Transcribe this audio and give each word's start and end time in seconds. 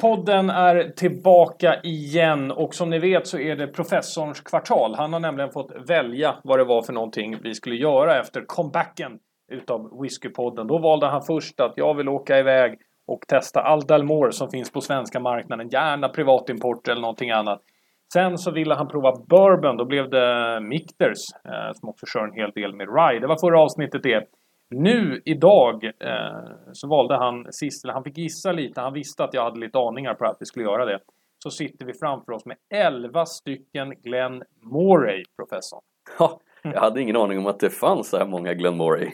Podden 0.00 0.50
är 0.50 0.92
tillbaka 0.96 1.80
igen 1.82 2.50
och 2.50 2.74
som 2.74 2.90
ni 2.90 2.98
vet 2.98 3.26
så 3.26 3.38
är 3.38 3.56
det 3.56 3.66
professorns 3.66 4.40
kvartal. 4.40 4.94
Han 4.94 5.12
har 5.12 5.20
nämligen 5.20 5.50
fått 5.50 5.72
välja 5.88 6.36
vad 6.44 6.58
det 6.58 6.64
var 6.64 6.82
för 6.82 6.92
någonting 6.92 7.38
vi 7.42 7.54
skulle 7.54 7.76
göra 7.76 8.20
efter 8.20 8.44
comebacken 8.46 9.18
utav 9.52 10.00
Whiskypodden. 10.02 10.66
Då 10.66 10.78
valde 10.78 11.06
han 11.06 11.22
först 11.22 11.60
att 11.60 11.72
jag 11.76 11.94
vill 11.94 12.08
åka 12.08 12.38
iväg 12.38 12.78
och 13.06 13.20
testa 13.28 13.60
all 13.60 13.80
Dalmore 13.80 14.32
som 14.32 14.50
finns 14.50 14.72
på 14.72 14.80
svenska 14.80 15.20
marknaden. 15.20 15.68
Gärna 15.68 16.08
privatimport 16.08 16.88
eller 16.88 17.00
någonting 17.00 17.30
annat. 17.30 17.62
Sen 18.12 18.38
så 18.38 18.50
ville 18.50 18.74
han 18.74 18.88
prova 18.88 19.12
bourbon. 19.12 19.76
Då 19.76 19.84
blev 19.84 20.10
det 20.10 20.60
Mikters 20.60 21.18
eh, 21.44 21.72
som 21.74 21.88
också 21.88 22.06
kör 22.06 22.24
en 22.24 22.32
hel 22.32 22.50
del 22.50 22.74
med 22.74 22.86
Rye. 22.96 23.20
Det 23.20 23.26
var 23.26 23.38
förra 23.40 23.60
avsnittet 23.60 24.02
det. 24.02 24.28
Nu 24.70 25.22
idag 25.24 25.84
eh, 25.84 25.92
så 26.72 26.88
valde 26.88 27.16
han 27.16 27.52
sist, 27.52 27.84
eller 27.84 27.94
han 27.94 28.04
fick 28.04 28.18
gissa 28.18 28.52
lite. 28.52 28.80
Han 28.80 28.92
visste 28.92 29.24
att 29.24 29.34
jag 29.34 29.44
hade 29.44 29.60
lite 29.60 29.78
aningar 29.78 30.14
på 30.14 30.24
att 30.24 30.36
vi 30.40 30.46
skulle 30.46 30.64
göra 30.64 30.84
det. 30.84 30.98
Så 31.42 31.50
sitter 31.50 31.86
vi 31.86 31.94
framför 31.94 32.32
oss 32.32 32.46
med 32.46 32.56
11 32.74 33.26
stycken 33.26 33.90
Glenn 34.02 34.42
Moray, 34.60 35.24
professorn. 35.36 35.80
Ja, 36.18 36.40
jag 36.62 36.80
hade 36.80 37.02
ingen 37.02 37.16
aning 37.16 37.38
om 37.38 37.46
att 37.46 37.60
det 37.60 37.70
fanns 37.70 38.10
så 38.10 38.16
här 38.16 38.26
många 38.26 38.54
Glenn 38.54 38.76
Moray. 38.76 39.10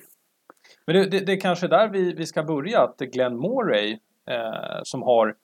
Men 0.86 0.96
det, 0.96 1.10
det, 1.10 1.26
det 1.26 1.32
är 1.32 1.40
kanske 1.40 1.68
där 1.68 1.88
vi, 1.88 2.12
vi 2.12 2.26
ska 2.26 2.42
börja. 2.42 2.80
Att 2.80 2.98
Glenn 2.98 3.36
Moray 3.36 3.98
eh, 4.30 4.80
som 4.82 5.02
har 5.02 5.34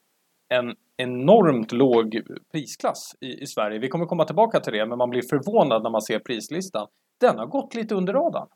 en 0.49 0.75
enormt 0.97 1.73
låg 1.73 2.21
prisklass 2.53 3.17
i, 3.21 3.43
i 3.43 3.47
Sverige. 3.47 3.79
Vi 3.79 3.89
kommer 3.89 4.07
komma 4.07 4.25
tillbaka 4.25 4.61
till 4.61 4.73
det, 4.73 4.87
men 4.87 4.99
man 4.99 5.11
blir 5.11 5.23
förvånad 5.23 5.83
när 5.83 5.91
man 5.91 6.03
ser 6.03 6.19
prislistan. 6.19 6.87
Den 7.21 7.39
har 7.39 7.47
gått 7.47 7.75
lite 7.75 7.95
under 7.95 8.13
radarn. 8.13 8.49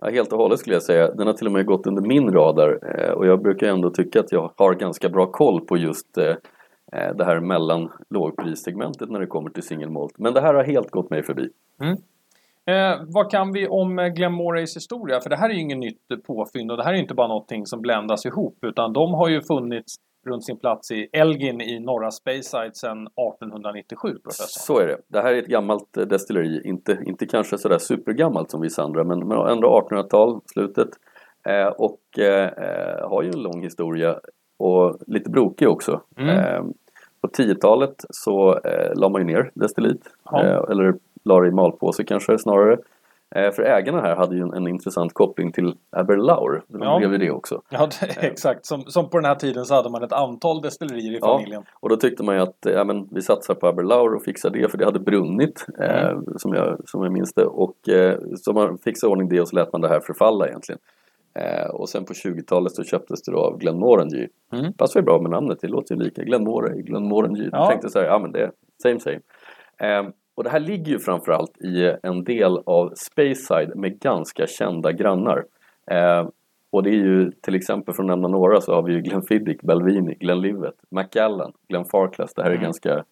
Ja, 0.00 0.10
helt 0.10 0.32
och 0.32 0.38
hållet 0.38 0.58
skulle 0.58 0.76
jag 0.76 0.82
säga. 0.82 1.10
Den 1.10 1.26
har 1.26 1.34
till 1.34 1.46
och 1.46 1.52
med 1.52 1.66
gått 1.66 1.86
under 1.86 2.02
min 2.02 2.32
radar 2.32 2.78
eh, 2.82 3.10
och 3.10 3.26
jag 3.26 3.42
brukar 3.42 3.66
ändå 3.66 3.90
tycka 3.90 4.20
att 4.20 4.32
jag 4.32 4.52
har 4.56 4.74
ganska 4.74 5.08
bra 5.08 5.26
koll 5.26 5.60
på 5.60 5.76
just 5.76 6.18
eh, 6.18 6.36
eh, 6.92 7.16
det 7.16 7.24
här 7.24 7.40
mellan 7.40 7.92
lågprissegmentet 8.10 9.10
när 9.10 9.20
det 9.20 9.26
kommer 9.26 9.50
till 9.50 9.62
single 9.62 9.90
malt. 9.90 10.18
Men 10.18 10.34
det 10.34 10.40
här 10.40 10.54
har 10.54 10.64
helt 10.64 10.90
gått 10.90 11.10
mig 11.10 11.22
förbi. 11.22 11.50
Mm. 11.82 11.96
Eh, 12.66 13.00
vad 13.06 13.30
kan 13.30 13.52
vi 13.52 13.68
om 13.68 14.12
Glenmorays 14.16 14.76
historia? 14.76 15.20
För 15.20 15.30
det 15.30 15.36
här 15.36 15.50
är 15.50 15.54
ju 15.54 15.60
inget 15.60 15.78
nytt 15.78 16.26
påfynd 16.26 16.70
och 16.70 16.76
det 16.76 16.84
här 16.84 16.90
är 16.90 16.96
ju 16.96 17.02
inte 17.02 17.14
bara 17.14 17.28
någonting 17.28 17.66
som 17.66 17.80
bländas 17.80 18.26
ihop 18.26 18.58
utan 18.62 18.92
de 18.92 19.14
har 19.14 19.28
ju 19.28 19.40
funnits 19.42 19.96
runt 20.28 20.44
sin 20.44 20.58
plats 20.58 20.90
i 20.90 21.08
Elgin 21.12 21.60
i 21.60 21.80
norra 21.80 22.10
Speyside 22.10 22.76
sedan 22.76 23.06
1897. 23.06 24.08
Professor. 24.22 24.74
Så 24.74 24.78
är 24.78 24.86
det. 24.86 24.98
Det 25.08 25.20
här 25.20 25.34
är 25.34 25.38
ett 25.38 25.46
gammalt 25.46 25.96
eh, 25.96 26.04
destilleri, 26.04 26.60
inte, 26.64 26.98
inte 27.06 27.26
kanske 27.26 27.58
sådär 27.58 27.78
supergammalt 27.78 28.50
som 28.50 28.60
vissa 28.60 28.82
andra 28.82 29.04
men, 29.04 29.18
men 29.18 29.38
ändå 29.38 29.88
1800-tal, 29.90 30.40
slutet. 30.46 30.88
Eh, 31.46 31.66
och 31.66 32.18
eh, 32.18 33.08
har 33.08 33.22
ju 33.22 33.28
en 33.28 33.42
lång 33.42 33.62
historia 33.62 34.20
och 34.58 34.98
lite 35.06 35.30
brokig 35.30 35.68
också. 35.68 36.00
Mm. 36.16 36.38
Eh, 36.38 36.62
på 37.20 37.28
10-talet 37.28 38.04
så 38.10 38.58
eh, 38.58 38.94
la 38.94 39.08
man 39.08 39.20
ju 39.20 39.26
ner 39.26 39.50
destilleriet, 39.54 40.06
eh, 40.34 40.62
eller 40.70 40.94
la 41.24 41.40
det 41.40 41.48
i 41.48 41.50
malpåse 41.50 42.04
kanske 42.04 42.38
snarare. 42.38 42.78
Eh, 43.34 43.52
för 43.52 43.62
ägarna 43.62 44.00
här 44.00 44.16
hade 44.16 44.36
ju 44.36 44.42
en, 44.42 44.54
en 44.54 44.68
intressant 44.68 45.14
koppling 45.14 45.52
till 45.52 45.74
Aberlour. 45.90 46.64
De 46.68 46.82
ja. 46.82 46.98
blev 46.98 47.18
det 47.18 47.30
också. 47.30 47.62
Ja, 47.70 47.88
det, 48.00 48.26
exakt. 48.26 48.66
Som, 48.66 48.82
som 48.82 49.10
på 49.10 49.18
den 49.18 49.24
här 49.24 49.34
tiden 49.34 49.64
så 49.64 49.74
hade 49.74 49.90
man 49.90 50.02
ett 50.02 50.12
antal 50.12 50.62
destillerier 50.62 51.16
i 51.16 51.20
familjen. 51.20 51.62
Ja, 51.66 51.72
och 51.80 51.88
då 51.88 51.96
tyckte 51.96 52.22
man 52.22 52.34
ju 52.34 52.40
att 52.40 52.56
ja, 52.60 52.84
men, 52.84 53.08
vi 53.10 53.22
satsar 53.22 53.54
på 53.54 53.66
Aberlour 53.66 54.14
och 54.14 54.22
fixar 54.22 54.50
det 54.50 54.70
för 54.70 54.78
det 54.78 54.84
hade 54.84 55.00
brunnit 55.00 55.66
eh, 55.80 56.06
mm. 56.06 56.16
eh, 56.16 56.36
som, 56.36 56.54
jag, 56.54 56.88
som 56.88 57.02
jag 57.02 57.12
minns 57.12 57.34
det. 57.34 57.44
Och 57.44 57.88
eh, 57.88 58.18
så 58.36 58.52
man 58.52 58.78
fixade 58.78 59.10
ordning 59.10 59.28
det 59.28 59.40
och 59.40 59.48
så 59.48 59.56
lät 59.56 59.72
man 59.72 59.80
det 59.80 59.88
här 59.88 60.00
förfalla 60.00 60.48
egentligen. 60.48 60.78
Eh, 61.34 61.70
och 61.70 61.88
sen 61.88 62.04
på 62.04 62.12
20-talet 62.12 62.72
så 62.72 62.84
köptes 62.84 63.22
det 63.22 63.32
då 63.32 63.38
av 63.38 63.58
Glenmorangie. 63.58 64.28
Mm. 64.52 64.72
Passar 64.72 65.00
ju 65.00 65.04
bra 65.04 65.20
med 65.20 65.30
namnet, 65.30 65.58
det 65.60 65.68
låter 65.68 65.94
ju 65.94 66.00
lika. 66.02 66.22
Glenmorangie, 66.22 66.82
Glenmorangie. 66.82 67.48
Ja. 67.52 67.58
Jag 67.58 67.68
tänkte 67.70 67.90
så 67.90 67.98
här, 67.98 68.06
ja 68.06 68.18
men 68.18 68.32
det 68.32 68.42
är 68.42 68.50
same 68.82 69.00
same. 69.00 69.20
Och 70.38 70.44
det 70.44 70.50
här 70.50 70.60
ligger 70.60 70.92
ju 70.92 70.98
framförallt 70.98 71.62
i 71.62 71.94
en 72.02 72.24
del 72.24 72.58
av 72.66 72.92
Speyside 72.94 73.76
med 73.76 74.00
ganska 74.00 74.46
kända 74.46 74.92
grannar. 74.92 75.44
Eh, 75.90 76.28
och 76.70 76.82
det 76.82 76.90
är 76.90 76.94
ju 76.94 77.30
till 77.30 77.54
exempel, 77.54 77.94
för 77.94 78.02
att 78.02 78.06
nämna 78.06 78.28
några, 78.28 78.60
så 78.60 78.74
har 78.74 78.82
vi 78.82 78.92
ju 78.92 79.00
Glenfiddich, 79.00 79.60
Belvini, 79.62 80.14
Glenlivet, 80.14 80.74
Macallan, 80.90 81.52
Glenfarclas. 81.68 82.34
Det 82.34 82.42
här 82.42 82.50
är 82.50 82.54
mm. 82.54 82.64
ganska 82.64 83.04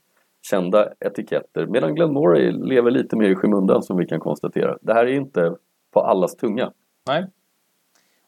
kända 0.50 0.92
etiketter. 1.00 1.66
Medan 1.66 1.94
Glenmoray 1.94 2.53
lever 2.53 2.91
lite 2.91 3.16
mer 3.16 3.31
i 3.31 3.34
skymundan 3.34 3.82
som 3.82 3.97
vi 3.97 4.06
kan 4.06 4.20
konstatera. 4.20 4.78
Det 4.81 4.94
här 4.94 5.06
är 5.06 5.12
inte 5.12 5.54
på 5.94 6.00
allas 6.00 6.37
tunga. 6.37 6.72
Nej. 7.08 7.26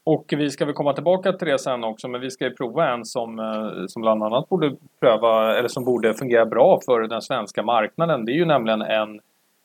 Och 0.09 0.35
vi 0.37 0.51
ska 0.51 0.65
väl 0.65 0.75
komma 0.75 0.93
tillbaka 0.93 1.33
till 1.33 1.49
det 1.49 1.59
sen 1.59 1.85
också 1.85 2.09
men 2.09 2.21
vi 2.21 2.31
ska 2.31 2.45
ju 2.45 2.55
prova 2.55 2.93
en 2.93 3.05
som, 3.05 3.39
eh, 3.39 3.87
som 3.87 4.03
bland 4.03 4.23
annat 4.23 4.49
borde 4.49 4.77
pröva 5.01 5.57
eller 5.57 5.69
som 5.69 5.85
borde 5.85 6.15
fungera 6.15 6.47
bra 6.47 6.81
för 6.87 7.01
den 7.01 7.23
svenska 7.23 7.63
marknaden. 7.63 8.25
Det 8.25 8.33
är 8.33 8.37
ju 8.37 8.45
nämligen 8.45 8.83
en 8.83 9.21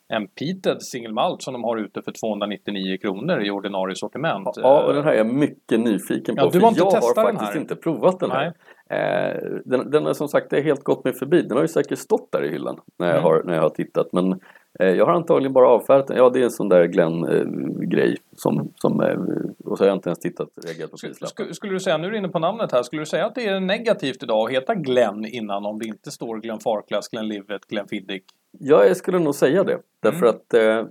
en 0.08 0.28
Peated 0.28 0.81
single 0.81 1.14
malt 1.14 1.42
som 1.42 1.54
de 1.54 1.64
har 1.64 1.78
ute 1.78 2.02
för 2.02 2.12
299 2.12 2.98
kronor 2.98 3.42
i 3.42 3.52
ordinarie 3.52 3.96
sortiment. 3.96 4.48
Ja, 4.56 4.84
och 4.84 4.94
den 4.94 5.04
här 5.04 5.12
är 5.12 5.18
jag 5.18 5.34
mycket 5.34 5.80
nyfiken 5.80 6.36
på. 6.36 6.42
Ja, 6.42 6.50
du 6.54 6.60
har 6.60 6.68
inte 6.68 6.80
jag 6.80 6.86
har 6.86 7.31
faktiskt 7.31 7.56
inte 7.56 7.75
provat 7.75 8.20
den 8.20 8.31
här. 8.31 8.46
Eh, 8.90 9.42
den, 9.66 9.92
den 9.92 10.08
är 10.08 10.14
som 10.14 10.28
sagt, 10.28 10.50
det 10.50 10.58
är 10.58 10.64
helt 10.64 10.84
gått 10.84 11.04
mig 11.04 11.14
förbi. 11.14 11.42
Den 11.42 11.58
har 11.58 11.64
ju 11.64 11.68
säkert 11.68 12.00
stått 12.00 12.31
där 12.31 12.46
i 12.46 12.50
hyllan 12.50 12.80
när 13.00 13.08
jag, 13.08 13.18
mm. 13.18 13.24
har, 13.24 13.44
när 13.44 13.54
jag 13.54 13.62
har 13.62 13.70
tittat. 13.70 14.08
Men 14.12 14.40
jag 14.79 15.06
har 15.06 15.13
antagligen 15.13 15.53
bara 15.53 15.69
avfärdat 15.69 16.07
den. 16.07 16.17
Ja, 16.17 16.29
det 16.29 16.39
är 16.39 16.44
en 16.44 16.51
sån 16.51 16.69
där 16.69 16.85
Glenn-grej. 16.85 18.11
Eh, 18.11 18.16
som, 18.35 18.73
som, 18.75 19.01
eh, 19.01 19.17
och 19.66 19.78
så 19.78 19.84
har 19.84 19.88
jag 19.88 19.97
inte 19.97 20.09
ens 20.09 20.19
tittat 20.19 20.50
reagerat 20.66 20.91
på 20.91 20.97
prislappen. 20.97 21.53
Skulle 21.53 21.73
du 21.73 21.79
säga, 21.79 21.97
nu 21.97 22.07
är 22.07 22.11
du 22.11 22.17
inne 22.17 22.29
på 22.29 22.39
namnet 22.39 22.72
här, 22.72 22.83
skulle 22.83 23.01
du 23.01 23.06
säga 23.06 23.25
att 23.25 23.35
det 23.35 23.47
är 23.47 23.59
negativt 23.59 24.23
idag 24.23 24.45
att 24.45 24.51
heta 24.51 24.75
Glenn 24.75 25.25
innan 25.25 25.66
om 25.66 25.79
det 25.79 25.85
inte 25.85 26.12
står 26.12 26.38
Glenn 26.38 26.59
Farklas, 26.59 27.07
Glenn 27.09 27.28
Livet, 27.28 27.66
Glenn 27.67 27.88
Fiddick? 27.88 28.23
Ja, 28.59 28.85
jag 28.85 28.97
skulle 28.97 29.19
nog 29.19 29.35
säga 29.35 29.63
det. 29.63 29.79
Därför 30.00 30.25
mm. 30.25 30.29
att 30.29 30.53
eh, 30.53 30.85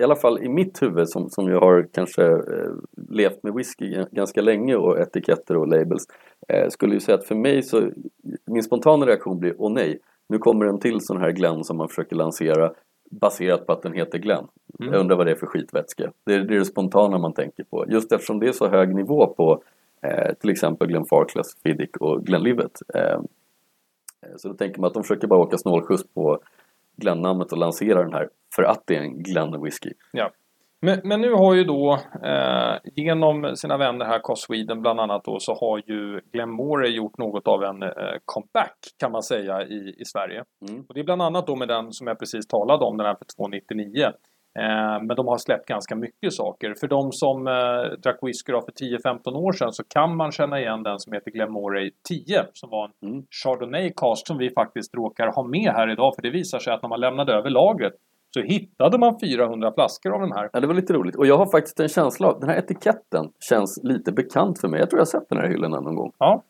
i 0.00 0.02
alla 0.02 0.16
fall 0.16 0.42
i 0.42 0.48
mitt 0.48 0.82
huvud 0.82 1.08
som, 1.08 1.30
som 1.30 1.48
jag 1.48 1.60
har 1.60 1.88
kanske 1.92 2.22
eh, 2.26 2.72
levt 3.10 3.42
med 3.42 3.54
whisky 3.54 4.04
ganska 4.10 4.40
länge 4.42 4.76
och 4.76 4.98
etiketter 4.98 5.56
och 5.56 5.68
labels 5.68 6.06
eh, 6.48 6.68
skulle 6.68 6.94
ju 6.94 7.00
säga 7.00 7.18
att 7.18 7.26
för 7.26 7.34
mig 7.34 7.62
så 7.62 7.90
min 8.46 8.62
spontana 8.62 9.06
reaktion 9.06 9.38
blir 9.38 9.54
åh 9.58 9.72
nej, 9.72 9.98
nu 10.28 10.38
kommer 10.38 10.66
en 10.66 10.80
till 10.80 11.00
sån 11.00 11.20
här 11.20 11.30
Glenn 11.30 11.64
som 11.64 11.76
man 11.76 11.88
försöker 11.88 12.16
lansera 12.16 12.72
baserat 13.20 13.66
på 13.66 13.72
att 13.72 13.82
den 13.82 13.92
heter 13.92 14.18
Glenn. 14.18 14.48
Mm. 14.80 14.92
Jag 14.92 15.00
undrar 15.00 15.16
vad 15.16 15.26
det 15.26 15.30
är 15.30 15.36
för 15.36 15.46
skitvätska. 15.46 16.12
Det 16.24 16.34
är, 16.34 16.38
det 16.38 16.54
är 16.54 16.58
det 16.58 16.64
spontana 16.64 17.18
man 17.18 17.32
tänker 17.32 17.64
på. 17.64 17.84
Just 17.88 18.12
eftersom 18.12 18.40
det 18.40 18.48
är 18.48 18.52
så 18.52 18.68
hög 18.68 18.94
nivå 18.94 19.26
på 19.26 19.62
eh, 20.02 20.34
till 20.34 20.50
exempel 20.50 20.88
Glenn 20.88 21.06
Farclas, 21.06 21.56
Fiddick 21.62 21.96
och 21.96 22.26
Glenlivet. 22.26 22.82
Eh, 22.94 23.20
så 24.36 24.48
då 24.48 24.54
tänker 24.54 24.80
man 24.80 24.88
att 24.88 24.94
de 24.94 25.02
försöker 25.02 25.26
bara 25.26 25.40
åka 25.40 25.58
snålskjuts 25.58 26.04
på 26.14 26.38
Glenn-namnet 26.96 27.52
och 27.52 27.58
lansera 27.58 28.02
den 28.02 28.12
här 28.12 28.28
för 28.54 28.62
att 28.62 28.82
det 28.86 28.96
är 28.96 29.00
en 29.00 29.22
Glenn 29.22 29.62
whisky. 29.62 29.92
Ja. 30.12 30.30
Men, 30.84 31.00
men, 31.04 31.20
nu 31.20 31.32
har 31.32 31.54
ju 31.54 31.64
då 31.64 31.98
eh, 32.24 32.76
genom 32.96 33.56
sina 33.56 33.76
vänner 33.76 34.04
här, 34.04 34.18
Cost 34.18 34.46
Sweden 34.46 34.80
bland 34.80 35.00
annat 35.00 35.24
då, 35.24 35.38
så 35.40 35.54
har 35.54 35.78
ju 35.86 36.20
Glenmore 36.32 36.88
gjort 36.88 37.18
något 37.18 37.48
av 37.48 37.64
en 37.64 37.82
eh, 37.82 37.90
comeback 38.24 38.76
kan 38.98 39.12
man 39.12 39.22
säga 39.22 39.62
i, 39.62 39.94
i 39.98 40.04
Sverige. 40.04 40.44
Mm. 40.68 40.84
Och 40.88 40.94
det 40.94 41.00
är 41.00 41.04
bland 41.04 41.22
annat 41.22 41.46
då 41.46 41.56
med 41.56 41.68
den 41.68 41.92
som 41.92 42.06
jag 42.06 42.18
precis 42.18 42.46
talade 42.46 42.84
om, 42.84 42.96
den 42.96 43.06
här 43.06 43.14
för 43.14 43.26
299. 43.36 44.04
Eh, 44.58 45.02
men 45.02 45.16
de 45.16 45.28
har 45.28 45.38
släppt 45.38 45.66
ganska 45.66 45.96
mycket 45.96 46.32
saker. 46.32 46.74
För 46.80 46.88
de 46.88 47.12
som 47.12 47.46
eh, 47.46 47.98
drack 48.02 48.18
whisky 48.22 48.52
för 48.52 48.72
10-15 48.72 49.34
år 49.34 49.52
sedan 49.52 49.72
så 49.72 49.84
kan 49.84 50.16
man 50.16 50.32
känna 50.32 50.60
igen 50.60 50.82
den 50.82 50.98
som 50.98 51.12
heter 51.12 51.30
Glenmoray 51.30 51.90
10 52.08 52.44
som 52.52 52.70
var 52.70 52.84
en 52.84 53.08
mm. 53.08 53.24
Chardonnay 53.44 53.92
cast 53.96 54.26
som 54.26 54.38
vi 54.38 54.50
faktiskt 54.50 54.94
råkar 54.94 55.26
ha 55.26 55.42
med 55.42 55.72
här 55.72 55.92
idag. 55.92 56.14
För 56.14 56.22
det 56.22 56.30
visar 56.30 56.58
sig 56.58 56.72
att 56.72 56.82
när 56.82 56.88
man 56.88 57.00
lämnade 57.00 57.32
över 57.32 57.50
lagret 57.50 57.92
så 58.34 58.40
hittade 58.40 58.98
man 58.98 59.20
400 59.20 59.72
flaskor 59.72 60.14
av 60.14 60.20
den 60.20 60.32
här. 60.32 60.50
Ja, 60.52 60.60
det 60.60 60.66
var 60.66 60.74
lite 60.74 60.92
roligt. 60.92 61.16
Och 61.16 61.26
jag 61.26 61.38
har 61.38 61.46
faktiskt 61.46 61.80
en 61.80 61.88
känsla 61.88 62.28
av, 62.28 62.40
den 62.40 62.48
här 62.48 62.58
etiketten 62.58 63.28
känns 63.48 63.80
lite 63.82 64.12
bekant 64.12 64.60
för 64.60 64.68
mig. 64.68 64.80
Jag 64.80 64.90
tror 64.90 64.98
jag 64.98 65.06
har 65.06 65.20
sett 65.20 65.28
den 65.28 65.38
här 65.38 65.48
hyllan 65.48 65.70
någon 65.70 65.96
gång. 65.96 66.12
Ja. 66.18 66.42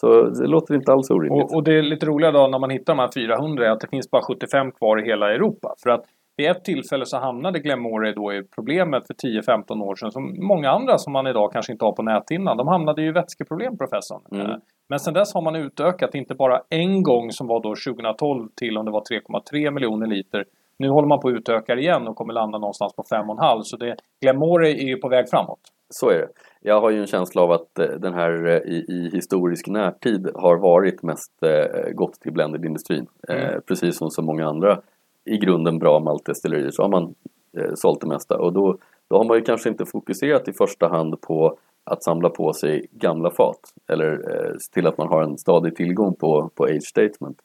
Så 0.00 0.22
det 0.22 0.46
låter 0.46 0.74
inte 0.74 0.92
alls 0.92 1.10
orimligt. 1.10 1.44
Och, 1.44 1.56
och 1.56 1.64
det 1.64 1.78
är 1.78 1.82
lite 1.82 2.06
roliga 2.06 2.32
då 2.32 2.46
när 2.46 2.58
man 2.58 2.70
hittar 2.70 2.94
de 2.94 3.00
här 3.00 3.10
400 3.14 3.66
är 3.66 3.70
att 3.70 3.80
det 3.80 3.88
finns 3.88 4.10
bara 4.10 4.22
75 4.22 4.72
kvar 4.72 5.02
i 5.02 5.06
hela 5.06 5.34
Europa. 5.34 5.74
För 5.82 5.90
att 5.90 6.04
vid 6.36 6.50
ett 6.50 6.64
tillfälle 6.64 7.06
så 7.06 7.18
hamnade 7.18 7.58
Glenmore 7.58 8.12
då 8.12 8.32
i 8.32 8.42
problemet 8.54 9.06
för 9.06 9.14
10-15 9.14 9.82
år 9.82 9.94
sedan 9.94 10.12
som 10.12 10.36
många 10.46 10.70
andra 10.70 10.98
som 10.98 11.12
man 11.12 11.26
idag 11.26 11.52
kanske 11.52 11.72
inte 11.72 11.84
har 11.84 11.92
på 11.92 12.02
näthinnan. 12.02 12.56
De 12.56 12.68
hamnade 12.68 13.02
ju 13.02 13.08
i 13.08 13.12
vätskeproblem 13.12 13.78
professorn. 13.78 14.22
Mm. 14.32 14.46
Eh, 14.46 14.56
men 14.88 14.98
sen 15.00 15.14
dess 15.14 15.34
har 15.34 15.42
man 15.42 15.56
utökat 15.56 16.14
inte 16.14 16.34
bara 16.34 16.60
en 16.70 17.02
gång 17.02 17.30
som 17.30 17.46
var 17.46 17.62
då 17.62 17.74
2012 17.94 18.48
till 18.56 18.78
om 18.78 18.84
det 18.84 18.90
var 18.90 19.00
3,3 19.00 19.70
miljoner 19.70 20.06
liter 20.06 20.44
nu 20.78 20.88
håller 20.88 21.08
man 21.08 21.20
på 21.20 21.28
att 21.28 21.34
utöka 21.34 21.74
igen 21.74 22.08
och 22.08 22.16
kommer 22.16 22.32
landa 22.32 22.58
någonstans 22.58 22.92
på 22.96 23.02
5,5 23.02 23.60
så 23.62 23.76
det, 23.76 23.96
Glenmore 24.20 24.70
är 24.70 24.86
ju 24.86 24.96
på 24.96 25.08
väg 25.08 25.30
framåt. 25.30 25.60
Så 25.90 26.10
är 26.10 26.18
det. 26.18 26.28
Jag 26.60 26.80
har 26.80 26.90
ju 26.90 27.00
en 27.00 27.06
känsla 27.06 27.42
av 27.42 27.52
att 27.52 27.78
eh, 27.78 27.86
den 27.86 28.14
här 28.14 28.46
eh, 28.46 28.72
i, 28.72 28.84
i 28.88 29.10
historisk 29.12 29.66
närtid 29.66 30.30
har 30.34 30.56
varit 30.56 31.02
mest 31.02 31.32
eh, 31.42 31.92
gått 31.92 32.20
till 32.20 32.32
blended-industrin. 32.32 33.06
Mm. 33.28 33.60
Precis 33.66 33.96
som 33.96 34.10
så 34.10 34.22
många 34.22 34.46
andra 34.46 34.80
i 35.24 35.36
grunden 35.36 35.78
bra 35.78 36.00
maltdestillerier 36.00 36.70
så 36.70 36.82
har 36.82 36.88
man 36.88 37.14
eh, 37.58 37.74
sålt 37.74 38.00
det 38.00 38.06
mesta 38.06 38.38
och 38.38 38.52
då, 38.52 38.78
då 39.10 39.16
har 39.16 39.24
man 39.24 39.36
ju 39.36 39.42
kanske 39.42 39.68
inte 39.68 39.86
fokuserat 39.86 40.48
i 40.48 40.52
första 40.52 40.88
hand 40.88 41.20
på 41.20 41.56
att 41.84 42.04
samla 42.04 42.28
på 42.28 42.52
sig 42.52 42.86
gamla 42.90 43.30
fat 43.30 43.60
eller 43.88 44.12
eh, 44.12 44.52
se 44.58 44.72
till 44.72 44.86
att 44.86 44.98
man 44.98 45.08
har 45.08 45.22
en 45.22 45.38
stadig 45.38 45.76
tillgång 45.76 46.14
på, 46.14 46.50
på 46.54 46.64
age 46.64 46.84
statement. 46.84 47.38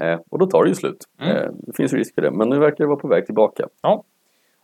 Eh, 0.00 0.20
och 0.30 0.38
då 0.38 0.46
tar 0.46 0.62
det 0.62 0.68
ju 0.68 0.74
slut. 0.74 1.04
Mm. 1.20 1.36
Eh, 1.36 1.50
det 1.52 1.76
finns 1.76 1.92
risk 1.92 2.14
för 2.14 2.22
det, 2.22 2.30
men 2.30 2.48
nu 2.48 2.58
verkar 2.58 2.84
det 2.84 2.88
vara 2.88 3.00
på 3.00 3.08
väg 3.08 3.26
tillbaka. 3.26 3.68
Ja. 3.82 4.04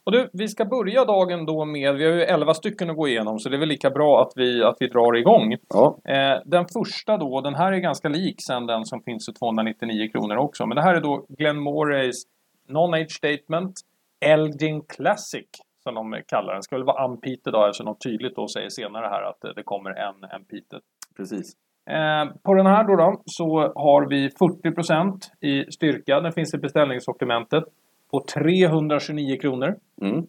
Och 0.04 0.12
du, 0.12 0.28
vi 0.32 0.48
ska 0.48 0.64
börja 0.64 1.04
dagen 1.04 1.46
då 1.46 1.64
med, 1.64 1.94
vi 1.94 2.04
har 2.04 2.12
ju 2.12 2.22
11 2.22 2.54
stycken 2.54 2.90
att 2.90 2.96
gå 2.96 3.08
igenom 3.08 3.38
så 3.38 3.48
det 3.48 3.56
är 3.56 3.58
väl 3.58 3.68
lika 3.68 3.90
bra 3.90 4.22
att 4.22 4.32
vi, 4.36 4.62
att 4.64 4.76
vi 4.80 4.88
drar 4.88 5.16
igång. 5.16 5.56
Ja, 5.68 5.98
Eh, 6.04 6.40
den 6.44 6.64
första 6.72 7.16
då, 7.16 7.40
den 7.40 7.54
här 7.54 7.72
är 7.72 7.78
ganska 7.78 8.08
lik 8.08 8.36
sen 8.46 8.66
den 8.66 8.84
som 8.84 9.02
finns 9.02 9.26
för 9.26 9.32
299 9.32 10.08
kronor 10.12 10.36
också. 10.36 10.66
Men 10.66 10.76
det 10.76 10.82
här 10.82 10.94
är 10.94 11.00
då 11.00 11.26
Glenn 11.28 11.60
Morays 11.60 12.22
Non-Age 12.68 13.10
Statement 13.10 13.80
Elgin 14.20 14.82
Classic 14.82 15.48
som 15.82 15.94
de 15.94 16.22
kallar 16.26 16.52
den. 16.52 16.62
Ska 16.62 16.76
väl 16.76 16.84
vara 16.84 17.08
unpeated 17.08 17.52
då 17.52 17.66
eftersom 17.66 17.86
de 17.86 17.96
tydligt 17.98 18.36
då 18.36 18.48
säger 18.48 18.68
senare 18.68 19.06
här 19.06 19.22
att 19.22 19.44
eh, 19.44 19.50
det 19.56 19.62
kommer 19.62 19.90
en 19.90 20.14
unpeated. 20.14 20.80
precis. 21.16 21.52
Eh, 21.88 22.32
på 22.42 22.54
den 22.54 22.66
här 22.66 22.84
då, 22.84 22.96
då 22.96 23.22
så 23.26 23.72
har 23.74 24.08
vi 24.08 24.28
40% 24.28 25.20
i 25.40 25.72
styrka. 25.72 26.20
Den 26.20 26.32
finns 26.32 26.54
i 26.54 26.58
beställningssortimentet 26.58 27.64
på 28.10 28.24
329 28.34 29.36
kronor. 29.40 29.76
Mm. 30.02 30.26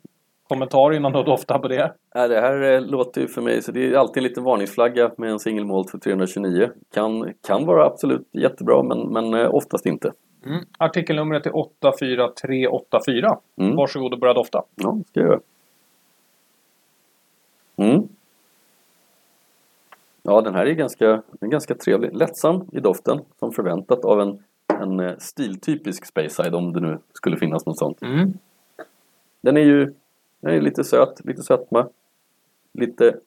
Kommentar 0.47 0.93
innan 0.93 1.11
du 1.11 1.23
doftar 1.23 1.59
på 1.59 1.67
det. 1.67 1.93
Ja, 2.13 2.27
det 2.27 2.41
här 2.41 2.61
eh, 2.61 2.81
låter 2.81 3.21
ju 3.21 3.27
för 3.27 3.41
mig, 3.41 3.61
så 3.61 3.71
det 3.71 3.87
är 3.87 3.93
alltid 3.93 4.17
en 4.17 4.23
liten 4.23 4.43
varningsflagga 4.43 5.11
med 5.17 5.31
en 5.31 5.39
single 5.39 5.65
malt 5.65 5.91
för 5.91 5.97
329. 5.97 6.69
Kan, 6.93 7.33
kan 7.47 7.65
vara 7.65 7.85
absolut 7.85 8.27
jättebra 8.31 8.83
men, 8.83 9.13
men 9.13 9.33
eh, 9.33 9.55
oftast 9.55 9.85
inte. 9.85 10.11
Mm. 10.45 10.59
Artikelnumret 10.79 11.45
är 11.45 11.57
84384. 11.57 13.37
Mm. 13.61 13.75
Varsågod 13.75 14.13
och 14.13 14.19
börja 14.19 14.33
dofta. 14.33 14.63
Ja, 14.75 14.97
ska 15.07 15.19
jag 15.19 15.29
göra. 15.29 15.39
Mm. 17.77 18.08
Ja, 20.29 20.41
den 20.41 20.55
här 20.55 20.65
är 20.65 20.73
ganska, 20.73 21.23
den 21.31 21.49
ganska 21.49 21.75
trevlig. 21.75 22.15
Lättsam 22.15 22.69
i 22.71 22.79
doften, 22.79 23.21
som 23.39 23.51
förväntat 23.51 24.05
av 24.05 24.21
en, 24.21 24.43
en 24.81 24.99
eh, 24.99 25.17
stiltypisk 25.17 26.05
Speyside 26.05 26.55
om 26.55 26.73
det 26.73 26.79
nu 26.79 26.99
skulle 27.13 27.37
finnas 27.37 27.65
något 27.65 27.77
sånt. 27.77 28.01
Mm. 28.01 28.33
Den 29.41 29.57
är 29.57 29.61
ju 29.61 29.93
den 30.39 30.53
är 30.53 30.61
lite 30.61 30.83
söt, 30.83 31.25
lite 31.25 31.41
sötma. 31.43 31.87
Lite 32.73 33.17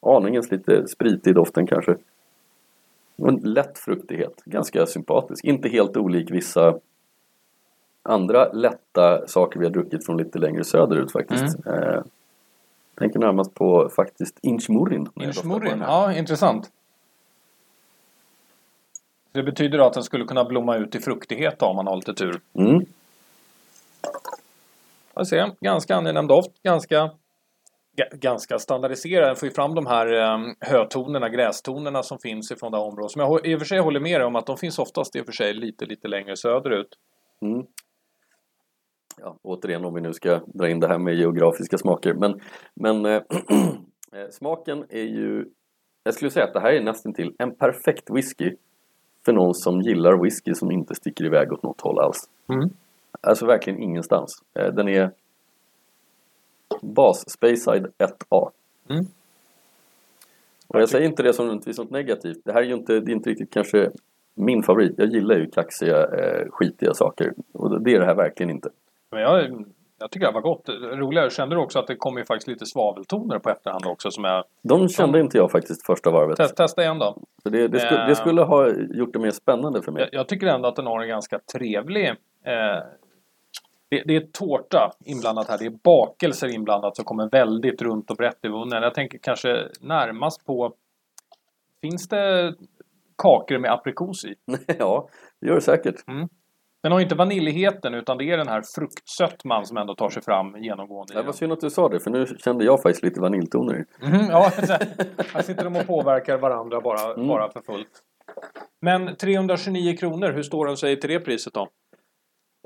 aningens 0.00 0.50
lite 0.50 0.88
spritig 0.88 1.30
i 1.30 1.34
doften 1.34 1.66
kanske. 1.66 1.96
En 3.16 3.36
lätt 3.36 3.78
fruktighet, 3.78 4.42
ganska 4.44 4.86
sympatisk. 4.86 5.44
Inte 5.44 5.68
helt 5.68 5.96
olik 5.96 6.30
vissa 6.30 6.78
andra 8.02 8.52
lätta 8.52 9.26
saker 9.26 9.58
vi 9.60 9.66
har 9.66 9.72
druckit 9.72 10.06
från 10.06 10.16
lite 10.16 10.38
längre 10.38 10.64
söderut 10.64 11.12
faktiskt. 11.12 11.66
Eh, 11.66 12.02
tänker 12.98 13.18
närmast 13.18 13.54
på 13.54 13.88
faktiskt 13.96 14.38
Inchmurin. 14.42 15.08
Inchmurin, 15.20 15.80
ja 15.80 16.12
intressant. 16.12 16.70
Det 19.32 19.42
betyder 19.42 19.78
då 19.78 19.84
att 19.84 19.92
den 19.92 20.02
skulle 20.02 20.24
kunna 20.24 20.44
blomma 20.44 20.76
ut 20.76 20.94
i 20.94 21.00
fruktighet 21.00 21.58
då, 21.58 21.66
om 21.66 21.76
man 21.76 21.86
har 21.86 21.96
lite 21.96 22.14
tur. 22.14 22.40
Mm. 22.54 22.84
Jag 25.14 25.26
ser, 25.26 25.50
ganska 25.60 25.96
angenäm 25.96 26.26
doft, 26.26 26.62
ganska 26.62 27.10
ga- 27.96 28.16
ganska 28.16 28.58
standardiserad. 28.58 29.28
Den 29.28 29.36
får 29.36 29.48
ju 29.48 29.54
fram 29.54 29.74
de 29.74 29.86
här 29.86 30.12
um, 30.34 30.56
hötonerna, 30.60 31.28
grästonerna 31.28 32.02
som 32.02 32.18
finns 32.18 32.50
ifrån 32.50 32.72
det 32.72 32.78
här 32.78 32.84
området. 32.84 33.10
Som 33.10 33.20
jag 33.20 33.46
i 33.46 33.54
och 33.54 33.58
för 33.58 33.66
sig 33.66 33.78
håller 33.78 34.00
med 34.00 34.20
dig 34.20 34.26
om 34.26 34.36
att 34.36 34.46
de 34.46 34.56
finns 34.56 34.78
oftast 34.78 35.16
i 35.16 35.20
och 35.20 35.26
för 35.26 35.32
sig 35.32 35.54
lite, 35.54 35.86
lite 35.86 36.08
längre 36.08 36.36
söderut. 36.36 36.98
Mm. 37.42 37.66
Ja, 39.16 39.36
återigen 39.42 39.84
om 39.84 39.94
vi 39.94 40.00
nu 40.00 40.12
ska 40.12 40.40
dra 40.46 40.68
in 40.68 40.80
det 40.80 40.88
här 40.88 40.98
med 40.98 41.14
geografiska 41.14 41.78
smaker. 41.78 42.14
Men, 42.14 42.40
men 42.74 43.06
eh, 43.06 43.20
smaken 44.30 44.84
är 44.88 45.02
ju... 45.02 45.46
Jag 46.04 46.14
skulle 46.14 46.30
säga 46.30 46.46
att 46.46 46.52
det 46.52 46.60
här 46.60 46.72
är 46.72 46.82
nästan 46.82 47.14
till 47.14 47.34
en 47.38 47.54
perfekt 47.54 48.10
whisky 48.10 48.56
för 49.24 49.32
någon 49.32 49.54
som 49.54 49.80
gillar 49.80 50.22
whisky 50.22 50.54
som 50.54 50.70
inte 50.70 50.94
sticker 50.94 51.24
iväg 51.24 51.52
åt 51.52 51.62
något 51.62 51.80
håll 51.80 51.98
alls. 51.98 52.28
Mm. 52.48 52.70
Alltså 53.20 53.46
verkligen 53.46 53.82
ingenstans. 53.82 54.42
Eh, 54.54 54.74
Den 54.74 54.88
är 54.88 55.10
bas 56.82 57.24
Speyside 57.30 57.86
1A. 57.98 58.50
Mm. 58.88 59.04
Och 60.68 60.80
jag 60.80 60.88
säger 60.88 61.06
inte 61.06 61.22
det 61.22 61.32
som 61.32 61.46
något 61.46 61.90
negativt. 61.90 62.38
Det 62.44 62.52
här 62.52 62.62
är 62.62 62.66
ju 62.66 62.74
inte, 62.74 63.00
det 63.00 63.12
är 63.12 63.14
inte 63.14 63.30
riktigt 63.30 63.52
kanske 63.52 63.90
min 64.34 64.62
favorit. 64.62 64.94
Jag 64.96 65.08
gillar 65.08 65.36
ju 65.36 65.50
kaxiga, 65.50 65.96
eh, 65.96 66.46
skitiga 66.50 66.94
saker. 66.94 67.32
Och 67.52 67.82
det 67.82 67.94
är 67.94 68.00
det 68.00 68.06
här 68.06 68.14
verkligen 68.14 68.50
inte. 68.50 68.68
Men 69.12 69.20
jag, 69.22 69.64
jag 69.98 70.10
tycker 70.10 70.26
det 70.26 70.32
var 70.32 70.40
gott. 70.40 70.68
Roligare, 70.68 71.30
kände 71.30 71.54
du 71.56 71.60
också 71.60 71.78
att 71.78 71.86
det 71.86 71.96
kommer 71.96 72.20
ju 72.20 72.24
faktiskt 72.24 72.48
lite 72.48 72.66
svaveltoner 72.66 73.38
på 73.38 73.50
efterhand 73.50 73.86
också 73.86 74.10
som 74.10 74.24
jag... 74.24 74.44
De 74.62 74.88
kände 74.88 75.20
inte 75.20 75.38
jag 75.38 75.50
faktiskt 75.50 75.86
första 75.86 76.10
varvet. 76.10 76.36
Test, 76.36 76.56
testa 76.56 76.82
igen 76.82 76.98
då. 76.98 77.18
Så 77.42 77.48
det, 77.48 77.68
det, 77.68 77.80
skulle, 77.80 78.02
Eh. 78.02 78.08
det 78.08 78.14
skulle 78.14 78.42
ha 78.42 78.68
gjort 78.70 79.12
det 79.12 79.18
mer 79.18 79.30
spännande 79.30 79.82
för 79.82 79.92
mig. 79.92 80.02
Jag, 80.02 80.20
jag 80.20 80.28
tycker 80.28 80.46
ändå 80.46 80.68
att 80.68 80.76
den 80.76 80.86
har 80.86 81.00
en 81.02 81.08
ganska 81.08 81.38
trevlig... 81.52 82.08
Eh, 82.08 82.14
det, 83.88 84.02
det 84.06 84.16
är 84.16 84.20
tårta 84.20 84.92
inblandat 85.04 85.48
här. 85.48 85.58
Det 85.58 85.66
är 85.66 85.78
bakelser 85.84 86.54
inblandat 86.54 86.96
som 86.96 87.04
kommer 87.04 87.30
väldigt 87.30 87.82
runt 87.82 88.10
och 88.10 88.16
brett 88.16 88.44
i 88.44 88.48
munnen. 88.48 88.82
Jag 88.82 88.94
tänker 88.94 89.18
kanske 89.18 89.68
närmast 89.80 90.46
på... 90.46 90.72
Finns 91.80 92.08
det 92.08 92.54
kakor 93.18 93.58
med 93.58 93.72
aprikos 93.72 94.24
i? 94.24 94.34
ja, 94.78 95.08
det 95.40 95.46
gör 95.46 95.54
det 95.54 95.60
säkert. 95.60 95.94
Den 96.82 96.92
har 96.92 97.00
inte 97.00 97.14
vaniljheten 97.14 97.94
utan 97.94 98.18
det 98.18 98.24
är 98.24 98.36
den 98.38 98.48
här 98.48 98.62
fruktsötman 98.74 99.66
som 99.66 99.76
ändå 99.76 99.94
tar 99.94 100.10
sig 100.10 100.22
fram 100.22 100.56
genomgående. 100.56 101.14
Det 101.14 101.22
var 101.22 101.32
synd 101.32 101.52
att 101.52 101.60
du 101.60 101.70
sa 101.70 101.88
det, 101.88 102.00
för 102.00 102.10
nu 102.10 102.26
kände 102.26 102.64
jag 102.64 102.82
faktiskt 102.82 103.02
lite 103.04 103.20
vaniljtoner 103.20 103.74
i. 103.74 104.06
Mhm, 104.06 104.26
ja, 104.30 104.50
här 105.34 105.42
sitter 105.42 105.64
de 105.64 105.76
och 105.76 105.86
påverkar 105.86 106.38
varandra 106.38 106.80
bara, 106.80 107.14
Mm. 107.14 107.28
bara 107.28 107.50
för 107.52 107.60
fullt. 107.60 108.02
Men 108.80 109.16
329 109.16 109.96
kronor, 109.96 110.32
hur 110.32 110.42
står 110.42 110.66
den 110.66 110.76
sig 110.76 111.00
till 111.00 111.10
det 111.10 111.20
priset 111.20 111.54
då? 111.54 111.68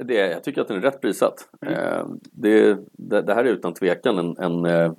Det, 0.03 0.15
jag 0.15 0.45
tycker 0.45 0.61
att 0.61 0.69
den 0.69 0.77
är 0.77 0.81
rätt 0.81 1.01
prissatt. 1.01 1.49
Eh, 1.67 2.07
det, 2.33 2.79
det, 2.93 3.23
det 3.23 3.35
här 3.35 3.45
är 3.45 3.49
utan 3.49 3.75
tvekan 3.75 4.19
en, 4.19 4.37
en, 4.39 4.65
eh, 4.65 4.93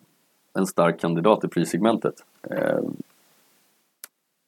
en 0.57 0.65
stark 0.67 0.99
kandidat 0.99 1.43
i 1.43 1.47
prissegmentet. 1.47 2.13
Eh, 2.51 2.79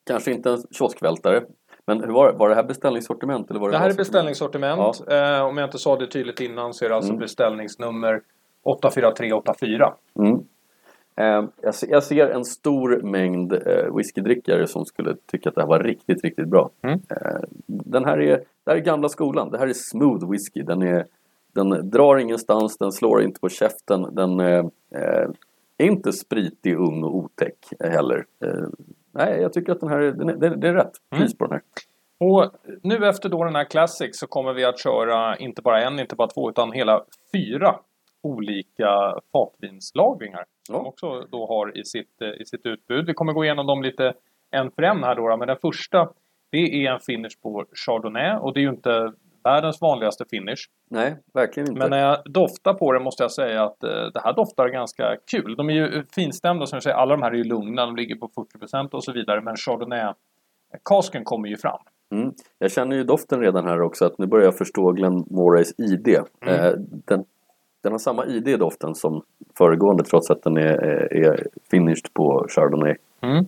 kanske 0.07 0.31
inte 0.31 0.51
en 0.51 0.63
kioskvältare. 0.71 1.43
Men 1.89 2.03
hur 2.03 2.13
var, 2.13 2.31
det? 2.31 2.37
var 2.37 2.49
det 2.49 2.55
här 2.55 2.63
beställningssortiment? 2.63 3.49
Eller 3.49 3.59
var 3.59 3.67
det, 3.67 3.75
Det 3.75 3.79
här 3.79 3.89
är 3.89 3.93
beställningssortiment. 3.93 4.79
Eh, 5.07 5.41
om 5.41 5.57
jag 5.57 5.67
inte 5.67 5.77
sa 5.79 5.95
det 5.95 6.07
tydligt 6.07 6.41
innan 6.41 6.73
så 6.73 6.85
är 6.85 6.89
det 6.89 6.95
alltså 6.95 7.11
Mm. 7.11 7.19
beställningsnummer 7.19 8.21
84384. 8.63 9.93
Mm. 10.19 10.39
Eh, 11.15 11.49
jag, 11.89 12.03
ser, 12.03 12.29
en 12.29 12.45
stor 12.45 13.01
mängd 13.01 13.53
eh, 13.53 13.95
whiskydrickare 13.95 14.67
som 14.67 14.85
skulle 14.85 15.15
tycka 15.31 15.49
att 15.49 15.55
det 15.55 15.61
här 15.61 15.67
var 15.67 15.79
riktigt, 15.79 16.23
riktigt 16.23 16.47
bra. 16.47 16.69
Mm. 16.81 16.99
Den 17.65 18.05
här 18.05 18.21
är, 18.21 18.37
det 18.37 18.71
här 18.71 18.75
är 18.75 18.81
gamla 18.81 19.09
skolan. 19.09 19.51
Det 19.51 19.57
här 19.57 19.67
är 19.67 19.73
smooth 19.73 20.31
whisky. 20.31 20.61
Den, 20.61 20.81
är, 20.81 21.05
den 21.53 21.89
drar 21.89 22.17
ingenstans, 22.17 22.77
den 22.77 22.91
slår 22.91 23.21
inte 23.21 23.39
på 23.39 23.49
käften. 23.49 24.07
Den 24.11 24.39
är 24.39 25.31
inte 25.77 26.13
spritig, 26.13 26.75
ung 26.75 27.03
och 27.03 27.15
otäck 27.15 27.57
heller. 27.79 28.25
Nej, 29.19 29.41
jag 29.41 29.53
tycker 29.53 29.71
att 29.71 29.79
den 29.79 29.89
här 29.89 29.99
är, 29.99 30.11
den 30.11 30.29
är, 30.29 30.33
det, 30.35 30.47
är- 30.47 30.55
det 30.55 30.67
är 30.67 30.73
rätt 30.73 30.91
Mm. 31.11 31.21
pris 31.23 31.37
på 31.37 31.45
den 31.45 31.53
här. 31.53 31.61
Och 32.29 32.51
nu 32.83 33.07
efter 33.07 33.29
då 33.29 33.43
den 33.43 33.55
här 33.55 33.63
Classic 33.63 34.19
så 34.19 34.27
kommer 34.27 34.53
vi 34.53 34.65
att 34.65 34.79
köra 34.79 35.37
inte 35.37 35.61
bara 35.61 35.81
en, 35.83 35.99
inte 35.99 36.15
bara 36.15 36.27
två, 36.27 36.49
utan 36.49 36.71
hela 36.71 37.03
fyra 37.33 37.75
olika 38.23 39.15
fatvinslagringar. 39.31 40.45
Som 40.67 40.75
Ja. 40.75 40.81
också 40.81 41.21
då 41.31 41.47
har 41.47 41.77
i 41.77 41.85
sitt, 41.85 42.21
i 42.41 42.45
sitt 42.45 42.65
utbud. 42.65 43.05
Vi 43.05 43.13
kommer 43.13 43.33
gå 43.33 43.43
igenom 43.45 43.67
dem 43.67 43.83
lite 43.83 44.13
en 44.51 44.71
för 44.71 44.81
en 44.83 45.03
här 45.03 45.15
då. 45.15 45.37
Men 45.37 45.47
den 45.47 45.57
första, 45.61 46.09
det 46.51 46.57
är 46.85 46.91
en 46.91 46.99
finish 46.99 47.41
på 47.43 47.65
Chardonnay 47.85 48.37
och 48.37 48.53
det 48.53 48.59
är 48.59 48.61
ju 48.61 48.69
inte 48.69 49.13
världens 49.43 49.81
vanligaste 49.81 50.25
finish. 50.29 50.69
Nej, 50.89 51.15
verkligen 51.33 51.69
inte. 51.69 51.79
Men 51.79 51.89
när 51.89 51.99
jag 51.99 52.17
doftar 52.25 52.73
på 52.73 52.91
det 52.91 52.99
måste 52.99 53.23
jag 53.23 53.31
säga 53.31 53.63
att 53.63 53.83
eh, 53.83 53.89
det 53.89 54.21
här 54.23 54.33
doftar 54.33 54.69
ganska 54.69 55.15
kul. 55.31 55.55
De 55.55 55.69
är 55.69 55.73
ju 55.73 56.03
finstämda 56.15 56.65
som 56.65 56.75
jag 56.75 56.83
säger. 56.83 56.95
Alla 56.95 57.15
de 57.15 57.23
här 57.23 57.31
är 57.31 57.35
ju 57.35 57.43
lugna. 57.43 57.85
De 57.85 57.95
ligger 57.95 58.15
på 58.15 58.29
40% 58.61 58.89
och 58.89 59.03
så 59.03 59.11
vidare. 59.11 59.41
Men 59.41 59.55
Chardonnay-kasken 59.55 61.23
kommer 61.23 61.49
ju 61.49 61.57
fram. 61.57 61.79
Mm. 62.11 62.31
Jag 62.59 62.71
känner 62.71 62.95
ju 62.95 63.03
doften 63.03 63.39
redan 63.39 63.65
här 63.65 63.81
också 63.81 64.05
att 64.05 64.17
nu 64.17 64.25
börjar 64.25 64.45
jag 64.45 64.57
förstå 64.57 64.91
Glenn 64.91 65.25
Morays 65.29 65.73
ID. 65.79 66.07
Mm. 66.07 66.55
Eh, 66.55 66.73
den, 66.77 67.25
den 67.83 67.91
har 67.91 67.99
samma 67.99 68.25
ID 68.25 68.47
i 68.47 68.57
doften 68.57 68.95
som 68.95 69.21
föregående 69.57 70.03
trots 70.03 70.29
att 70.29 70.43
den 70.43 70.57
är, 70.57 70.61
är, 70.61 71.13
är 71.13 71.47
finished 71.71 72.13
på 72.13 72.45
Chardonnay. 72.49 72.95
Mm. 73.21 73.45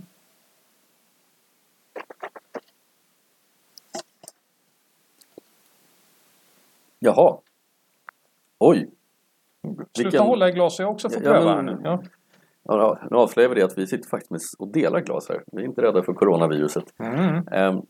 Jaha! 7.04 7.38
Oj! 8.60 8.90
Sluta 9.64 9.90
Vilken- 10.10 10.22
hålla 10.26 10.50
i 10.50 10.52
glas 10.52 10.76
så 10.76 10.84
jag 10.84 10.92
också 10.92 11.10
får 11.10 11.24
Ja, 11.24 11.32
pröva 11.32 11.56
men- 11.56 11.68
här 11.68 11.76
nu. 11.76 11.82
Ja. 11.84 12.04
Ja, 12.64 13.00
nu 13.12 13.18
avslöjar 13.18 13.50
vi 13.50 13.56
det 13.56 13.64
att 13.66 13.78
vi 13.78 13.88
sitter 13.88 14.10
faktiskt 14.10 14.32
med 14.32 14.42
och 14.60 14.68
delar 14.68 15.00
glas 15.02 15.30
här. 15.30 15.44
Vi 15.52 15.62
är 15.62 15.66
inte 15.66 15.82
rädda 15.82 16.04
för 16.04 16.14
coronaviruset. 16.14 16.84
Mm. 17.00 17.48
Ehm, 17.52 17.82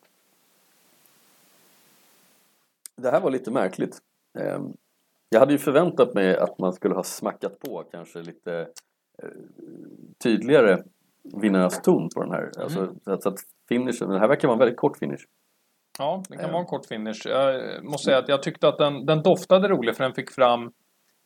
det 2.95 3.11
här 3.11 3.21
var 3.21 3.31
lite 3.31 3.51
märkligt. 3.51 3.97
Ehm, 4.39 4.73
jag 5.29 5.39
hade 5.39 5.51
ju 5.51 5.57
förväntat 5.57 6.13
mig 6.13 6.37
att 6.37 6.59
man 6.59 6.73
skulle 6.73 6.95
ha 6.95 7.03
smackat 7.03 7.59
på 7.59 7.83
kanske 7.91 8.21
lite 8.21 8.67
eh, 9.23 9.29
tydligare 10.23 10.83
vinös 11.23 11.81
ton 11.81 12.09
på 12.15 12.21
den 12.23 12.31
här. 12.31 12.51
Alltså, 12.59 12.95
så 13.05 13.11
att, 13.11 13.23
så 13.23 13.29
att 13.29 13.39
finishen, 13.69 14.09
den 14.09 14.19
här 14.19 14.27
verkar 14.27 14.47
vara 14.47 14.55
en 14.55 14.59
väldigt 14.59 14.77
kort 14.77 14.97
finish. 14.97 15.25
Ja, 15.99 16.23
det 16.29 16.35
kan 16.37 16.45
Ja. 16.45 16.51
vara 16.51 16.61
en 16.61 16.67
kort 16.67 16.85
finish. 16.85 17.21
Jag 17.25 17.83
måste 17.83 18.05
säga 18.05 18.17
att 18.17 18.29
jag 18.29 18.43
tyckte 18.43 18.67
att 18.67 18.77
den, 18.77 19.05
den 19.05 19.21
doftade 19.23 19.67
roligt 19.67 19.97
för 19.97 20.03
den 20.03 20.13
fick 20.13 20.31
fram 20.31 20.63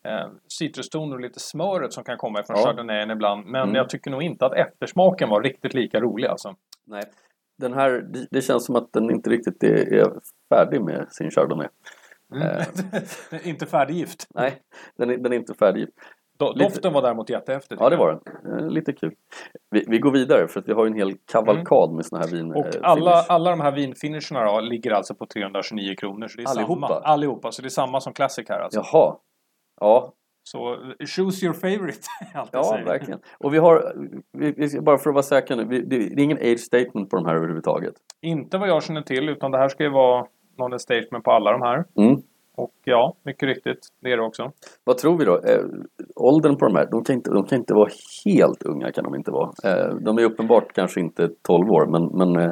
eh, 0.05 0.27
citrustoner 0.59 1.15
och 1.15 1.21
lite 1.21 1.39
smöret 1.39 1.93
som 1.93 2.03
kan 2.03 2.17
komma 2.17 2.39
ifrån 2.39 2.55
Ja. 2.59 2.65
chardonnayen 2.65 3.11
ibland. 3.11 3.45
Men 3.45 3.61
Mm. 3.61 3.75
jag 3.75 3.89
tycker 3.89 4.11
nog 4.11 4.23
inte 4.23 4.45
att 4.45 4.53
eftersmaken 4.53 5.29
var 5.29 5.41
riktigt 5.41 5.73
lika 5.73 5.99
rolig 5.99 6.27
alltså. 6.27 6.55
Nej. 6.87 7.03
Den 7.57 7.73
här, 7.73 8.05
det, 8.31 8.41
känns 8.41 8.65
som 8.65 8.75
att 8.75 8.93
den 8.93 9.11
inte 9.11 9.29
riktigt 9.29 9.63
är, 9.63 9.93
är 9.93 10.11
färdig 10.49 10.81
med 10.81 11.07
sin 11.11 11.31
chardonnay. 11.31 11.67
inte 13.43 13.65
färdiggift. 13.65 14.27
Nej, 14.35 14.61
den 14.97 15.09
är, 15.09 15.17
den 15.17 15.33
är 15.33 15.37
inte 15.37 15.53
färdig. 15.53 15.87
Do, 16.37 16.53
Lite- 16.53 16.63
Doften 16.63 16.93
var 16.93 17.01
däremot 17.01 17.29
jättehäftig. 17.29 17.77
Ja, 17.79 17.89
det 17.89 17.95
var 17.95 18.11
den. 18.11 18.59
Eh, 18.59 18.69
lite 18.69 18.93
kul. 18.93 19.13
Vi, 19.71 19.85
vi 19.87 19.99
går 19.99 20.11
vidare 20.11 20.47
för 20.47 20.59
att 20.59 20.67
vi 20.67 20.73
har 20.73 20.85
en 20.85 20.93
hel 20.93 21.13
kavalkad 21.31 21.91
med 21.91 22.05
såna 22.05 22.21
här 22.21 22.31
vin. 22.31 22.51
Och 22.51 22.65
eh, 22.65 22.71
alla, 22.81 23.23
alla 23.29 23.49
de 23.49 23.59
här 23.59 23.71
vinfinisherna 23.71 24.45
då, 24.45 24.59
ligger 24.59 24.91
alltså 24.91 25.15
på 25.15 25.25
329 25.25 25.95
kronor. 25.97 26.27
Så 26.27 26.37
det 26.37 26.43
är 26.43 26.49
Allihopa? 26.49 26.87
Samma. 26.87 26.99
Allihopa. 26.99 27.51
Så 27.51 27.61
det 27.61 27.67
är 27.67 27.69
samma 27.69 28.01
som 28.01 28.13
Classic 28.13 28.49
här 28.49 28.59
alltså. 28.59 28.81
Jaha. 28.93 29.15
Ja, 29.81 30.13
Så 30.43 30.73
eh, 30.73 30.77
choose 31.15 31.45
your 31.45 31.53
favorite. 31.53 31.99
ja 32.53 32.63
säger. 32.63 32.85
verkligen. 32.85 33.19
Och 33.39 33.53
vi 33.53 33.57
har, 33.57 33.93
vi, 34.37 34.81
bara 34.81 34.97
för 34.97 35.09
att 35.09 35.13
vara 35.13 35.23
säkra 35.23 35.55
nu, 35.55 35.65
vi, 35.65 35.81
det 35.81 35.95
är 35.95 36.19
ingen 36.19 36.37
age 36.37 36.59
statement 36.59 37.09
på 37.09 37.15
de 37.15 37.25
här 37.25 37.35
överhuvudtaget. 37.35 37.93
Inte 38.21 38.57
vad 38.57 38.69
jag 38.69 38.83
känner 38.83 39.01
till, 39.01 39.29
utan 39.29 39.51
det 39.51 39.57
här 39.57 39.69
ska 39.69 39.83
ju 39.83 39.89
vara 39.91 40.25
någon 40.57 40.79
statement 40.79 41.23
på 41.23 41.31
alla 41.31 41.51
de 41.51 41.61
här. 41.61 41.83
Mm. 41.97 42.21
Och 42.57 42.71
ja, 42.83 43.13
mycket 43.23 43.47
riktigt, 43.47 43.87
det 43.99 44.11
är 44.11 44.17
det 44.17 44.23
också. 44.23 44.51
Vad 44.83 44.97
tror 44.97 45.17
vi 45.17 45.25
då? 45.25 45.35
Eh, 45.35 45.63
åldern 46.15 46.55
på 46.57 46.65
de 46.65 46.75
här, 46.75 46.87
de 46.91 47.03
kan, 47.03 47.15
inte, 47.15 47.31
de 47.31 47.45
kan 47.45 47.57
inte 47.57 47.73
vara 47.73 47.89
helt 48.25 48.63
unga 48.63 48.91
kan 48.91 49.03
de 49.03 49.15
inte 49.15 49.31
vara. 49.31 49.51
Eh, 49.63 49.95
de 49.95 50.17
är 50.17 50.23
uppenbart 50.23 50.73
kanske 50.73 50.99
inte 50.99 51.29
12 51.41 51.71
år 51.71 51.85
men, 51.85 52.05
men, 52.05 52.43
eh, 52.43 52.51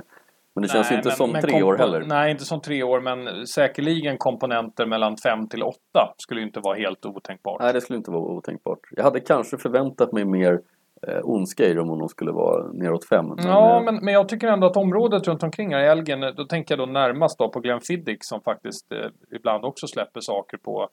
men 0.55 0.61
det 0.61 0.67
känns 0.67 0.91
ju 0.91 0.95
inte 0.95 1.07
men- 1.09 1.17
som 1.17 1.31
men 1.31 1.41
tre 1.41 1.63
år 1.63 1.77
heller. 1.77 2.03
Nej, 2.07 2.31
inte 2.31 2.45
som 2.45 2.61
tre 2.61 2.83
år, 2.83 3.01
men 3.01 3.47
säkerligen 3.47 4.17
komponenter 4.17 4.85
mellan 4.85 5.17
fem 5.17 5.47
till 5.47 5.63
åtta 5.63 6.13
skulle 6.17 6.41
ju 6.41 6.47
inte 6.47 6.59
vara 6.59 6.75
helt 6.77 7.05
otänkbart. 7.05 7.61
Nej, 7.61 7.73
det 7.73 7.81
skulle 7.81 7.97
inte 7.97 8.11
vara 8.11 8.21
otänkbart. 8.21 8.79
Jag 8.91 9.03
hade 9.03 9.19
kanske 9.19 9.57
förväntat 9.57 10.11
mig 10.11 10.25
mer 10.25 10.59
eh, 11.07 11.19
ondska 11.23 11.65
i 11.65 11.73
dem 11.73 11.89
om 11.89 11.99
de 11.99 12.09
skulle 12.09 12.31
vara 12.31 12.67
neråt 12.73 13.05
fem. 13.07 13.25
Men, 13.27 13.47
Ja, 13.47 13.77
eh, 13.77 13.83
men, 13.83 13.95
men 14.05 14.13
jag 14.13 14.29
tycker 14.29 14.47
ändå 14.47 14.67
att 14.67 14.77
området 14.77 15.27
runt 15.27 15.43
omkring 15.43 15.73
här 15.73 15.79
i 15.83 15.87
Elgen, 15.87 16.21
då 16.37 16.45
tänker 16.45 16.77
jag 16.77 16.87
då 16.87 16.91
närmast 16.91 17.37
då 17.39 17.49
på 17.49 17.59
Glenfiddich 17.59 18.17
som 18.21 18.41
faktiskt 18.41 18.91
eh, 18.91 18.97
ibland 19.35 19.65
också 19.65 19.87
släpper 19.87 20.19
saker 20.21 20.57
på 20.57 20.89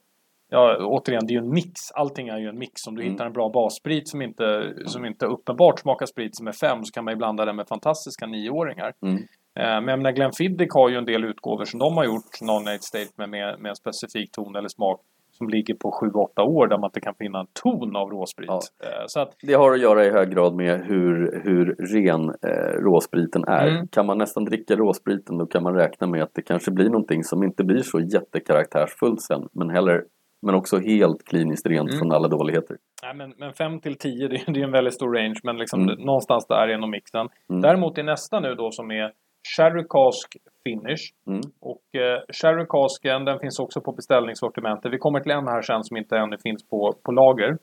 Ja, 0.53 0.77
återigen, 0.85 1.27
det 1.27 1.31
är 1.33 1.35
ju 1.35 1.39
en 1.45 1.53
mix. 1.53 1.91
Allting 1.95 2.27
är 2.27 2.37
ju 2.37 2.47
en 2.47 2.57
mix. 2.57 2.87
Om 2.87 2.95
du 2.95 3.01
Mm. 3.01 3.11
hittar 3.13 3.25
en 3.25 3.33
bra 3.33 3.49
bassprit 3.49 4.07
som 4.09 4.21
inte, 4.21 4.73
som 4.85 5.05
inte 5.05 5.25
uppenbart 5.25 5.79
smakar 5.79 6.05
sprit 6.05 6.35
som 6.37 6.47
är 6.47 6.51
fem 6.51 6.83
så 6.85 6.91
kan 6.91 7.05
man 7.05 7.11
ju 7.11 7.17
blanda 7.17 7.45
den 7.45 7.55
med 7.55 7.67
fantastiska 7.67 8.25
nioåringar. 8.27 8.93
Mm. 9.01 9.15
Eh, 9.15 9.21
Men 9.55 9.87
jag 9.87 9.99
menar, 9.99 10.11
Glenfiddich 10.11 10.73
har 10.73 10.89
ju 10.89 10.95
en 10.97 11.05
del 11.05 11.23
utgåvor 11.23 11.65
som 11.65 11.79
de 11.79 11.97
har 11.97 12.05
gjort, 12.05 12.41
non-age 12.41 12.81
statement 12.81 13.31
med, 13.31 13.59
med 13.59 13.69
en 13.69 13.75
specifik 13.75 14.31
ton 14.31 14.55
eller 14.55 14.69
smak 14.69 14.99
som 15.41 15.49
ligger 15.49 15.73
på 15.73 15.91
7-8 16.37 16.41
år 16.41 16.67
där 16.67 16.77
man 16.77 16.87
inte 16.87 17.01
kan 17.01 17.15
finna 17.15 17.39
en 17.39 17.47
ton 17.63 17.95
av 17.95 18.09
råsprit. 18.09 18.47
Ja. 18.49 18.59
Eh, 18.83 19.03
Så 19.07 19.19
att, 19.19 19.35
Det 19.41 19.53
har 19.53 19.71
att 19.73 19.79
göra 19.81 20.05
i 20.05 20.09
hög 20.09 20.29
grad 20.29 20.55
med 20.55 20.81
hur, 20.85 21.41
hur 21.43 21.75
ren 21.93 22.29
eh, 22.29 22.81
råspriten 22.83 23.43
är. 23.47 23.67
Mm. 23.67 23.87
Kan 23.87 24.05
man 24.05 24.17
nästan 24.17 24.45
dricka 24.45 24.75
råspriten 24.75 25.37
då 25.37 25.45
kan 25.45 25.63
man 25.63 25.75
räkna 25.75 26.07
med 26.07 26.23
att 26.23 26.33
det 26.33 26.41
kanske 26.41 26.71
blir 26.71 26.89
någonting 26.89 27.23
som 27.23 27.43
inte 27.43 27.63
blir 27.63 27.81
så 27.83 27.99
jättekaraktärsfullt 27.99 29.21
sen 29.21 29.47
men, 29.51 29.69
heller, 29.69 30.03
men 30.41 30.55
också 30.55 30.77
helt 30.79 31.23
kliniskt 31.25 31.65
rent 31.67 31.89
Mm. 31.89 31.99
från 31.99 32.11
alla 32.11 32.27
dåligheter. 32.27 32.77
nej, 33.03 33.15
men, 33.15 33.33
men 33.37 33.53
5 33.53 33.79
till 33.79 33.97
10 33.97 34.27
det, 34.27 34.35
är- 34.35 34.53
det 34.53 34.59
är 34.59 34.63
en 34.63 34.71
väldigt 34.71 34.93
stor 34.93 35.13
range 35.15 35.39
men 35.43 35.57
liksom 35.57 35.81
Mm. 35.81 35.95
någonstans 36.05 36.47
där 36.47 36.67
är 36.67 36.77
nog 36.77 36.89
mixen. 36.89 37.27
Mm. 37.49 37.61
Däremot 37.61 37.97
är 37.97 38.03
nästa 38.03 38.39
nu 38.39 38.55
då 38.55 38.71
som 38.71 38.91
är 38.91 39.11
Sherry 39.57 39.83
Cask 39.89 40.37
Finish. 40.63 41.03
Mm. 41.27 41.41
Och 41.59 41.95
eh, 41.95 42.19
Sherry 42.41 42.65
Casken 42.69 43.25
den 43.25 43.39
finns 43.39 43.59
också 43.59 43.81
på 43.81 43.91
beställningssortimentet. 43.91 44.93
Vi 44.93 44.97
kommer 44.97 45.19
till 45.19 45.31
en 45.31 45.47
här 45.47 45.61
sen 45.61 45.83
som 45.83 45.97
inte 45.97 46.17
ännu 46.17 46.37
finns 46.43 46.63
på, 46.69 46.93
på 47.03 47.11
lager. 47.11 47.57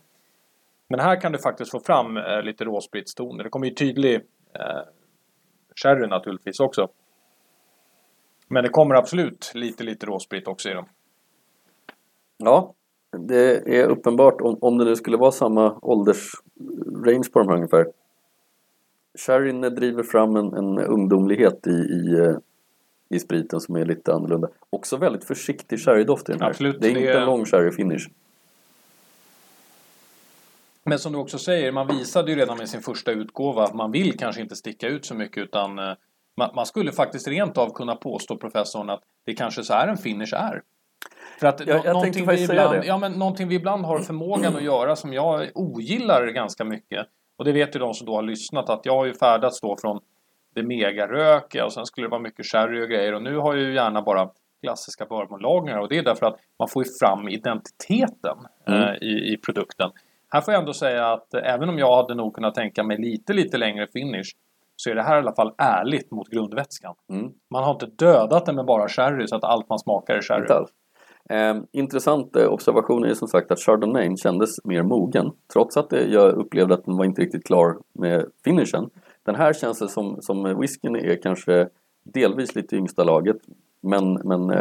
Men 0.88 1.00
här 1.00 1.20
kan 1.20 1.32
du 1.32 1.38
faktiskt 1.38 1.70
få 1.70 1.80
fram 1.80 2.16
eh, 2.16 2.42
lite 2.42 2.64
råspritstoner. 2.64 3.44
Det 3.44 3.50
kommer 3.50 3.66
ju 3.66 3.74
tydlig 3.74 4.14
eh, 4.54 4.82
sherry 5.82 6.06
naturligtvis 6.06 6.60
också. 6.60 6.88
Men 8.48 8.62
det 8.62 8.68
kommer 8.68 8.94
absolut 8.94 9.52
lite, 9.54 9.84
lite 9.84 10.06
råsprit 10.06 10.48
också 10.48 10.70
i 10.70 10.72
dem. 10.72 10.88
Ja, 12.36 12.74
det 13.28 13.76
är 13.78 13.88
uppenbart 13.88 14.40
om, 14.40 14.58
om 14.60 14.78
det 14.78 14.84
nu 14.84 14.96
skulle 14.96 15.16
vara 15.16 15.30
samma 15.30 15.78
åldersrange 15.82 17.30
på 17.32 17.38
de 17.38 17.48
här 17.48 17.56
ungefär. 17.56 17.86
Sherryn 19.26 19.60
driver 19.60 20.02
fram 20.02 20.36
en, 20.36 20.54
en 20.54 20.78
ungdomlighet 20.78 21.66
i, 21.66 21.70
i, 21.70 22.18
eh, 22.18 22.36
i 23.08 23.18
spriten 23.18 23.60
som 23.60 23.76
är 23.76 23.84
lite 23.84 24.12
annorlunda. 24.14 24.48
Också 24.70 24.96
väldigt 24.96 25.24
försiktig 25.24 25.80
sherrydoft 25.80 26.28
i 26.28 26.32
den 26.32 26.40
här. 26.40 26.48
Absolut, 26.50 26.80
det 26.80 26.86
är 26.86 26.96
inte 26.96 27.12
en 27.12 27.26
lång 27.26 27.44
sherry 27.44 27.70
finish. 27.72 28.08
Men 30.84 30.98
som 30.98 31.12
du 31.12 31.18
också 31.18 31.38
säger, 31.38 31.72
man 31.72 31.86
visade 31.86 32.30
ju 32.30 32.36
redan 32.38 32.58
med 32.58 32.68
sin 32.68 32.80
första 32.82 33.10
utgåva 33.10 33.64
att 33.64 33.74
man 33.74 33.90
vill 33.90 34.18
kanske 34.18 34.42
inte 34.42 34.56
sticka 34.56 34.88
ut 34.88 35.04
så 35.06 35.14
mycket 35.14 35.38
utan 35.42 35.78
eh, 35.78 35.92
man, 36.36 36.50
man 36.54 36.66
skulle 36.66 36.92
faktiskt 36.92 37.28
rent 37.28 37.58
av 37.58 37.72
kunna 37.72 37.96
påstå 37.96 38.36
professorn 38.36 38.90
att 38.90 39.00
det 39.26 39.34
kanske 39.34 39.64
så 39.64 39.72
är 39.74 39.88
en 39.88 39.96
finish 39.96 40.34
är. 40.34 40.62
För 41.40 41.46
att 41.46 41.66
Jag- 41.66 41.84
jag 41.84 41.92
någonting, 41.92 42.26
vi 42.26 42.42
ibland, 42.44 42.84
ja, 42.84 42.98
men 42.98 43.12
någonting 43.12 43.48
vi 43.48 43.54
ibland 43.54 43.84
har 43.84 43.98
förmågan 43.98 44.56
att 44.56 44.62
göra 44.62 44.96
som 44.96 45.12
jag 45.12 45.48
ogillar 45.54 46.26
ganska 46.26 46.64
mycket. 46.64 47.06
Och 47.36 47.44
det 47.44 47.52
vet 47.52 47.74
ju 47.76 47.80
de 47.80 47.94
som 47.94 48.06
då 48.06 48.14
har 48.14 48.22
lyssnat 48.22 48.70
att 48.70 48.86
jag 48.86 48.94
har 48.96 49.06
ju 49.06 49.14
färdats 49.14 49.60
då 49.60 49.76
från 49.80 50.00
det 50.58 50.66
megarökiga 50.68 51.64
och 51.64 51.72
sen 51.72 51.86
skulle 51.86 52.06
det 52.06 52.10
vara 52.10 52.20
mycket 52.20 52.46
sherry 52.46 52.84
och 52.84 52.88
grejer 52.88 53.14
och 53.14 53.22
nu 53.22 53.36
har 53.36 53.54
jag 53.54 53.64
ju 53.64 53.74
gärna 53.74 54.02
bara 54.02 54.28
klassiska 54.62 55.06
bourbonlagringar 55.06 55.78
och 55.78 55.88
det 55.88 55.98
är 55.98 56.02
därför 56.02 56.26
att 56.26 56.36
man 56.58 56.68
får 56.68 56.84
ju 56.84 56.90
fram 57.00 57.28
identiteten 57.28 58.36
Mm. 58.66 58.82
eh, 58.82 58.94
i, 58.94 59.32
i 59.32 59.36
produkten. 59.36 59.90
Här 60.30 60.40
får 60.40 60.54
jag 60.54 60.60
ändå 60.60 60.72
säga 60.72 61.06
att 61.12 61.34
eh, 61.34 61.54
även 61.54 61.68
om 61.68 61.78
jag 61.78 61.96
hade 61.96 62.14
nog 62.14 62.34
kunnat 62.34 62.54
tänka 62.54 62.82
mig 62.82 62.96
lite, 62.98 63.32
lite 63.32 63.58
längre 63.58 63.86
finish 63.92 64.32
så 64.76 64.90
är 64.90 64.94
det 64.94 65.02
här 65.02 65.16
i 65.16 65.18
alla 65.18 65.34
fall 65.34 65.54
ärligt 65.58 66.10
mot 66.10 66.28
grundvätskan. 66.28 66.94
Mm. 67.10 67.32
Man 67.50 67.64
har 67.64 67.72
inte 67.72 67.86
dödat 67.86 68.46
den 68.46 68.54
med 68.54 68.64
bara 68.64 68.88
sherry 68.88 69.26
så 69.26 69.36
att 69.36 69.44
allt 69.44 69.68
man 69.68 69.78
smakar 69.78 70.14
är 70.14 70.20
sherry. 70.22 70.46
Eh, 71.30 71.56
intressant 71.72 72.36
eh, 72.36 72.52
observation 72.52 73.04
är 73.04 73.14
som 73.14 73.28
sagt 73.28 73.50
att 73.50 73.58
Chardonnay 73.60 74.16
kändes 74.16 74.64
mer 74.64 74.82
mogen. 74.82 75.32
Trots 75.52 75.76
att 75.76 75.92
jag 75.92 76.32
upplevde 76.32 76.74
att 76.74 76.84
den 76.84 76.96
var 76.96 77.04
inte 77.04 77.22
riktigt 77.22 77.46
klar 77.46 77.76
med 77.92 78.26
finishen. 78.44 78.90
Den 79.28 79.36
här 79.36 79.52
känns 79.52 79.78
det 79.78 79.88
som, 79.88 80.16
som 80.20 80.60
whiskyn 80.60 80.96
är 80.96 81.22
kanske 81.22 81.68
delvis 82.14 82.54
lite 82.54 82.76
yngsta 82.76 83.04
laget. 83.04 83.36
Men, 83.82 84.14
men 84.14 84.50
eh, 84.50 84.56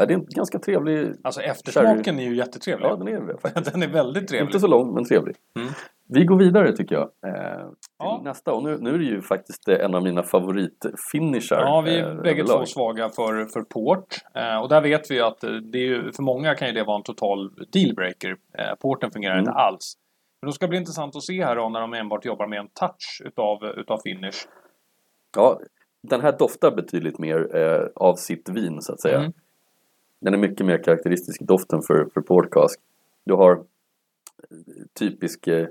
är 0.00 0.06
det 0.06 0.12
är 0.14 0.18
en 0.18 0.26
ganska 0.28 0.58
trevlig... 0.58 1.12
Alltså 1.24 1.40
eftersmaken 1.40 2.18
är 2.18 2.24
ju 2.24 2.36
jättetrevlig. 2.36 2.86
Ja, 2.86 2.96
den 2.96 3.08
är 3.08 3.20
det 3.20 3.70
den 3.72 3.82
är 3.82 3.88
väldigt 3.88 4.28
trevlig. 4.28 4.48
Inte 4.48 4.60
så 4.60 4.66
lång 4.66 4.94
men 4.94 5.04
trevlig. 5.04 5.36
Mm. 5.60 5.68
Vi 6.08 6.24
går 6.24 6.36
vidare 6.38 6.72
tycker 6.76 6.94
jag. 6.94 7.02
Eh, 7.02 7.66
Ja. 7.98 8.20
Nästa 8.24 8.52
och 8.52 8.62
nu, 8.64 8.78
nu 8.80 8.94
är 8.94 8.98
det 8.98 9.04
ju 9.04 9.22
faktiskt 9.22 9.68
eh, 9.68 9.80
en 9.84 9.94
av 9.94 10.02
mina 10.02 10.22
favoritfinishar. 10.22 11.60
Ja, 11.60 11.80
vi 11.80 11.98
eh, 11.98 12.06
är 12.06 12.14
bägge 12.14 12.40
överlag. 12.42 12.58
två 12.60 12.66
svaga 12.66 13.08
för, 13.08 13.44
för 13.44 13.62
port. 13.62 14.14
Eh, 14.34 14.62
och 14.62 14.68
där 14.68 14.80
vet 14.80 15.10
vi 15.10 15.14
ju 15.14 15.20
att 15.22 15.44
eh, 15.44 15.50
det 15.50 15.78
är 15.78 15.86
ju, 15.86 16.12
för 16.12 16.22
många 16.22 16.54
kan 16.54 16.68
ju 16.68 16.74
det 16.74 16.84
vara 16.84 16.96
en 16.96 17.02
total 17.02 17.50
dealbreaker. 17.72 18.36
Eh, 18.58 18.74
porten 18.80 19.10
fungerar 19.10 19.32
Mm. 19.34 19.42
inte 19.42 19.52
alls. 19.52 19.94
Men 20.42 20.46
det 20.50 20.54
ska 20.54 20.68
bli 20.68 20.78
intressant 20.78 21.16
att 21.16 21.22
se 21.22 21.44
här 21.44 21.56
då 21.56 21.68
när 21.68 21.80
de 21.80 21.94
enbart 21.94 22.24
jobbar 22.24 22.46
med 22.46 22.58
en 22.58 22.68
touch 22.68 23.22
utav, 23.24 23.64
utav 23.64 23.98
finish. 24.04 24.48
Ja, 25.36 25.60
den 26.02 26.20
här 26.20 26.38
doftar 26.38 26.70
betydligt 26.70 27.18
mer 27.18 27.56
eh, 27.56 27.88
av 27.94 28.14
sitt 28.14 28.48
vin 28.48 28.82
så 28.82 28.92
att 28.92 29.00
säga. 29.00 29.18
Mm. 29.18 29.32
Den 30.20 30.34
är 30.34 30.38
mycket 30.38 30.66
mer 30.66 30.82
karaktäristisk 30.82 31.40
doften 31.40 31.82
för, 31.82 32.08
för 32.14 32.20
portcask. 32.20 32.80
Du 33.24 33.34
har 33.34 33.52
eh, 33.52 33.62
typisk 34.98 35.46
eh, 35.46 35.66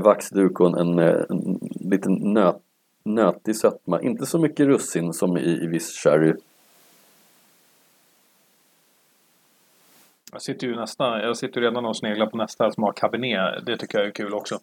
vaxduk 0.00 0.60
och 0.60 0.80
en, 0.80 0.98
en, 0.98 0.98
en 1.30 1.58
liten 1.90 2.14
nöt, 2.14 2.62
nötig 3.04 3.56
sötma. 3.56 4.02
Inte 4.02 4.26
så 4.26 4.38
mycket 4.38 4.66
russin 4.66 5.12
som 5.12 5.36
i, 5.36 5.64
i 5.64 5.66
viss 5.66 6.02
sherry. 6.02 6.34
Jag 10.32 10.42
sitter 10.42 10.66
ju 10.66 10.76
nästan, 10.76 11.20
jag 11.20 11.36
sitter 11.36 11.60
redan 11.60 11.86
och 11.86 11.96
sneglar 11.96 12.26
på 12.26 12.36
nästa 12.36 12.70
som 12.72 12.82
har 12.82 12.92
cabernet. 12.92 13.66
Det 13.66 13.76
tycker 13.76 13.98
jag 13.98 14.06
är 14.06 14.10
kul 14.12 14.34
också. 14.34 14.58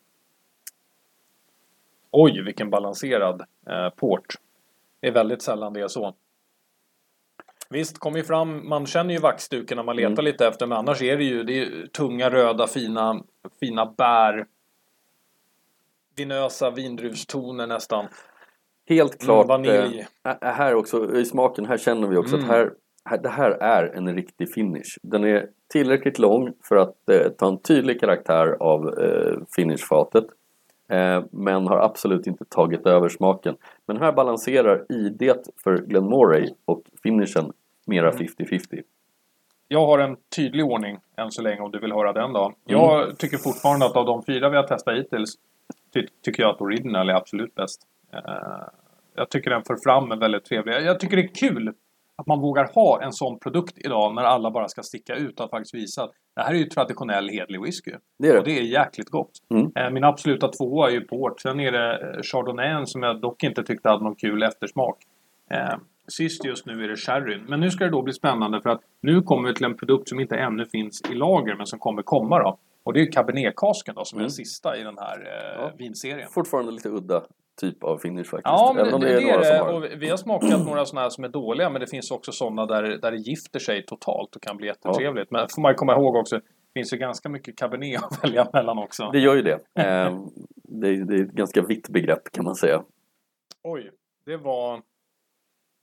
Oj, 2.12 2.42
vilken 2.42 2.70
balanserad 2.70 3.42
eh, 3.70 3.90
port. 3.90 4.26
Det 5.00 5.08
är 5.08 5.12
väldigt 5.12 5.42
sällan 5.42 5.74
det 5.74 5.82
är 5.82 5.88
så. 5.88 6.16
Visst, 7.70 8.00
kommer 8.00 8.18
ju 8.18 8.24
fram, 8.24 8.70
man 8.70 8.86
känner 8.86 9.14
ju 9.14 9.20
vaxduken 9.20 9.76
när 9.76 9.84
man 9.84 9.96
letar 9.96 10.12
Mm. 10.12 10.26
lite 10.26 10.48
efter, 10.48 10.68
men 10.68 10.78
annars 10.78 11.02
är 11.02 11.18
det 11.18 11.24
ju, 11.24 11.44
det 11.44 11.60
är 11.62 11.88
tunga, 11.88 12.30
röda, 12.30 12.68
fina, 12.68 13.24
fina 13.60 13.86
bär. 13.86 14.46
Vinösa 16.16 16.72
vindruvstoner 16.72 17.68
nästan. 17.68 18.08
Helt 18.90 19.22
klart. 19.22 19.48
vanilj. 19.48 20.00
Eh, 20.24 20.32
ä- 20.32 20.38
här 20.52 20.76
också, 20.76 21.16
i 21.16 21.26
smaken, 21.26 21.66
här 21.66 21.78
känner 21.78 22.08
vi 22.08 22.18
också 22.18 22.36
Mm. 22.36 22.50
att 22.50 22.56
här, 22.56 22.74
det 23.24 23.30
här 23.30 23.52
är 23.52 23.96
en 23.96 24.16
riktig 24.16 24.54
finish. 24.54 24.98
Den 25.02 25.24
är 25.24 25.48
tillräckligt 25.68 26.20
lång 26.20 26.54
för 26.64 26.76
att 26.76 27.10
eh, 27.10 27.32
ta 27.38 27.48
en 27.48 27.58
tydlig 27.58 28.00
karaktär 28.00 28.58
av 28.60 29.00
eh, 29.00 29.38
finishfatet. 29.56 30.26
Eh, 30.90 31.24
men 31.32 31.68
har 31.68 31.78
absolut 31.78 32.28
inte 32.28 32.46
tagit 32.46 32.86
över 32.86 33.10
smaken. 33.10 33.56
Men 33.86 33.98
här 33.98 34.12
balanserar 34.12 34.86
idet 34.90 35.50
för 35.64 35.78
Glenmoray 35.78 36.50
och 36.66 36.82
finishen 37.04 37.52
mera 37.86 38.12
Mm. 38.12 38.28
50-50. 38.28 38.82
Jag 39.68 39.86
har 39.86 40.00
en 40.00 40.18
tydlig 40.36 40.66
ordning 40.66 40.98
än 41.18 41.32
så 41.32 41.42
länge 41.42 41.62
om 41.62 41.72
du 41.72 41.80
vill 41.80 41.92
höra 41.92 42.14
den 42.14 42.34
då. 42.34 42.44
Mm. 42.44 42.56
Jag 42.66 43.18
tycker 43.18 43.38
fortfarande 43.38 43.86
att 43.86 43.96
av 43.96 44.06
de 44.06 44.24
fyra 44.24 44.50
vi 44.50 44.56
har 44.58 44.64
testat 44.64 44.98
hittills 44.98 45.36
ty 45.94 46.08
tycker 46.22 46.44
jag 46.44 46.56
att 46.56 46.62
Original 46.62 47.10
är 47.10 47.14
absolut 47.14 47.56
bäst. 47.56 47.82
Eh, 48.14 48.68
jag 49.16 49.30
tycker 49.30 49.50
den 49.50 49.64
för 49.64 49.76
fram 49.84 50.12
en 50.12 50.20
väldigt 50.20 50.46
trevlig. 50.46 50.74
Jag 50.74 51.00
tycker 51.00 51.18
det 51.18 51.24
är 51.24 51.36
kul 51.36 51.74
att 52.16 52.28
man 52.28 52.40
vågar 52.42 52.70
ha 52.74 53.02
en 53.04 53.14
sån 53.14 53.40
produkt 53.40 53.78
idag 53.78 54.16
när 54.16 54.24
alla 54.24 54.52
bara 54.52 54.68
ska 54.68 54.84
sticka 54.84 55.16
ut 55.16 55.40
och 55.40 55.50
faktiskt 55.50 55.74
visa 55.76 56.04
att 56.04 56.12
det 56.36 56.42
här 56.42 56.52
är 56.54 56.58
ju 56.58 56.66
traditionell 56.66 57.30
hedlig 57.30 57.62
whisky. 57.62 57.92
Det 58.20 58.28
är 58.28 58.34
det. 58.34 58.40
Och 58.40 58.46
det 58.46 58.60
är 58.60 58.64
jäkligt 58.64 59.10
gott. 59.10 59.32
Mm. 59.50 59.72
Eh, 59.76 59.90
Min 59.90 60.04
absoluta 60.04 60.48
tvåa 60.48 60.88
är 60.88 60.92
ju 60.94 61.02
port. 61.02 61.42
Sen 61.42 61.60
är 61.60 61.72
det 61.72 61.92
eh, 62.16 62.22
Chardonnay 62.22 62.86
som 62.86 63.04
jag 63.04 63.22
dock 63.22 63.44
inte 63.44 63.64
tyckte 63.64 63.90
hade 63.90 64.04
någon 64.04 64.16
kul 64.16 64.44
eftersmak. 64.44 64.98
Eh, 65.52 65.76
Sist 66.08 66.46
just 66.46 66.66
nu 66.66 66.84
är 66.84 66.88
det 66.88 66.96
sherryn. 66.96 67.46
Men 67.48 67.60
nu 67.60 67.72
ska 67.72 67.84
det 67.84 67.90
då 67.92 68.02
bli 68.02 68.14
spännande 68.14 68.62
för 68.62 68.70
att 68.70 68.82
nu 69.02 69.22
kommer 69.22 69.50
vi 69.50 69.56
till 69.56 69.66
en 69.66 69.78
produkt 69.78 70.10
som 70.10 70.20
inte 70.20 70.36
ännu 70.36 70.66
finns 70.66 71.02
i 71.12 71.14
lager 71.16 71.56
men 71.56 71.66
som 71.66 71.80
kommer 71.80 72.02
komma 72.02 72.40
då. 72.40 72.58
Och 72.84 72.94
det 72.94 73.00
är 73.00 73.02
ju 73.06 73.12
Cabernet-kasken 73.12 73.96
då 73.96 74.06
som 74.06 74.18
är 74.18 74.20
Mm. 74.22 74.24
den 74.28 74.32
sista 74.32 74.78
i 74.78 74.84
den 74.84 74.98
här 74.98 75.20
eh, 75.20 75.62
Ja. 75.62 75.72
vinserien. 75.78 76.30
Fortfarande 76.32 76.72
lite 76.72 76.90
udda 76.90 77.22
typ 77.62 77.84
av 77.84 77.98
finish 77.98 78.24
faktiskt. 78.24 78.44
Ja, 78.44 78.72
men 78.76 78.86
Även 78.88 79.02
det, 79.02 79.08
det, 79.08 79.30
är 79.30 79.40
det. 79.40 79.46
som 79.46 79.68
har. 79.68 79.74
Och 79.74 79.84
vi 79.98 80.10
har 80.10 80.18
smakat 80.18 80.66
några 80.66 80.86
sådana 80.86 81.02
här 81.02 81.10
som 81.10 81.24
är 81.24 81.30
dåliga 81.30 81.70
men 81.70 81.82
det 81.82 81.88
finns 81.88 82.12
också 82.12 82.32
sådana 82.32 82.66
där, 82.66 82.84
där 82.84 83.12
det 83.12 83.18
gifter 83.18 83.60
sig 83.60 83.86
totalt 83.86 84.36
och 84.36 84.42
kan 84.42 84.58
bli 84.58 84.68
jättetrevligt. 84.68 85.32
Men 85.32 85.48
får 85.56 85.62
man 85.62 85.76
komma 85.76 85.94
ihåg 85.94 86.16
också, 86.16 86.36
det 86.36 86.80
finns 86.80 86.94
ju 86.94 86.98
ganska 86.98 87.30
mycket 87.30 87.58
Cabernet 87.58 88.04
att 88.04 88.24
välja 88.24 88.50
mellan 88.54 88.78
också. 88.78 89.10
Det 89.14 89.20
gör 89.20 89.36
ju 89.36 89.42
det. 89.42 89.54
Eh, 89.54 90.20
det, 90.54 90.88
är, 90.88 91.06
det 91.06 91.16
är 91.16 91.22
ett 91.24 91.32
ganska 91.32 91.62
vitt 91.62 91.90
begrepp 91.90 92.32
kan 92.32 92.46
man 92.46 92.56
säga. 92.56 92.84
Oj, 93.64 93.92
det 94.26 94.38
var... 94.38 94.82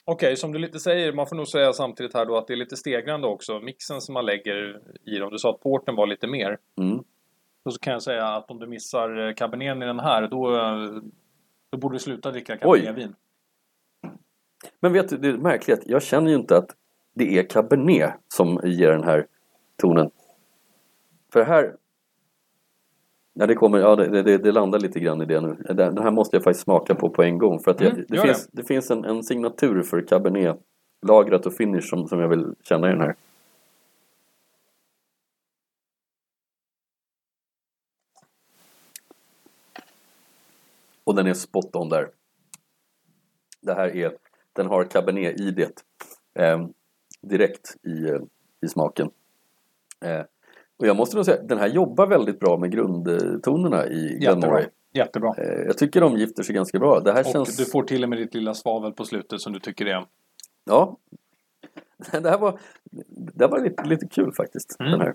Okej, 0.04 0.36
som 0.36 0.52
du 0.52 0.58
lite 0.58 0.78
säger, 0.78 1.12
man 1.12 1.26
får 1.26 1.36
nog 1.36 1.48
säga 1.48 1.72
samtidigt 1.72 2.14
här 2.14 2.26
då 2.26 2.36
att 2.36 2.46
det 2.46 2.52
är 2.52 2.56
lite 2.56 2.76
stegrande 2.76 3.28
också. 3.28 3.60
Mixen 3.60 4.00
som 4.00 4.12
man 4.12 4.26
lägger 4.26 4.80
i 5.06 5.18
dem. 5.18 5.30
Du 5.30 5.38
sa 5.38 5.50
att 5.50 5.60
porten 5.60 5.96
var 5.96 6.06
lite 6.06 6.26
mer. 6.26 6.58
Mm. 6.80 6.98
Och 7.64 7.72
så 7.72 7.78
kan 7.78 7.92
jag 7.92 8.02
säga 8.02 8.26
att 8.26 8.50
om 8.50 8.58
du 8.58 8.66
missar 8.66 9.28
eh, 9.28 9.34
caberneten 9.34 9.82
i 9.82 9.86
den 9.86 10.00
här, 10.00 10.28
då, 10.28 10.56
eh, 10.56 11.02
då 11.72 11.78
borde 11.78 11.94
du 11.94 11.98
sluta 11.98 12.30
dricka 12.30 12.56
cabernetvin. 12.56 13.14
Men 14.80 14.92
vet 14.92 15.08
du, 15.08 15.16
det 15.16 15.28
är 15.28 15.32
märkligt. 15.32 15.82
Jag 15.86 16.02
känner 16.02 16.30
ju 16.30 16.36
inte 16.36 16.56
att 16.56 16.76
det 17.14 17.38
är 17.38 17.42
Cabernet 17.42 18.14
som 18.34 18.60
ger 18.64 18.90
den 18.90 19.04
här 19.04 19.26
tonen. 19.76 20.10
För 21.32 21.44
här... 21.44 21.76
Ja, 23.34 23.46
det, 23.46 23.54
kommer, 23.54 23.78
ja, 23.78 23.96
det, 23.96 24.22
det, 24.22 24.38
det 24.38 24.52
landar 24.52 24.78
lite 24.78 25.00
grann 25.00 25.22
i 25.22 25.24
det 25.24 25.40
nu. 25.40 25.56
Den 25.74 25.98
här 25.98 26.10
måste 26.10 26.36
jag 26.36 26.44
faktiskt 26.44 26.64
smaka 26.64 26.94
på 26.94 27.10
på 27.10 27.22
en 27.22 27.38
gång. 27.38 27.58
För 27.58 27.70
att 27.70 27.80
jag, 27.80 27.92
Mm, 27.92 28.04
det, 28.08 28.18
finns, 28.18 28.48
det 28.52 28.64
finns 28.64 28.90
en, 28.90 29.04
en 29.04 29.22
signatur 29.22 29.82
för 29.82 30.06
Cabernet 30.06 30.60
lagrat 31.06 31.46
och 31.46 31.54
finish 31.54 31.88
som, 31.90 32.08
som 32.08 32.20
jag 32.20 32.28
vill 32.28 32.54
känna 32.62 32.88
i 32.88 32.90
den 32.92 33.00
här. 33.00 33.14
Och 41.04 41.14
den 41.14 41.26
är 41.26 41.34
spot 41.34 41.76
on 41.76 41.88
där. 41.88 42.10
Det 43.60 43.74
här 43.74 43.96
är, 43.96 44.16
den 44.52 44.66
har 44.66 44.84
Cabernet 44.84 45.40
i 45.40 45.50
det. 45.50 45.82
Eh, 46.34 46.66
direkt 47.20 47.76
i, 47.82 48.08
eh, 48.08 48.20
i 48.62 48.68
smaken. 48.68 49.10
Eh, 50.00 50.22
och 50.76 50.86
jag 50.86 50.96
måste 50.96 51.16
nog 51.16 51.24
säga, 51.24 51.42
den 51.42 51.58
här 51.58 51.68
jobbar 51.68 52.06
väldigt 52.06 52.40
bra 52.40 52.56
med 52.58 52.72
grundtonerna 52.72 53.86
i 53.86 54.04
Jättebra. 54.04 54.34
Glenmoray. 54.34 54.66
Jättebra. 54.92 55.34
Eh, 55.38 55.62
jag 55.66 55.78
tycker 55.78 56.00
de 56.00 56.16
gifter 56.16 56.42
sig 56.42 56.54
ganska 56.54 56.78
bra. 56.78 57.00
Det 57.00 57.12
här 57.12 57.20
Och 57.20 57.32
känns... 57.32 57.56
du 57.56 57.64
får 57.64 57.82
till 57.82 58.02
och 58.02 58.08
med 58.08 58.18
ditt 58.18 58.34
lilla 58.34 58.54
svavel 58.54 58.92
på 58.92 59.04
slutet 59.04 59.40
som 59.40 59.52
du 59.52 59.60
tycker 59.60 59.86
är... 59.86 60.06
Ja. 60.64 60.96
Det 62.12 62.30
här 62.30 62.38
var, 62.38 62.58
det 63.08 63.44
här 63.44 63.50
var 63.50 63.60
lite, 63.60 63.84
lite 63.84 64.06
kul 64.06 64.32
faktiskt. 64.32 64.76
Mm. 64.80 64.92
Den 64.92 65.00
här. 65.00 65.14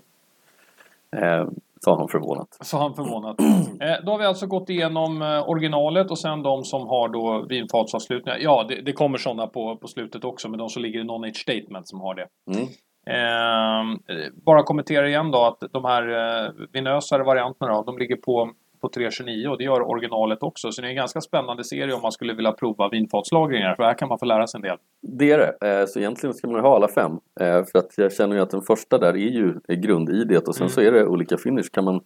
Sa 1.80 1.98
han 1.98 2.08
förvånat. 2.08 2.48
Så 2.60 2.78
han 2.78 2.94
förvånat. 2.94 3.36
Eh, 3.80 4.04
då 4.04 4.12
har 4.12 4.18
vi 4.18 4.24
alltså 4.24 4.46
gått 4.46 4.70
igenom 4.70 5.22
eh, 5.22 5.48
originalet 5.48 6.10
och 6.10 6.18
sen 6.18 6.42
de 6.42 6.64
som 6.64 6.86
har 6.88 7.08
då 7.08 7.46
vinfatsavslutningar. 7.48 8.38
Ja, 8.38 8.66
det, 8.68 8.82
det 8.82 8.92
kommer 8.92 9.18
sådana 9.18 9.46
på, 9.46 9.76
på 9.76 9.88
slutet 9.88 10.24
också, 10.24 10.48
men 10.48 10.58
de 10.58 10.68
som 10.68 10.82
ligger 10.82 11.00
i 11.00 11.04
non-age 11.04 11.36
statement 11.36 11.88
som 11.88 12.00
har 12.00 12.14
det. 12.14 12.26
Mm. 12.50 12.68
Ehm, 13.10 13.90
eh, 13.92 14.32
bara 14.46 14.62
kommentera 14.62 15.08
igen 15.08 15.30
då 15.30 15.44
att 15.44 15.72
de 15.72 15.84
här 15.84 16.08
eh, 16.08 16.50
vinösare 16.72 17.22
varianterna 17.22 17.72
då, 17.74 17.82
de 17.82 17.98
ligger 17.98 18.16
på, 18.16 18.50
på 18.80 18.88
329 18.88 19.48
och 19.48 19.58
det 19.58 19.64
gör 19.64 19.82
originalet 19.82 20.42
också. 20.42 20.72
Så 20.72 20.80
det 20.82 20.86
är 20.86 20.90
en 20.90 20.96
ganska 20.96 21.20
spännande 21.20 21.64
serie 21.64 21.94
om 21.94 22.02
man 22.02 22.12
skulle 22.12 22.34
vilja 22.34 22.52
prova 22.52 22.88
vinfatslagringar. 22.88 23.74
För 23.74 23.82
här 23.82 23.94
kan 23.94 24.08
man 24.08 24.18
få 24.18 24.24
lära 24.24 24.46
sig 24.46 24.58
en 24.58 24.62
del. 24.62 24.76
Det 25.02 25.30
är 25.32 25.38
det. 25.60 25.80
Eh, 25.80 25.86
så 25.86 25.98
egentligen 25.98 26.34
ska 26.34 26.48
man 26.48 26.60
ha 26.60 26.76
alla 26.76 26.88
fem. 26.88 27.12
Eh, 27.40 27.64
för 27.64 27.78
att 27.78 27.94
jag 27.98 28.12
känner 28.12 28.36
ju 28.36 28.42
att 28.42 28.50
den 28.50 28.62
första 28.62 28.98
där 28.98 29.12
är 29.12 29.16
ju 29.16 29.54
grund-idet 29.68 30.48
och 30.48 30.54
sen 30.54 30.62
Mm. 30.64 30.70
så 30.70 30.80
är 30.80 30.92
det 30.92 31.06
olika 31.06 31.36
finish. 31.38 31.68
Kan 31.72 31.84
man, 31.84 32.00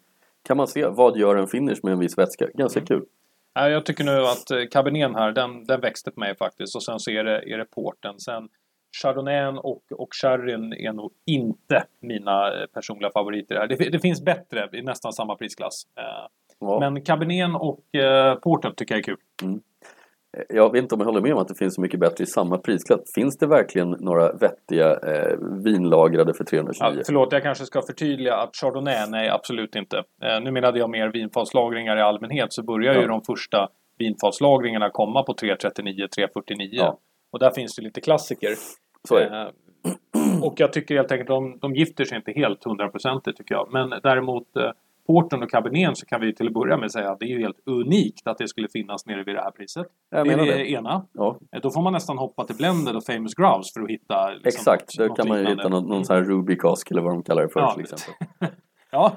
kan 0.47 0.57
man 0.57 0.67
se 0.67 0.87
vad 0.87 1.17
gör 1.17 1.37
en 1.37 1.47
finish 1.47 1.79
med 1.83 1.93
en 1.93 1.99
viss 1.99 2.19
vätska? 2.19 2.47
Ganska 2.55 2.81
Mm. 2.81 2.87
kul. 2.87 3.03
Jag 3.55 3.87
tycker 3.87 4.05
nu 4.05 4.21
att 4.21 4.51
eh, 4.51 4.59
Caberneten 4.71 5.15
här, 5.15 5.33
den, 5.33 5.65
den 5.65 5.81
växte 5.81 6.11
på 6.11 6.21
mig 6.21 6.37
faktiskt. 6.37 6.77
Och 6.77 6.83
sen 6.83 6.99
så 6.99 7.11
är 7.11 7.25
det, 7.25 7.53
är 7.55 7.59
det 7.59 7.65
porten. 7.65 8.21
Sen 8.21 8.49
Chardonnayen 9.03 9.59
och, 9.59 9.83
och 9.93 10.09
sherryn 10.23 10.73
är 10.73 10.93
nog 10.93 11.13
inte 11.27 11.85
mina 12.01 12.51
personliga 12.75 13.11
favoriter 13.11 13.55
här. 13.55 13.67
Det, 13.67 13.75
det 13.91 13.99
finns 13.99 14.25
bättre 14.25 14.69
i 14.73 14.83
nästan 14.83 15.13
samma 15.13 15.35
prisklass. 15.37 15.83
Eh, 15.99 16.27
Ja. 16.63 16.79
Men 16.91 17.03
Caberneten 17.05 17.55
och 17.55 17.95
eh, 17.95 18.35
porten 18.35 18.73
tycker 18.77 18.95
jag 18.95 18.99
är 18.99 19.03
kul. 19.03 19.17
Eh, 19.43 20.57
Jag 20.57 20.73
vet 20.73 20.83
inte 20.83 20.95
om 20.95 21.01
jag 21.01 21.07
håller 21.07 21.21
med 21.21 21.33
om 21.33 21.39
att 21.39 21.49
det 21.49 21.55
finns 21.55 21.75
så 21.75 21.81
mycket 21.81 22.01
bättre 22.01 22.25
i 22.25 22.27
samma 22.27 22.59
prisklass. 22.59 23.01
Finns 23.15 23.39
det 23.39 23.47
verkligen 23.47 23.91
några 23.91 24.33
vettiga 24.33 24.91
eh, 24.97 25.37
vinlagrade 25.65 26.35
för 26.35 26.45
329? 26.45 26.95
Ja, 26.99 27.03
förlåt, 27.07 27.33
jag 27.33 27.43
kanske 27.43 27.65
ska 27.65 27.83
förtydliga 27.83 28.35
att 28.37 28.57
Chardonnay, 28.57 29.07
nej 29.11 29.29
absolut 29.29 29.75
inte. 29.77 29.97
Eh, 30.23 30.41
nu 30.43 30.51
menade 30.51 30.79
jag 30.79 30.91
mer 30.91 31.09
vinfatslagringar 31.09 31.97
i 31.97 32.01
allmänhet 32.01 32.53
så 32.53 32.63
börjar 32.63 32.95
ju 32.95 33.01
Ja. 33.01 33.07
de 33.07 33.23
första 33.23 33.69
vinfatslagringarna 33.99 34.91
komma 34.91 35.23
på 35.23 35.35
339, 35.35 36.07
349. 36.17 36.69
Ja. 36.73 36.99
Och 37.33 37.39
där 37.39 37.51
finns 37.51 37.77
det 37.77 37.83
lite 37.83 38.01
klassiker. 38.01 38.51
Eh, 39.21 39.47
och 40.43 40.55
jag 40.57 40.73
tycker 40.73 40.95
helt 40.95 41.13
enkelt 41.13 41.29
de, 41.29 41.59
de 41.59 41.75
gifter 41.75 42.05
sig 42.05 42.17
inte 42.17 42.33
helt 42.33 42.65
hundraprocentigt 42.65 43.39
tycker 43.39 43.55
jag. 43.55 43.69
Men 43.73 43.91
däremot 44.03 44.57
eh, 44.57 44.71
Porten 45.07 45.43
och 45.43 45.51
Caberneten 45.51 45.97
så 45.97 46.07
kan 46.07 46.21
vi 46.21 46.35
till 46.35 46.47
att 46.47 46.53
börja 46.53 46.77
med 46.77 46.93
säga 46.93 47.11
att 47.11 47.21
det 47.21 47.27
är 47.33 47.39
helt 47.39 47.57
unikt 47.67 48.27
att 48.27 48.39
det 48.39 48.49
skulle 48.49 48.69
finnas 48.69 49.07
nere 49.07 49.23
vid 49.25 49.35
det 49.35 49.41
här 49.41 49.51
priset. 49.51 49.87
Jag 50.11 50.27
det 50.27 50.33
är 50.33 50.37
det 50.37 50.71
ena. 50.71 51.07
Ja, 51.13 51.39
Eh, 51.53 51.61
Då 51.61 51.71
får 51.71 51.83
man 51.83 51.93
nästan 51.93 52.19
hoppa 52.19 52.45
till 52.45 52.57
Blended 52.57 52.97
och 52.97 53.05
Famous 53.05 53.35
Grouse 53.35 53.73
för 53.75 53.83
att 53.83 53.91
hitta... 53.91 54.31
liksom, 54.31 54.49
exakt. 54.49 54.99
Något 54.99 55.17
kan 55.17 55.29
man 55.29 55.39
ju 55.39 55.47
hitta 55.47 55.69
någon, 55.69 55.89
någon 55.89 56.05
sån 56.05 56.17
här 56.17 56.23
Ruby 56.23 56.57
Cask 56.57 56.91
eller 56.91 57.03
vad 57.03 57.13
de 57.13 57.23
kallar 57.23 57.43
det 57.43 57.49
för 57.49 57.61
Ja, 57.61 57.73
till 57.75 57.83
exempel. 57.83 58.15
Ja, 58.95 59.17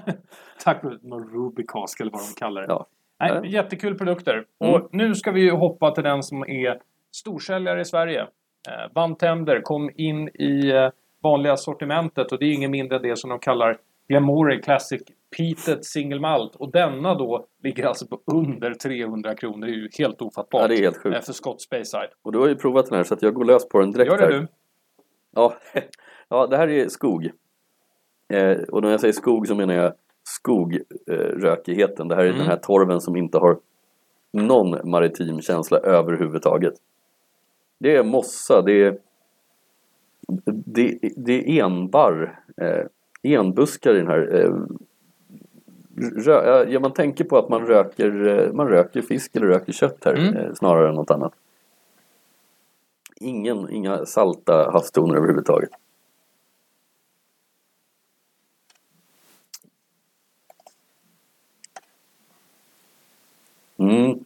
tack 0.64 0.82
för 0.82 1.00
någon 1.02 1.30
Rubicask 1.30 2.00
eller 2.02 2.12
vad 2.12 2.22
de 2.22 2.40
kallar 2.40 2.62
det. 2.62 2.68
Ja. 2.70 2.88
Nej, 3.20 3.52
jättekul 3.52 3.98
produkter. 3.98 4.46
Mm. 4.64 4.74
Och 4.74 4.90
nu 4.92 5.16
ska 5.16 5.32
vi 5.32 5.42
ju 5.42 5.52
hoppa 5.52 5.92
till 5.92 6.04
den 6.04 6.24
som 6.24 6.44
är 6.44 6.80
storsäljare 7.16 7.82
i 7.82 7.86
Sverige. 7.86 8.22
Eh, 8.22 8.94
Bantender 8.94 9.62
kom 9.62 9.90
in 9.96 10.30
i 10.30 10.72
eh, 10.72 10.90
vanliga 11.24 11.58
sortimentet 11.58 12.32
och 12.32 12.40
det 12.40 12.46
är 12.46 12.54
ingen 12.54 12.72
mindre 12.72 12.96
än 12.98 13.02
det 13.02 13.18
som 13.18 13.30
de 13.30 13.40
kallar 13.40 13.78
Glenmoray 14.08 14.62
Classic 14.62 15.02
Peated 15.38 15.86
Single 15.86 16.20
Malt. 16.20 16.56
Och 16.56 16.72
denna 16.72 17.16
då 17.16 17.46
ligger 17.64 17.86
alltså 17.86 18.08
på 18.08 18.20
under 18.26 18.74
300 18.74 19.36
kronor. 19.36 19.68
Det 19.68 19.74
är 19.74 19.76
ju 19.76 19.90
helt 19.98 20.22
ofattbart. 20.22 20.62
Ja, 20.62 20.68
det 20.68 20.76
är 20.76 20.82
helt 20.82 20.96
eh, 20.98 21.02
sjukt. 21.02 21.26
För 21.26 21.34
Scott 21.34 21.62
Speyside. 21.62 22.10
Och 22.22 22.32
du 22.32 22.40
har 22.40 22.48
ju 22.48 22.56
provat 22.56 22.86
den 22.86 22.96
här 22.96 23.04
så 23.04 23.14
att 23.14 23.22
jag 23.22 23.34
går 23.34 23.46
lös 23.46 23.70
på 23.70 23.80
den 23.80 23.92
direkt 23.92 24.12
Gör 24.12 24.18
det 24.18 24.24
här. 24.24 24.32
du? 24.32 24.48
Ja, 25.36 25.54
ja, 26.30 26.48
det 26.48 26.58
här 26.58 26.68
är 26.68 26.88
skog. 26.88 27.26
Eh, 28.34 28.58
och 28.72 28.82
när 28.82 28.92
jag 28.92 29.00
säger 29.00 29.14
skog 29.14 29.48
så 29.48 29.56
menar 29.56 29.74
jag 29.74 29.94
skogrökigheten. 30.24 32.08
Det 32.08 32.16
här 32.16 32.22
är 32.24 32.28
Mm. 32.28 32.38
den 32.40 32.48
här 32.48 32.58
torven 32.58 33.02
som 33.02 33.16
inte 33.16 33.38
har 33.38 33.60
någon 34.34 34.90
maritim 34.90 35.42
känsla 35.42 35.78
överhuvudtaget. 35.78 36.74
Det 37.80 37.96
är 37.96 38.04
mossa, 38.04 38.62
det 38.62 38.84
är, 38.84 38.98
det, 40.66 41.00
det 41.18 41.60
är 41.60 41.64
enbarr, 41.66 42.40
eh, 42.62 42.86
enbuskar 43.34 43.94
i 43.96 43.98
den 43.98 44.08
här. 44.08 44.36
Eh, 44.36 44.54
rö, 46.26 46.66
ja, 46.70 46.80
man 46.80 46.94
tänker 46.94 47.24
på 47.24 47.38
att 47.38 47.50
man 47.50 47.66
röker, 47.66 48.28
eh, 48.28 48.54
man 48.54 48.68
röker 48.68 49.02
fisk 49.02 49.36
eller 49.36 49.48
röker 49.48 49.74
kött 49.74 50.06
här 50.06 50.14
Mm. 50.14 50.36
eh, 50.36 50.54
snarare 50.54 50.90
än 50.90 50.96
något 50.96 51.12
annat. 51.12 51.34
Ingen, 53.20 53.70
inga 53.70 54.06
salta 54.06 54.72
havstoner 54.72 55.16
överhuvudtaget. 55.16 55.70
Mm. 63.78 64.26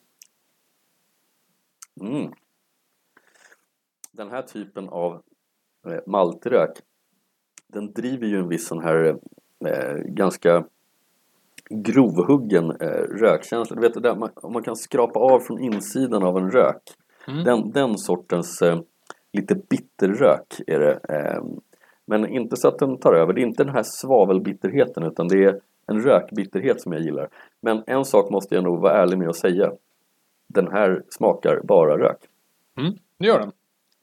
Mm. 2.02 2.32
Den 4.12 4.30
här 4.30 4.42
typen 4.42 4.90
av 4.90 5.22
eh, 5.86 6.00
maltrök 6.06 6.78
den 7.74 7.94
driver 7.94 8.28
ju 8.28 8.40
en 8.40 8.50
viss 8.50 8.68
sån 8.68 8.84
här 8.84 9.18
eh, 9.66 9.96
ganska 10.06 10.66
grovhuggen 11.70 12.72
eh, 12.72 13.04
rökkänsla. 13.22 13.76
Du 13.76 13.82
vet 13.82 14.04
där, 14.04 14.16
man, 14.16 14.30
om 14.36 14.54
man 14.54 14.64
kan 14.64 14.76
skrapa 14.76 15.20
av 15.20 15.40
från 15.40 15.60
insidan 15.60 16.24
av 16.24 16.38
en 16.38 16.52
rök. 16.52 16.82
Mm. 17.28 17.44
Den, 17.44 17.72
den 17.72 17.98
sortens 17.98 18.62
eh, 18.62 18.80
lite 19.34 19.56
bitterrök 19.56 20.62
är 20.68 20.80
det. 20.80 21.00
Eh, 21.10 21.44
men 22.06 22.28
inte 22.28 22.58
så 22.58 22.68
att 22.68 22.80
den 22.80 22.98
tar 22.98 23.14
över. 23.14 23.34
Det 23.34 23.42
är 23.42 23.46
inte 23.46 23.64
den 23.64 23.76
här 23.76 23.84
svavelbitterheten 23.84 25.04
utan 25.04 25.28
det 25.28 25.44
är 25.44 25.60
en 25.88 26.02
rökbitterhet 26.02 26.82
som 26.82 26.94
jag 26.94 27.02
gillar. 27.02 27.30
Men 27.62 27.84
en 27.88 28.06
sak 28.06 28.30
måste 28.30 28.56
jag 28.56 28.64
nog 28.64 28.80
vara 28.82 28.94
ärlig 28.94 29.18
med 29.18 29.30
att 29.30 29.36
säga. 29.36 29.72
Den 30.48 30.68
här 30.68 31.04
smakar 31.10 31.62
bara 31.64 31.98
rök. 31.98 32.18
Mm. 32.78 32.94
Det 33.18 33.28
gör 33.28 33.40
den. 33.40 33.52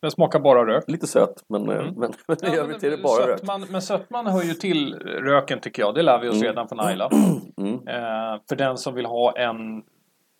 Den 0.06 0.10
smakar 0.10 0.40
bara 0.40 0.66
rök. 0.66 0.84
Lite 0.88 1.06
söt 1.06 1.44
men, 1.48 1.68
eh, 1.70 1.76
Mm. 1.78 1.94
men, 1.96 2.12
men 2.28 2.36
i 2.52 2.56
Ja, 2.56 2.62
övrigt 2.62 2.84
är 2.84 2.90
det 2.90 2.96
bara 2.98 3.26
rök. 3.26 3.40
Men 3.70 3.82
sötman 3.82 4.26
hör 4.26 4.42
ju 4.42 4.54
till 4.54 4.94
röken 5.04 5.60
tycker 5.60 5.82
jag. 5.82 5.94
Det 5.94 6.02
lär 6.02 6.18
vi 6.20 6.28
oss 6.28 6.34
Mm. 6.34 6.46
redan 6.46 6.68
från 6.68 6.80
Ayla. 6.80 7.10
Mm. 7.58 7.74
Eh, 7.74 8.40
för 8.48 8.56
den 8.56 8.76
som 8.76 8.94
vill 8.94 9.06
ha 9.06 9.32
en 9.36 9.82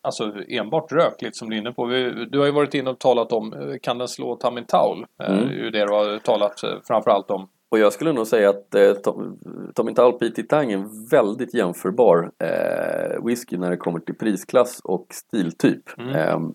Alltså 0.02 0.33
enbart 0.48 0.92
rök 0.92 1.22
lite 1.22 1.38
som 1.38 1.50
du 1.50 1.57
är 1.57 1.61
inne 1.61 1.72
på. 1.72 1.85
Vi, 1.85 2.26
du 2.31 2.38
har 2.38 2.46
ju 2.46 2.52
varit 2.52 2.74
inne 2.74 2.90
och 2.90 2.98
talat 2.98 3.33
om 3.33 3.52
eh, 3.52 3.59
Kan 3.83 3.98
den 3.98 4.09
slå 4.09 4.37
Tamin 4.37 4.64
Taul? 4.64 5.07
Eh, 5.22 5.31
Mm. 5.33 5.48
Det 5.48 5.55
är 5.55 5.59
ju 5.59 5.70
det 5.70 5.87
du 5.87 5.92
har 5.92 6.18
talat 6.18 6.62
eh, 6.62 6.70
framförallt 6.85 7.31
om. 7.31 7.48
Och 7.68 7.79
jag 7.79 7.92
skulle 7.92 8.12
nog 8.12 8.26
säga 8.26 8.50
att 8.50 8.74
eh, 8.74 8.92
Tom- 8.92 9.38
Tommy 9.74 9.94
Tall 9.94 10.12
P.T. 10.12 10.42
Tang 10.42 10.72
är 10.72 10.76
en 10.76 11.07
väldigt 11.11 11.55
jämförbar 11.55 12.31
eh, 12.44 13.24
whisky 13.24 13.57
när 13.57 13.70
det 13.70 13.76
kommer 13.76 13.98
till 14.00 14.14
prisklass 14.14 14.81
och 14.85 15.07
stiltyp. 15.11 15.98
Mm. 15.98 16.14
Ehm, 16.16 16.55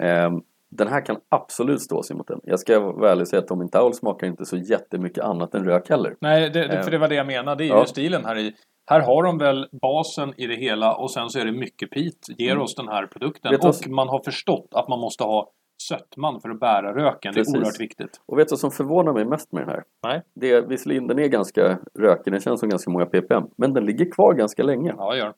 ehm, 0.00 0.42
den 0.70 0.88
här 0.88 1.04
kan 1.06 1.16
absolut 1.28 1.82
stå 1.82 2.02
sig 2.02 2.16
mot 2.16 2.26
den. 2.26 2.40
Jag 2.44 2.60
ska 2.60 2.80
vara 2.80 3.10
ärlig 3.10 3.22
och 3.22 3.28
säga 3.28 3.40
att 3.40 3.46
Tommy 3.48 3.68
Towel 3.68 3.94
smakar 3.94 4.26
inte 4.26 4.44
så 4.46 4.56
jättemycket 4.56 5.24
annat 5.24 5.54
än 5.54 5.64
rök 5.64 5.88
heller. 5.90 6.16
Nej, 6.20 6.50
det, 6.50 6.68
det, 6.68 6.76
Eh. 6.76 6.82
för 6.82 6.90
det 6.90 6.98
var 6.98 7.08
det 7.08 7.14
jag 7.14 7.26
menade. 7.26 7.64
Det 7.64 7.68
är 7.68 7.74
Ja. 7.74 7.80
ju 7.80 7.86
stilen 7.86 8.24
här 8.24 8.36
i. 8.38 8.54
Här 8.90 9.00
har 9.00 9.22
de 9.22 9.38
väl 9.38 9.68
basen 9.82 10.34
i 10.36 10.46
det 10.46 10.54
hela 10.56 10.94
och 10.96 11.10
sen 11.10 11.28
så 11.30 11.38
är 11.38 11.44
det 11.44 11.52
mycket 11.52 11.90
pit. 11.90 12.26
Ger 12.38 12.50
Mm. 12.52 12.62
oss 12.62 12.74
den 12.74 12.88
här 12.88 13.06
produkten. 13.06 13.50
Vet 13.52 13.64
Och 13.64 13.88
man 13.88 14.08
har 14.08 14.22
förstått 14.24 14.68
att 14.70 14.88
man 14.88 15.00
måste 15.00 15.24
ha 15.24 15.50
sötman 15.88 16.40
för 16.40 16.48
att 16.50 16.60
bära 16.60 16.94
röken. 16.94 17.32
Det 17.34 17.40
Precis. 17.40 17.54
är 17.54 17.58
oerhört 17.58 17.80
viktigt. 17.80 18.20
Och 18.26 18.38
vet 18.38 18.48
du 18.48 18.52
vad 18.52 18.58
som 18.60 18.70
förvånar 18.70 19.12
mig 19.12 19.24
mest 19.24 19.52
med 19.52 19.62
den 19.62 19.68
här? 19.68 19.82
Nej. 20.06 20.22
Det 20.34 20.52
är, 20.52 20.62
visserligen 20.62 21.06
den 21.06 21.18
är 21.18 21.26
ganska 21.28 21.78
rökig, 21.98 22.32
den 22.32 22.40
känns 22.40 22.60
som 22.60 22.68
ganska 22.68 22.90
många 22.90 23.06
ppm. 23.06 23.42
Men 23.56 23.74
den 23.74 23.84
ligger 23.84 24.10
kvar 24.10 24.34
ganska 24.34 24.62
länge. 24.62 24.94
Ja, 24.96 25.16
gör. 25.16 25.32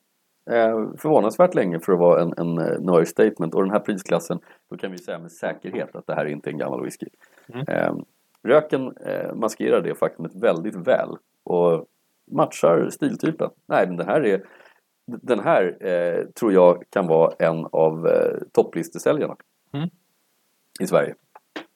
Eh, 0.51 0.97
förvånansvärt 0.97 1.55
länge 1.55 1.81
för 1.81 1.93
att 1.93 1.99
vara 1.99 2.23
en, 2.23 2.35
en 2.37 2.59
eh, 2.59 2.81
Noir 2.81 3.05
Statement. 3.05 3.55
Och 3.55 3.63
den 3.63 3.71
här 3.71 3.81
prisklassen, 3.81 4.39
då 4.71 4.77
kan 4.77 4.93
vi 4.93 4.99
säga 4.99 5.19
med 5.19 5.33
säkerhet 5.33 5.97
att 5.97 6.07
det 6.07 6.15
här 6.15 6.25
är 6.27 6.31
inte 6.31 6.51
är 6.51 6.53
en 6.53 6.59
gammal 6.59 6.85
whisky. 6.85 7.07
Mm. 7.55 7.69
Eh, 7.69 7.95
röken 8.43 8.95
maskerar 9.35 9.81
det 9.81 9.95
faktumet 9.95 10.35
väldigt 10.35 10.77
väl 10.77 11.17
och 11.45 11.87
matchar 12.31 12.89
stiltypen. 12.91 13.51
Nej, 13.67 13.87
men 13.87 13.97
den 13.97 14.07
här 14.07 14.27
är 14.27 14.43
den 15.07 15.41
här 15.41 15.87
eh, 15.87 16.25
tror 16.25 16.53
jag 16.53 16.83
kan 16.91 17.07
vara 17.07 17.33
en 17.39 17.67
av 17.73 18.07
eh, 18.07 18.39
topplistesäljarna 18.53 19.37
Mm. 19.75 19.89
i 20.81 20.87
Sverige. 20.87 21.15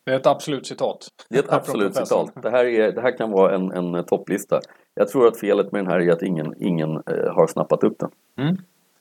Det 0.04 0.12
är 0.12 0.16
ett 0.16 0.26
absolut 0.26 0.66
citat. 0.66 1.08
Det 1.30 1.38
är 1.38 1.42
ett 1.42 1.52
absolut 1.52 1.94
citat. 1.94 2.42
Det 2.42 2.50
här, 2.50 2.64
är, 2.64 2.92
det 2.92 3.00
här 3.00 3.16
kan 3.16 3.30
vara 3.30 3.54
en, 3.54 3.72
en 3.72 4.04
topplista. 4.04 4.60
Jag 4.94 5.08
tror 5.08 5.26
att 5.26 5.40
felet 5.40 5.72
med 5.72 5.84
den 5.84 5.90
här 5.92 6.00
är 6.00 6.12
att 6.12 6.22
ingen, 6.22 6.54
ingen 6.58 6.90
eh, 6.90 7.34
har 7.34 7.46
snappat 7.46 7.84
upp 7.84 7.98
den. 7.98 8.10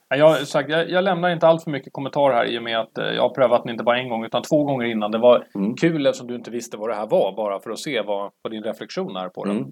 Ja, 0.08 0.16
Jag, 0.16 0.46
sagt, 0.48 0.68
jag, 0.70 0.90
jag 0.90 1.04
lämnar 1.04 1.30
inte 1.30 1.46
allt 1.46 1.64
för 1.64 1.70
mycket 1.70 1.92
kommentar 1.92 2.32
här 2.32 2.44
i 2.44 2.58
och 2.58 2.62
med 2.62 2.80
att 2.80 2.98
eh, 2.98 3.04
jag 3.06 3.22
har 3.22 3.34
prövat 3.34 3.62
den 3.62 3.70
inte 3.72 3.84
bara 3.84 3.98
en 3.98 4.08
gång 4.08 4.24
utan 4.24 4.42
två 4.42 4.64
gånger 4.64 4.86
innan. 4.86 5.10
Det 5.10 5.18
var 5.18 5.46
Mm. 5.54 5.74
kul 5.74 6.06
eftersom 6.06 6.26
du 6.26 6.34
inte 6.34 6.50
visste 6.50 6.76
vad 6.76 6.88
det 6.90 6.94
här 6.94 7.06
var 7.06 7.36
bara 7.36 7.60
för 7.60 7.70
att 7.70 7.78
se 7.78 8.02
vad, 8.02 8.30
vad 8.42 8.52
din 8.52 8.62
reflektion 8.62 9.16
är 9.16 9.28
på 9.28 9.44
den. 9.44 9.56
Mm. 9.56 9.70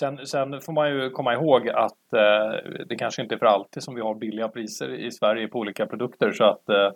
Sen, 0.00 0.26
sen 0.26 0.60
får 0.60 0.72
man 0.72 0.90
ju 0.90 1.10
komma 1.10 1.34
ihåg 1.34 1.68
att 1.68 2.12
eh, 2.12 2.70
det 2.86 2.96
kanske 2.96 3.22
inte 3.22 3.34
är 3.34 3.38
för 3.38 3.46
alltid 3.46 3.82
som 3.82 3.94
vi 3.94 4.00
har 4.00 4.14
billiga 4.14 4.48
priser 4.48 4.94
i 4.94 5.10
Sverige 5.10 5.48
på 5.48 5.58
olika 5.58 5.86
produkter. 5.86 6.32
Så 6.32 6.44
att 6.44 6.68
eh, 6.68 6.90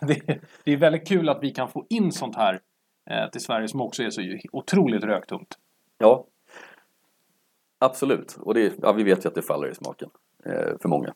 det, 0.06 0.40
det 0.64 0.72
är 0.72 0.76
väldigt 0.76 1.08
kul 1.08 1.28
att 1.28 1.38
vi 1.42 1.50
kan 1.50 1.68
få 1.68 1.86
in 1.90 2.12
sånt 2.12 2.36
här 2.36 2.60
eh, 3.10 3.30
till 3.30 3.40
Sverige 3.40 3.68
som 3.68 3.80
också 3.80 4.02
är 4.02 4.10
så 4.10 4.22
otroligt 4.52 5.04
röktungt. 5.04 5.54
Ja, 5.98 6.24
absolut. 7.80 8.36
Och 8.40 8.54
det, 8.54 8.72
ja, 8.82 8.92
vi 8.92 9.02
vet 9.02 9.24
ju 9.24 9.28
att 9.28 9.34
det 9.34 9.42
faller 9.42 9.68
i 9.70 9.74
smaken 9.74 10.08
eh, 10.46 10.72
för 10.82 10.88
många. 10.88 11.14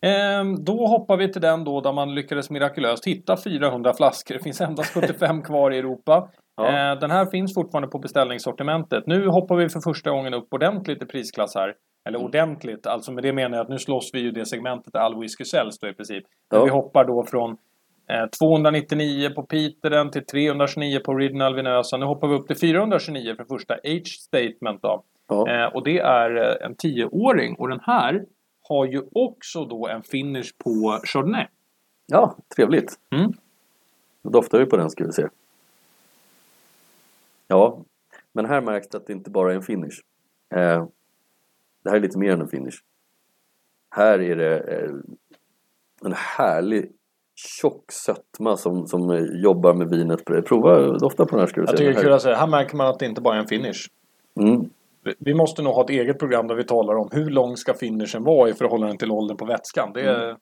Ehm, 0.00 0.64
då 0.64 0.86
hoppar 0.86 1.16
vi 1.16 1.32
till 1.32 1.42
den 1.42 1.64
då 1.64 1.80
där 1.80 1.92
man 1.92 2.14
lyckades 2.14 2.50
mirakulöst 2.50 3.06
hitta 3.06 3.36
400 3.44 3.92
flaskor. 3.94 4.34
Det 4.34 4.42
finns 4.42 4.60
endast 4.60 4.94
75 4.94 5.42
kvar 5.42 5.70
i 5.70 5.78
Europa. 5.78 6.28
Ja. 6.56 6.66
Eh, 6.66 6.98
den 7.00 7.10
här 7.10 7.26
finns 7.30 7.54
fortfarande 7.54 7.88
på 7.88 7.98
beställningssortimentet. 7.98 9.06
Nu 9.06 9.28
hoppar 9.28 9.56
vi 9.56 9.68
för 9.68 9.80
första 9.80 10.10
gången 10.10 10.34
upp 10.34 10.54
ordentligt 10.54 11.02
i 11.02 11.06
prisklass 11.06 11.54
här. 11.54 11.74
Eller 12.08 12.18
Mm. 12.18 12.26
ordentligt, 12.28 12.86
alltså 12.86 13.12
med 13.12 13.22
det 13.24 13.32
menar 13.32 13.56
jag 13.56 13.64
att 13.64 13.68
nu 13.70 13.78
slåss 13.78 14.10
vi 14.12 14.20
ju 14.20 14.30
det 14.30 14.46
segmentet 14.46 14.92
där 14.92 15.00
all 15.00 15.20
whisky 15.20 15.44
säljs 15.44 15.78
då 15.78 15.88
i 15.88 15.94
princip. 15.94 16.24
Ja. 16.50 16.64
vi 16.64 16.70
hoppar 16.70 17.04
då 17.04 17.24
från 17.30 17.50
eh, 18.10 18.26
299 18.40 19.30
på 19.34 19.42
Peteren 19.42 20.10
till 20.10 20.26
329 20.26 21.00
på 21.04 21.12
Original 21.12 21.54
Vinösa. 21.54 21.96
Nu 21.96 22.06
hoppar 22.06 22.28
vi 22.28 22.34
upp 22.34 22.46
till 22.46 22.56
429 22.56 23.34
för 23.36 23.44
första 23.44 23.74
Age 23.74 24.08
Statement 24.20 24.82
då. 24.82 25.02
Ja. 25.28 25.48
Eh, 25.50 25.74
och 25.74 25.84
det 25.84 25.98
är 25.98 26.36
eh, 26.36 26.66
en 26.66 26.74
10-åring. 26.76 27.54
Och 27.58 27.68
den 27.68 27.80
här 27.82 28.24
har 28.68 28.84
ju 28.86 29.02
också 29.12 29.64
då 29.64 29.88
en 29.88 30.02
finish 30.02 30.50
på 30.64 31.00
Chardonnay. 31.04 31.46
ja, 32.06 32.36
trevligt. 32.56 32.94
Mm. 33.14 33.32
Då 34.22 34.30
doftar 34.30 34.58
vi 34.58 34.66
på 34.66 34.76
den 34.76 34.90
ska 34.90 35.04
vi 35.04 35.12
se. 35.12 35.26
Ja, 37.48 37.78
men 38.32 38.46
här 38.46 38.60
märks 38.60 38.88
det 38.88 38.98
att 38.98 39.06
det 39.06 39.12
inte 39.12 39.30
bara 39.30 39.52
är 39.52 39.56
en 39.56 39.62
finish. 39.62 40.00
Eh, 40.54 40.86
det 41.82 41.90
här 41.90 41.96
är 41.96 42.00
lite 42.00 42.18
mer 42.18 42.32
än 42.32 42.40
en 42.40 42.48
finish. 42.48 42.76
Här 43.90 44.20
är 44.20 44.36
det 44.36 44.58
eh, 44.58 44.90
en 46.04 46.12
härlig 46.12 46.90
tjock 47.34 47.92
sötma 47.92 48.56
som, 48.56 48.86
som 48.86 49.28
jobbar 49.42 49.74
med 49.74 49.88
vinet. 49.88 50.24
Prova 50.24 50.98
dofta 50.98 51.24
på 51.24 51.30
den 51.30 51.40
här 51.40 51.46
ska 51.46 51.60
du 51.60 51.62
Jag 51.62 51.70
se. 51.70 51.76
tycker 51.76 51.92
det 51.92 51.98
är 51.98 52.02
kul 52.02 52.12
att 52.12 52.22
säga, 52.22 52.36
här 52.36 52.46
märker 52.46 52.76
man 52.76 52.86
att 52.86 52.98
det 52.98 53.06
inte 53.06 53.20
bara 53.20 53.34
är 53.34 53.40
en 53.40 53.46
finish. 53.46 53.88
Mm. 54.40 54.70
Vi- 55.18 55.34
måste 55.34 55.62
nog 55.62 55.72
ha 55.74 55.84
ett 55.84 55.90
eget 55.90 56.18
program 56.18 56.46
där 56.48 56.54
vi 56.54 56.64
talar 56.64 56.94
om 56.94 57.08
hur 57.12 57.30
lång 57.30 57.56
ska 57.56 57.74
finishen 57.74 58.24
vara 58.24 58.48
i 58.50 58.54
förhållande 58.54 58.96
till 58.96 59.10
åldern 59.10 59.36
på 59.36 59.44
vätskan. 59.44 59.90
Det 59.94 60.00
är, 60.02 60.36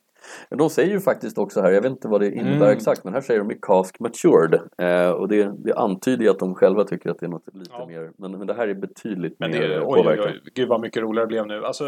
Men 0.50 0.58
De 0.58 0.70
säger 0.70 0.90
ju 0.92 1.00
faktiskt 1.00 1.38
också 1.38 1.60
här, 1.60 1.70
jag 1.72 1.82
vet 1.82 1.90
inte 1.90 2.08
vad 2.08 2.20
det 2.20 2.30
innebär 2.30 2.56
Mm. 2.56 2.68
exakt, 2.76 3.04
men 3.04 3.12
här 3.14 3.20
säger 3.20 3.40
de 3.40 3.50
ju 3.50 3.58
cask 3.62 4.00
matured. 4.00 4.54
Eh, 4.78 5.10
och 5.10 5.28
det, 5.28 5.52
det 5.64 5.74
antyder 5.74 6.24
ju 6.24 6.30
att 6.30 6.38
de 6.38 6.54
själva 6.54 6.84
tycker 6.84 7.10
att 7.10 7.18
det 7.18 7.26
är 7.26 7.30
något 7.30 7.54
lite 7.54 7.70
Ja. 7.78 7.86
mer, 7.86 8.10
men, 8.18 8.30
men 8.38 8.46
det 8.46 8.54
här 8.54 8.68
är 8.68 8.74
betydligt 8.74 9.36
Men 9.38 9.50
mer 9.50 9.68
det, 9.68 9.74
eh, 9.74 9.80
oj, 9.80 9.86
oj, 9.88 10.02
påverkan. 10.02 10.26
oj, 10.28 10.40
gud 10.54 10.68
vad 10.68 10.80
mycket 10.80 11.02
roligare 11.02 11.24
det 11.24 11.28
blev 11.28 11.46
nu. 11.46 11.64
Alltså, 11.64 11.84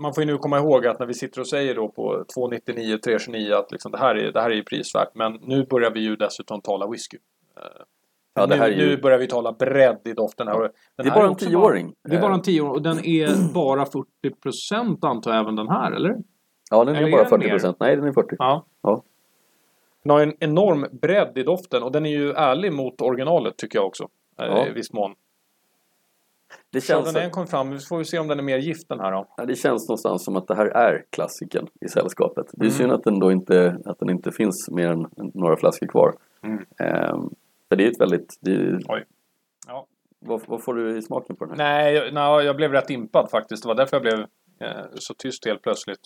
man 0.00 0.14
får 0.14 0.24
ju 0.24 0.32
nu 0.32 0.38
komma 0.38 0.58
ihåg 0.58 0.86
att 0.86 0.98
när 0.98 1.06
vi 1.06 1.14
sitter 1.14 1.40
och 1.40 1.48
säger 1.48 1.74
då 1.74 1.88
på 1.88 2.24
299, 2.34 2.98
329 3.04 3.54
att 3.54 3.72
liksom 3.72 3.92
det, 3.92 3.98
här 3.98 4.14
är, 4.14 4.32
det 4.32 4.40
här 4.40 4.50
är 4.50 4.54
ju 4.54 4.64
prisvärt. 4.64 5.14
Men 5.14 5.32
nu 5.42 5.66
börjar 5.70 5.90
vi 5.90 6.00
ju 6.00 6.16
dessutom 6.16 6.60
tala 6.60 6.86
whisky. 6.90 7.18
Ja, 8.34 8.46
det 8.46 8.56
nu, 8.58 8.66
ju- 8.68 8.76
nu 8.76 8.96
börjar 8.96 9.18
vi 9.18 9.26
tala 9.26 9.52
bredd 9.52 9.98
i 10.04 10.12
doften. 10.12 10.48
Här. 10.48 10.58
Den 10.60 10.70
Det 10.96 11.02
är 11.02 11.10
här 11.10 11.14
bara 11.20 11.28
en 11.28 11.34
tioåring. 11.36 11.94
Det 12.08 12.16
är 12.16 12.20
bara 12.20 12.32
en 12.32 12.38
Eh, 12.38 12.42
tioåring 12.42 12.72
och 12.74 12.82
den 12.82 13.04
är 13.04 13.52
bara 13.54 13.84
40% 13.84 15.04
antar 15.04 15.30
jag 15.32 15.40
även 15.40 15.56
den 15.56 15.68
här, 15.68 15.92
eller? 15.92 16.16
Ja, 16.70 16.84
den 16.84 16.96
är 16.96 17.02
är 17.02 17.10
bara 17.10 17.20
den 17.22 17.28
40 17.30 17.44
mer? 17.44 17.50
procent. 17.50 17.76
Nej, 17.80 17.96
den 17.96 18.04
är 18.04 18.12
40. 18.12 18.36
Ja. 18.38 18.66
Ja. 18.82 19.02
Den 20.02 20.10
har 20.10 20.20
en 20.20 20.34
enorm 20.40 20.86
bredd 20.92 21.38
i 21.38 21.42
doften 21.42 21.82
och 21.82 21.92
den 21.92 22.06
är 22.06 22.10
ju 22.10 22.32
ärlig 22.32 22.72
mot 22.72 23.00
originalet 23.00 23.56
tycker 23.56 23.78
jag 23.78 23.86
också. 23.86 24.02
eh, 24.38 24.46
Ja. 24.46 24.66
I 24.66 24.72
viss 24.72 24.92
mån. 24.92 25.14
Det 26.70 26.80
känns, 26.80 27.04
Chardonnayen 27.06 27.30
kom 27.30 27.46
fram, 27.46 27.70
vi 27.70 27.78
får 27.78 27.98
vi 27.98 28.04
se 28.04 28.18
om 28.18 28.28
den 28.28 28.38
är 28.38 28.42
mer 28.42 28.58
gift 28.58 28.88
den 28.88 29.00
här 29.00 29.12
då. 29.12 29.26
ja, 29.36 29.44
det 29.44 29.54
känns 29.54 29.88
någonstans 29.88 30.24
som 30.24 30.36
att 30.36 30.46
det 30.48 30.54
här 30.54 30.66
är 30.66 31.04
klassiken 31.10 31.66
i 31.80 31.88
sällskapet. 31.88 32.46
Det 32.52 32.60
är 32.64 32.66
Mm. 32.66 32.72
synd 32.78 32.92
att 32.92 33.04
den 33.04 33.18
då 33.18 33.32
inte, 33.32 33.76
att 33.84 33.98
den 33.98 34.10
inte 34.10 34.32
finns 34.32 34.70
mer 34.70 34.88
än 34.88 35.06
några 35.34 35.56
flaskor 35.56 35.86
kvar. 35.86 36.14
Mm. 36.42 36.64
Ehm, 36.78 37.30
för 37.72 37.76
det 37.76 37.84
är 37.84 37.90
ett 37.90 38.00
väldigt... 38.00 38.38
Är, 38.46 38.80
Oj. 38.88 39.04
Ja. 39.66 39.86
vad, 40.18 40.42
vad 40.46 40.64
får 40.64 40.74
du 40.74 40.98
i 40.98 41.02
smaken 41.02 41.36
på 41.36 41.44
den 41.44 41.60
här? 41.60 41.82
Nej, 41.82 41.94
jag, 41.94 42.14
nej, 42.14 42.46
jag 42.46 42.56
blev 42.56 42.72
rätt 42.72 42.90
impad 42.90 43.30
faktiskt. 43.30 43.62
Det 43.62 43.68
var 43.68 43.74
därför 43.74 43.96
jag 43.96 44.02
blev 44.02 44.20
eh, 44.60 44.84
så 44.94 45.14
tyst 45.14 45.46
helt 45.46 45.62
plötsligt. 45.62 46.00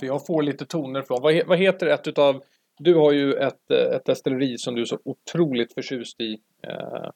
För 0.00 0.06
jag 0.06 0.26
får 0.26 0.42
lite 0.42 0.66
toner 0.66 1.02
från, 1.02 1.22
vad, 1.22 1.46
vad 1.46 1.58
heter 1.58 1.86
ett 1.86 2.08
utav, 2.08 2.42
du 2.78 2.94
har 2.94 3.12
ju 3.12 3.32
ett, 3.32 3.70
eh, 3.70 3.96
ett 3.96 4.04
destilleri 4.04 4.58
som 4.58 4.74
du 4.74 4.80
är 4.80 4.84
så 4.84 4.98
otroligt 5.04 5.74
förtjust 5.74 6.20
i. 6.20 6.38
Eh, 6.62 7.10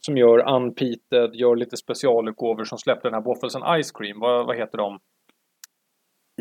som 0.00 0.16
gör 0.16 0.54
unpeated, 0.54 1.34
gör 1.34 1.56
lite 1.56 1.76
specialutgåvor 1.76 2.64
som 2.64 2.78
släppte 2.78 3.08
den 3.08 3.14
här 3.14 3.20
Waffles 3.20 3.56
and 3.56 3.84
Ice 3.84 3.92
Cream. 3.92 4.20
Vad, 4.20 4.46
vad 4.46 4.56
heter 4.56 4.78
de? 4.78 4.98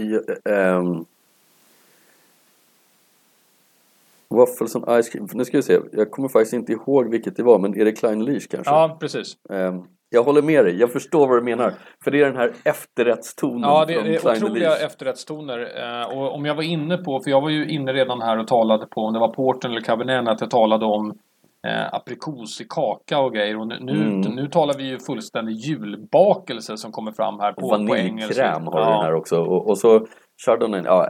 I, 0.01 0.19
ehm, 0.49 1.05
Waffles 4.29 4.75
and 4.75 5.03
Ice 5.03 5.09
Cream. 5.09 5.27
Nu 5.33 5.45
ska 5.45 5.57
vi 5.57 5.63
se. 5.63 5.79
Jag 5.91 6.11
kommer 6.11 6.29
faktiskt 6.29 6.53
inte 6.53 6.71
ihåg 6.71 7.09
vilket 7.09 7.35
det 7.35 7.43
var, 7.43 7.59
men 7.59 7.79
är 7.81 7.85
det 7.85 7.91
Klein 7.91 8.25
Leash 8.25 8.47
kanske? 8.51 8.73
Ja, 8.73 8.97
precis. 8.99 9.37
Ehm, 9.49 9.83
jag 10.09 10.23
håller 10.23 10.41
med 10.41 10.65
dig. 10.65 10.79
Jag 10.79 10.91
förstår 10.91 11.27
vad 11.27 11.37
du 11.37 11.41
menar. 11.43 11.73
För 12.03 12.11
det 12.11 12.21
är 12.21 12.25
den 12.25 12.35
här 12.35 12.53
efterrättstonen 12.65 13.61
Ja, 13.61 13.85
det, 13.87 13.93
är 13.93 14.17
otroliga 14.35 14.69
Leash. 14.69 14.85
efterrättstoner. 14.85 15.59
Eh, 15.59 16.17
och 16.17 16.35
om 16.35 16.45
jag 16.45 16.55
var 16.55 16.63
inne 16.63 16.97
på, 16.97 17.19
för 17.19 17.31
jag 17.31 17.41
var 17.41 17.49
ju 17.49 17.67
inne 17.69 17.93
redan 17.93 18.21
här 18.21 18.39
och 18.39 18.47
talade 18.47 18.85
på 18.85 19.01
om 19.01 19.13
det 19.13 19.19
var 19.19 19.33
Porten 19.33 19.71
eller 19.71 19.81
Cabernet, 19.81 20.27
att 20.27 20.41
jag 20.41 20.49
talade 20.49 20.85
om 20.85 21.09
eh, 21.67 21.93
aprikos 21.93 22.61
i 22.61 22.65
kaka 22.69 23.19
och 23.19 23.33
grejer. 23.33 23.59
Och 23.59 23.67
nu, 23.67 23.77
nu, 23.81 23.91
Mm. 23.91 24.21
nu 24.21 24.47
talar 24.47 24.73
vi 24.77 24.83
ju 24.83 24.99
fullständig 24.99 25.53
julbakelse 25.53 26.77
som 26.77 26.91
kommer 26.91 27.11
fram 27.11 27.39
här 27.39 27.53
på, 27.53 27.61
på 27.61 27.75
engelska. 27.75 28.43
Vaniljkräm 28.43 28.67
har 28.67 28.79
du 28.79 28.85
här 29.05 29.13
också. 29.13 29.41
Och, 29.41 29.67
och 29.69 29.77
så 29.77 30.07
Chardonnay, 30.45 30.81
ja, 30.85 31.09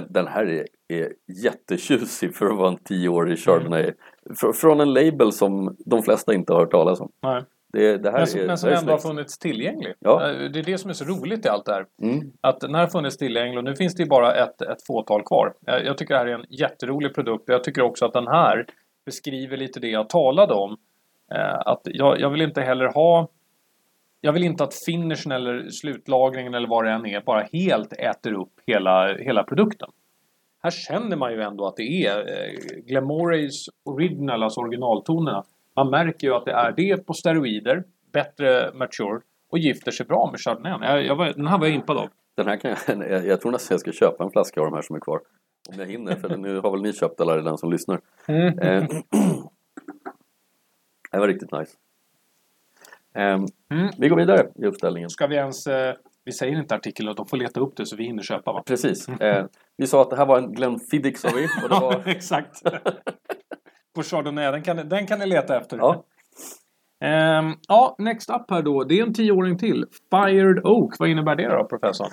den, 0.00 0.12
den 0.12 0.26
här 0.26 0.46
är, 0.46 0.66
är 0.88 1.12
jättetjusig 1.44 2.34
för 2.34 2.46
att 2.46 2.56
vara 2.56 2.68
en 2.68 2.76
tioårig 2.76 3.38
Chardonnay. 3.38 3.92
Fr, 4.40 4.52
från 4.52 4.80
en 4.80 4.92
label 4.92 5.32
som 5.32 5.76
de 5.86 6.02
flesta 6.02 6.34
inte 6.34 6.52
har 6.52 6.60
hört 6.60 6.70
talas 6.70 7.00
om. 7.00 7.10
Nej. 7.22 7.42
Det, 7.72 7.96
det 7.98 8.10
här 8.10 8.18
Men 8.18 8.26
som, 8.26 8.40
är, 8.40 8.46
men 8.46 8.58
som 8.58 8.70
ändå 8.70 8.92
har 8.92 8.98
funnits 8.98 9.38
tillgänglig. 9.38 9.94
Ja. 9.98 10.30
Eh, 10.30 10.50
Det 10.50 10.58
är 10.58 10.62
det 10.62 10.78
som 10.78 10.90
är 10.90 10.94
så 10.94 11.04
roligt 11.04 11.46
i 11.46 11.48
allt 11.48 11.64
det 11.64 11.72
här. 11.72 11.86
Mm. 12.02 12.32
Att 12.40 12.60
den 12.60 12.74
här 12.74 12.80
har 12.80 12.88
funnits 12.88 13.16
tillgänglig 13.16 13.58
och 13.58 13.64
nu 13.64 13.76
finns 13.76 13.94
det 13.94 14.02
ju 14.02 14.08
bara 14.08 14.34
ett, 14.34 14.62
ett 14.62 14.86
fåtal 14.86 15.22
kvar. 15.22 15.54
Jag, 15.60 15.84
jag 15.84 15.98
tycker 15.98 16.14
det 16.14 16.20
här 16.20 16.26
är 16.26 16.34
en 16.34 16.44
jätterolig 16.50 17.14
produkt. 17.14 17.44
Jag 17.46 17.64
tycker 17.64 17.82
också 17.82 18.04
att 18.04 18.12
den 18.12 18.26
här 18.26 18.66
beskriver 19.06 19.56
lite 19.56 19.80
det 19.80 19.88
jag 19.88 20.08
talade 20.08 20.54
om. 20.54 20.76
Eh, 21.34 21.58
att 21.58 21.80
jag, 21.84 22.20
jag 22.20 22.30
vill 22.30 22.42
inte 22.42 22.60
heller 22.60 22.86
ha 22.86 23.28
jag 24.20 24.32
vill 24.32 24.44
inte 24.44 24.64
att 24.64 24.74
finishen 24.74 25.32
eller 25.32 25.70
slutlagringen 25.70 26.54
eller 26.54 26.68
vad 26.68 26.84
det 26.84 26.90
än 26.90 27.06
är 27.06 27.20
bara 27.20 27.42
helt 27.52 27.92
äter 27.92 28.32
upp 28.32 28.52
hela, 28.66 29.16
hela 29.16 29.44
produkten. 29.44 29.88
Här 30.62 30.70
känner 30.70 31.16
man 31.16 31.32
ju 31.32 31.42
ändå 31.42 31.66
att 31.66 31.76
det 31.76 32.06
är 32.06 32.18
eh, 32.18 32.80
Glamorays 32.86 33.66
original, 33.84 34.42
alltså 34.42 34.60
originaltonerna. 34.60 35.44
Man 35.76 35.90
märker 35.90 36.26
ju 36.26 36.34
att 36.34 36.44
det 36.44 36.52
är 36.52 36.72
det 36.76 37.06
på 37.06 37.14
steroider, 37.14 37.84
bättre 38.12 38.70
mature 38.74 39.20
och 39.50 39.58
gifter 39.58 39.90
sig 39.90 40.06
bra 40.06 40.30
med 40.30 40.40
chardonnay. 40.40 40.88
Jag, 40.88 41.06
jag 41.06 41.16
var, 41.16 41.26
den 41.26 41.46
här 41.46 41.58
var 41.58 41.66
jag 41.66 41.74
impad 41.74 41.96
av. 41.96 42.08
Den 42.34 42.46
här 42.46 42.56
kan 42.56 42.70
jag, 42.70 42.78
jag, 43.10 43.26
jag 43.26 43.40
tror 43.40 43.52
nästan 43.52 43.74
jag 43.74 43.80
ska 43.80 43.92
köpa 43.92 44.24
en 44.24 44.30
flaska 44.30 44.60
av 44.60 44.66
de 44.66 44.74
här 44.74 44.82
som 44.82 44.96
är 44.96 45.00
kvar. 45.00 45.20
Om 45.68 45.78
jag 45.78 45.86
hinner, 45.86 46.16
för 46.16 46.36
nu 46.36 46.60
har 46.60 46.70
väl 46.70 46.82
ni 46.82 46.92
köpt 46.92 47.20
alla 47.20 47.36
redan 47.36 47.58
som 47.58 47.72
lyssnar. 47.72 48.00
Eh, 48.26 48.84
det 51.12 51.18
var 51.18 51.28
riktigt 51.28 51.52
nice. 51.52 51.72
Eh, 53.14 53.38
Mm. 53.70 53.88
Vi 53.98 54.08
går 54.08 54.16
vidare 54.16 54.46
i 54.54 54.66
uppställningen. 54.66 55.10
Ska 55.10 55.26
vi 55.26 55.36
ens... 55.36 55.66
Eh, 55.66 55.94
vi 56.24 56.32
säger 56.32 56.58
inte 56.58 56.74
artikeln 56.74 57.14
de 57.16 57.26
får 57.26 57.36
leta 57.36 57.60
upp 57.60 57.76
det 57.76 57.86
så 57.86 57.96
vi 57.96 58.04
hinner 58.04 58.22
köpa 58.22 58.52
va? 58.52 58.62
Precis. 58.66 59.08
Eh, 59.08 59.44
vi 59.76 59.86
sa 59.86 60.02
att 60.02 60.10
det 60.10 60.16
här 60.16 60.26
var 60.26 60.38
en 60.38 60.52
Glenfiddich 60.52 61.18
sa 61.18 61.28
vi. 61.34 61.46
Och 61.64 61.68
det 61.68 61.80
var, 61.80 62.02
exakt. 62.08 62.62
på 63.94 64.02
chardonnay, 64.02 64.50
den 64.52 64.62
kan, 64.62 64.88
den 64.88 65.06
kan 65.06 65.18
ni 65.18 65.26
leta 65.26 65.56
efter. 65.56 65.76
ja, 65.76 66.04
Ehm, 67.04 67.52
ja, 67.68 67.94
next 67.98 68.30
up 68.30 68.50
här 68.50 68.62
då. 68.62 68.84
Det 68.84 68.98
är 68.98 69.02
en 69.06 69.14
tioåring 69.14 69.58
till. 69.58 69.84
Fired 70.10 70.66
Oak. 70.66 70.94
Vad 70.98 71.08
innebär 71.08 71.36
det 71.36 71.48
då, 71.48 71.64
professor? 71.64 72.06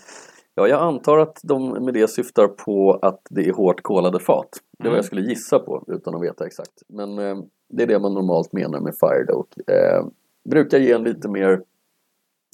ja, 0.56 0.68
jag 0.68 0.82
antar 0.82 1.18
att 1.18 1.40
de 1.44 1.70
med 1.86 1.94
det 1.94 2.08
syftar 2.08 2.48
på 2.48 3.00
att 3.02 3.22
det 3.30 3.50
är 3.50 3.54
hårt 3.54 3.82
kolade 3.84 4.20
fat. 4.20 4.50
Det 4.78 4.84
var 4.84 4.90
Mm. 4.90 4.96
jag 4.96 5.06
skulle 5.06 5.22
gissa 5.22 5.60
på 5.60 5.84
utan 5.88 6.16
att 6.16 6.22
veta 6.24 6.46
exakt. 6.46 6.72
Men 6.90 7.20
eh, 7.20 7.36
det 7.70 7.84
är 7.84 7.88
det 7.88 8.00
man 8.00 8.14
normalt 8.14 8.54
menar 8.54 8.80
med 8.80 8.94
Fired 9.00 9.30
Oak. 9.32 9.48
Eh, 9.68 10.06
brukar 10.50 10.78
ge 10.78 10.92
en 10.92 11.04
lite 11.04 11.30
mer, 11.30 11.62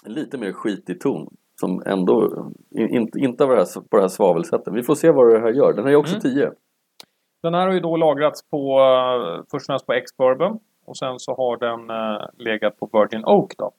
en 0.05 0.13
lite 0.13 0.37
mer 0.37 0.51
skitig 0.51 0.99
ton. 0.99 1.27
Som 1.59 1.83
ändå 1.85 2.45
in, 2.71 2.89
inte, 2.89 3.19
inte 3.19 3.43
av 3.43 3.49
det 3.49 3.55
här, 3.55 3.81
på 3.89 3.97
det 3.97 4.01
här 4.03 4.07
svavelsättet. 4.07 4.73
Vi 4.73 4.83
får 4.83 4.95
se 4.95 5.11
vad 5.11 5.33
det 5.33 5.39
här 5.39 5.53
gör. 5.53 5.73
Den 5.73 5.85
här 5.85 5.91
är 5.91 5.95
också 5.95 6.15
Mm. 6.15 6.21
10. 6.21 6.51
Den 7.43 7.53
här 7.53 7.67
har 7.67 7.73
ju 7.73 7.79
då 7.79 7.97
lagrats 7.97 8.49
på 8.49 8.79
uh, 8.79 9.43
först 9.51 9.53
och 9.53 9.61
främst 9.65 9.85
på 9.85 9.93
X-Bourbon. 9.93 10.59
Och 10.85 10.97
sen 10.97 11.19
så 11.19 11.35
har 11.35 11.57
den 11.57 11.89
eh, 11.89 12.25
legat 12.37 12.79
på 12.79 12.89
Virgin 12.93 13.25
Oak 13.25 13.57
då. 13.57 13.71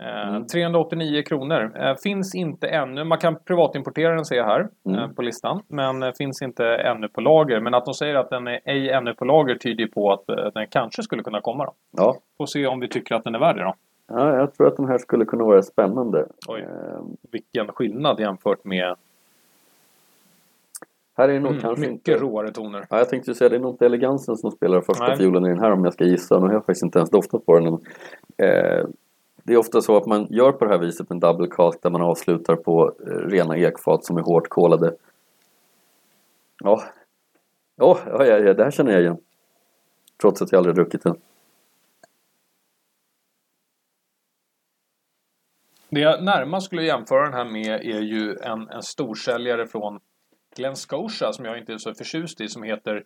Eh, 0.00 0.28
Mm. 0.28 0.46
389 0.46 1.22
kronor. 1.22 1.72
Eh, 1.80 1.94
finns 2.02 2.34
inte 2.34 2.68
ännu. 2.68 3.04
Man 3.04 3.18
kan 3.18 3.36
privatimportera 3.44 4.14
den 4.14 4.24
ser 4.24 4.36
jag 4.36 4.44
här 4.44 4.68
Mm. 4.86 4.98
eh, 4.98 5.08
på 5.08 5.22
listan. 5.22 5.62
Men 5.68 6.02
eh, 6.02 6.12
finns 6.18 6.42
inte 6.42 6.66
ännu 6.66 7.08
på 7.08 7.20
lager. 7.20 7.60
Men 7.60 7.74
att 7.74 7.84
de 7.84 7.94
säger 7.94 8.14
att 8.14 8.30
den 8.30 8.46
är 8.46 8.60
ej 8.64 8.90
ännu 8.90 9.14
på 9.14 9.24
lager 9.24 9.54
tyder 9.54 9.86
på 9.86 10.12
att 10.12 10.28
eh, 10.28 10.46
den 10.54 10.66
kanske 10.70 11.02
skulle 11.02 11.22
kunna 11.22 11.40
komma 11.40 11.64
då. 11.64 11.72
Ja. 11.96 12.16
Får 12.38 12.46
se 12.46 12.66
om 12.66 12.80
vi 12.80 12.88
tycker 12.88 13.14
att 13.14 13.24
den 13.24 13.34
är 13.34 13.38
värd 13.38 13.56
det 13.56 13.62
då. 13.62 13.74
ja, 14.08 14.36
jag 14.36 14.54
tror 14.54 14.66
att 14.66 14.76
den 14.76 14.88
här 14.88 14.98
skulle 14.98 15.24
kunna 15.24 15.44
vara 15.44 15.62
spännande. 15.62 16.26
Oj. 16.48 16.60
Eh, 16.60 17.00
Vilken 17.30 17.66
skillnad 17.72 18.20
jämfört 18.20 18.64
med 18.64 18.94
här 21.16 21.28
är 21.28 21.32
det 21.32 21.40
nog 21.40 21.50
mm, 21.50 21.62
kanske 21.62 21.80
mycket 21.90 22.08
inte... 22.08 22.24
råare 22.24 22.50
toner. 22.52 22.86
Ja, 22.90 22.98
jag 22.98 23.08
tänkte 23.08 23.34
säga 23.34 23.48
det 23.48 23.56
är 23.56 23.60
nog 23.60 23.72
inte 23.74 23.86
elegansen 23.86 24.36
som 24.36 24.50
spelar 24.50 24.80
första 24.80 25.06
Nej. 25.06 25.16
fiolen 25.16 25.46
i 25.46 25.48
den 25.48 25.60
här 25.60 25.70
om 25.72 25.84
jag 25.84 25.92
ska 25.92 26.04
gissa. 26.04 26.38
Nu 26.38 26.46
har 26.46 26.52
jag 26.52 26.60
faktiskt 26.66 26.82
inte 26.82 26.98
ens 26.98 27.10
doftat 27.10 27.46
på 27.46 27.58
den. 27.58 27.78
Eh, 28.48 28.84
det 29.48 29.54
är 29.54 29.58
ofta 29.58 29.80
så 29.80 29.96
att 29.96 30.06
man 30.06 30.26
gör 30.30 30.52
på 30.52 30.64
det 30.64 30.70
här 30.70 30.78
viset 30.78 31.10
med 31.10 31.20
double 31.20 31.48
cask 31.50 31.82
där 31.82 31.90
man 31.90 32.02
avslutar 32.02 32.56
på 32.56 32.94
eh, 33.06 33.10
rena 33.10 33.56
ekfat 33.56 34.04
som 34.04 34.16
är 34.16 34.22
hårt 34.22 34.48
kolade. 34.48 34.96
Ja, 36.64 36.82
ja, 37.76 37.98
ja, 38.06 38.24
ja, 38.26 38.38
ja 38.38 38.54
det 38.54 38.64
här 38.64 38.70
känner 38.70 38.92
jag 38.92 39.00
igen. 39.00 39.18
Trots 40.20 40.42
att 40.42 40.52
jag 40.52 40.58
aldrig 40.58 40.74
druckit 40.74 41.02
den. 41.02 41.16
Det 45.90 46.00
jag 46.00 46.24
närmast 46.24 46.66
skulle 46.66 46.82
jämföra 46.82 47.24
den 47.24 47.34
här 47.34 47.44
med 47.44 47.80
är 47.80 48.00
ju 48.00 48.36
en, 48.42 48.68
en 48.68 48.82
storsäljare 48.82 49.66
från 49.66 50.00
Glen 50.56 50.76
Scotia 50.76 51.32
som 51.32 51.44
jag 51.44 51.58
inte 51.58 51.72
är 51.72 51.78
så 51.78 51.94
förtjust 51.94 52.40
i 52.40 52.48
som 52.48 52.62
heter 52.62 53.04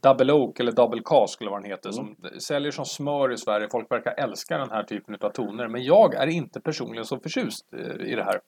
Double 0.00 0.32
Oak 0.32 0.60
eller 0.60 0.72
Double 0.72 1.02
Cask 1.04 1.40
eller 1.40 1.50
vad 1.50 1.62
den 1.62 1.70
heter. 1.70 1.90
Som 1.90 2.16
säljer 2.38 2.70
som 2.70 2.84
smör 2.84 3.32
i 3.32 3.36
Sverige. 3.36 3.68
Folk 3.70 3.90
verkar 3.90 4.12
älska 4.12 4.58
den 4.58 4.70
här 4.70 4.82
typen 4.82 5.16
av 5.20 5.30
toner. 5.30 5.68
Men 5.68 5.84
jag 5.84 6.14
är 6.14 6.26
inte 6.26 6.60
personligen 6.60 7.04
så 7.04 7.18
förtjust 7.18 7.66
eh, 7.72 8.06
i 8.06 8.14
det 8.14 8.24
här. 8.24 8.40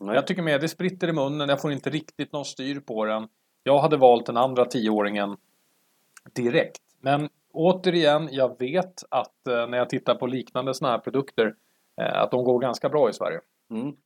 Nej. 0.00 0.14
Jag 0.14 0.26
tycker 0.26 0.42
mer 0.42 0.58
det 0.58 0.68
spritter 0.68 1.08
i 1.08 1.12
munnen. 1.12 1.48
Jag 1.48 1.60
får 1.60 1.72
inte 1.72 1.90
riktigt 1.90 2.32
någon 2.32 2.44
styr 2.44 2.80
på 2.80 3.04
den. 3.04 3.28
Jag 3.62 3.78
hade 3.78 3.96
valt 3.96 4.26
den 4.26 4.36
andra 4.36 4.64
tioåringen 4.64 5.36
direkt. 6.32 6.82
Men 7.00 7.28
återigen, 7.52 8.28
jag 8.32 8.58
vet 8.58 9.02
att 9.10 9.46
eh, 9.48 9.66
när 9.66 9.78
jag 9.78 9.88
tittar 9.88 10.14
på 10.14 10.26
liknande 10.26 10.74
sådana 10.74 10.96
här 10.96 11.02
produkter 11.02 11.54
eh, 12.00 12.22
att 12.22 12.30
de 12.30 12.44
går 12.44 12.58
ganska 12.58 12.88
bra 12.88 13.10
i 13.10 13.12
Sverige. 13.12 13.40
Mm. 13.70 13.96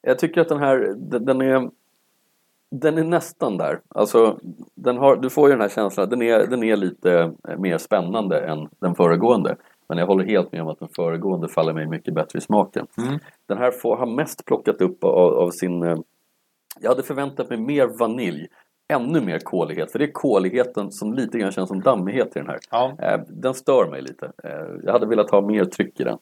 Jag 0.00 0.18
tycker 0.18 0.40
att 0.40 0.48
den 0.48 0.58
här, 0.58 0.94
den 1.20 1.40
är 1.40 1.70
den 2.80 2.98
är 2.98 3.04
nästan 3.04 3.56
där. 3.56 3.80
Alltså, 3.88 4.38
den 4.74 4.96
har, 4.96 5.16
du 5.16 5.30
får 5.30 5.48
ju 5.48 5.52
den 5.54 5.60
här 5.60 5.68
känslan, 5.68 6.08
den 6.08 6.22
är, 6.22 6.46
den 6.46 6.62
är 6.64 6.76
lite 6.76 7.32
eh, 7.48 7.58
mer 7.58 7.78
spännande 7.78 8.40
än 8.40 8.68
den 8.78 8.94
föregående. 8.94 9.56
Men 9.88 9.98
jag 9.98 10.06
håller 10.06 10.24
helt 10.24 10.52
med 10.52 10.62
om 10.62 10.68
att 10.68 10.78
den 10.78 10.88
föregående 10.96 11.48
faller 11.48 11.72
mig 11.72 11.86
mycket 11.86 12.14
bättre 12.14 12.38
i 12.38 12.40
smaken. 12.42 12.86
Mm. 12.98 13.18
Den 13.46 13.58
här 13.58 13.70
får, 13.70 13.96
har 13.96 14.06
mest 14.06 14.44
plockat 14.44 14.80
upp 14.80 15.04
av, 15.04 15.34
av 15.34 15.50
sin... 15.50 15.82
eh, 15.82 15.96
Jag 16.80 16.90
hade 16.90 17.02
förväntat 17.02 17.48
mig 17.50 17.58
mer 17.58 17.86
vanilj. 17.98 18.46
Ännu 18.88 19.20
mer 19.20 19.38
kolighet. 19.38 19.92
För 19.92 19.98
det 19.98 20.04
är 20.04 20.12
koligheten 20.12 20.92
som 20.92 21.14
lite 21.14 21.38
grann 21.38 21.52
känns 21.52 21.68
som 21.68 21.80
dammighet 21.80 22.36
i 22.36 22.38
den 22.38 22.48
här. 22.48 22.58
Ja. 22.70 22.92
Eh, 22.98 23.20
Den 23.28 23.54
stör 23.54 23.90
mig 23.90 24.02
lite. 24.02 24.32
Jag 24.82 24.92
hade 24.92 25.06
velat 25.06 25.30
ha 25.30 25.40
mer 25.40 25.64
tryck 25.64 26.00
i 26.00 26.04
den. 26.04 26.18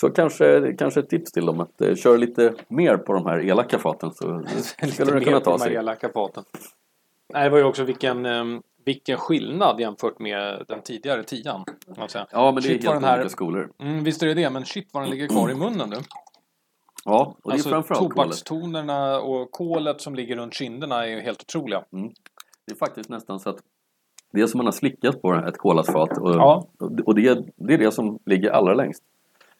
Så 0.00 0.10
kanske, 0.10 0.74
kanske 0.78 1.00
ett 1.00 1.08
tips 1.10 1.32
till 1.32 1.46
dem 1.46 1.60
att 1.60 1.80
eh, 1.80 1.94
köra 1.94 2.16
lite 2.16 2.54
mer 2.68 2.96
på 2.96 3.12
de 3.12 3.26
här 3.26 3.38
elaka 3.44 3.78
faten 3.78 4.12
så 4.12 4.42
skulle 4.92 5.12
det 5.12 5.24
kunna 5.24 5.40
ta 5.40 5.58
sig. 5.58 5.74
elaka 5.74 6.08
faten. 6.08 6.44
Nej, 7.34 7.44
det 7.44 7.50
var 7.50 7.58
ju 7.58 7.64
också 7.64 7.84
vilken, 7.84 8.26
ehm, 8.26 8.62
vilken 8.84 9.16
skillnad 9.18 9.80
jämfört 9.80 10.18
med 10.18 10.64
den 10.68 10.82
tidigare 10.82 11.22
tian. 11.24 11.64
säga. 12.08 12.26
Ja 12.32 12.52
men 12.52 12.62
det 12.62 12.68
är 12.68 12.70
helt 12.72 12.84
den 12.84 13.04
här- 13.04 13.14
olika 13.18 13.28
skolor. 13.28 13.70
Mm, 13.78 14.04
visst 14.04 14.22
är 14.22 14.26
det 14.26 14.34
det, 14.34 14.50
men 14.50 14.64
shit 14.64 14.88
vad 14.92 15.02
den 15.02 15.10
ligger 15.10 15.28
kvar 15.28 15.50
i 15.50 15.54
munnen 15.54 15.90
nu. 15.90 15.96
Ja, 17.04 17.34
och 17.42 17.50
det 17.50 17.50
är 17.50 17.52
Alltså 17.52 17.68
framförallt 17.68 18.00
kolet. 18.00 18.16
tobakstonerna 18.16 19.20
och 19.20 19.50
kolet 19.50 20.00
som 20.00 20.14
ligger 20.14 20.36
runt 20.36 20.54
kinderna 20.54 21.04
är 21.06 21.08
ju 21.10 21.20
helt 21.20 21.42
otroliga. 21.42 21.84
Det 22.66 22.72
är 22.72 22.76
faktiskt 22.76 23.08
nästan 23.10 23.40
så 23.40 23.50
att 23.50 23.56
det 24.32 24.40
är 24.40 24.46
som 24.46 24.58
man 24.58 24.66
har 24.66 24.72
slickat 24.72 25.22
på 25.22 25.34
ett 25.34 25.58
kolasfat 25.58 26.18
och, 26.18 26.30
Ja. 26.34 26.66
och 27.04 27.14
det, 27.14 27.44
det 27.56 27.74
är 27.74 27.78
det 27.78 27.92
som 27.92 28.18
ligger 28.26 28.50
allra 28.50 28.74
längst. 28.74 29.02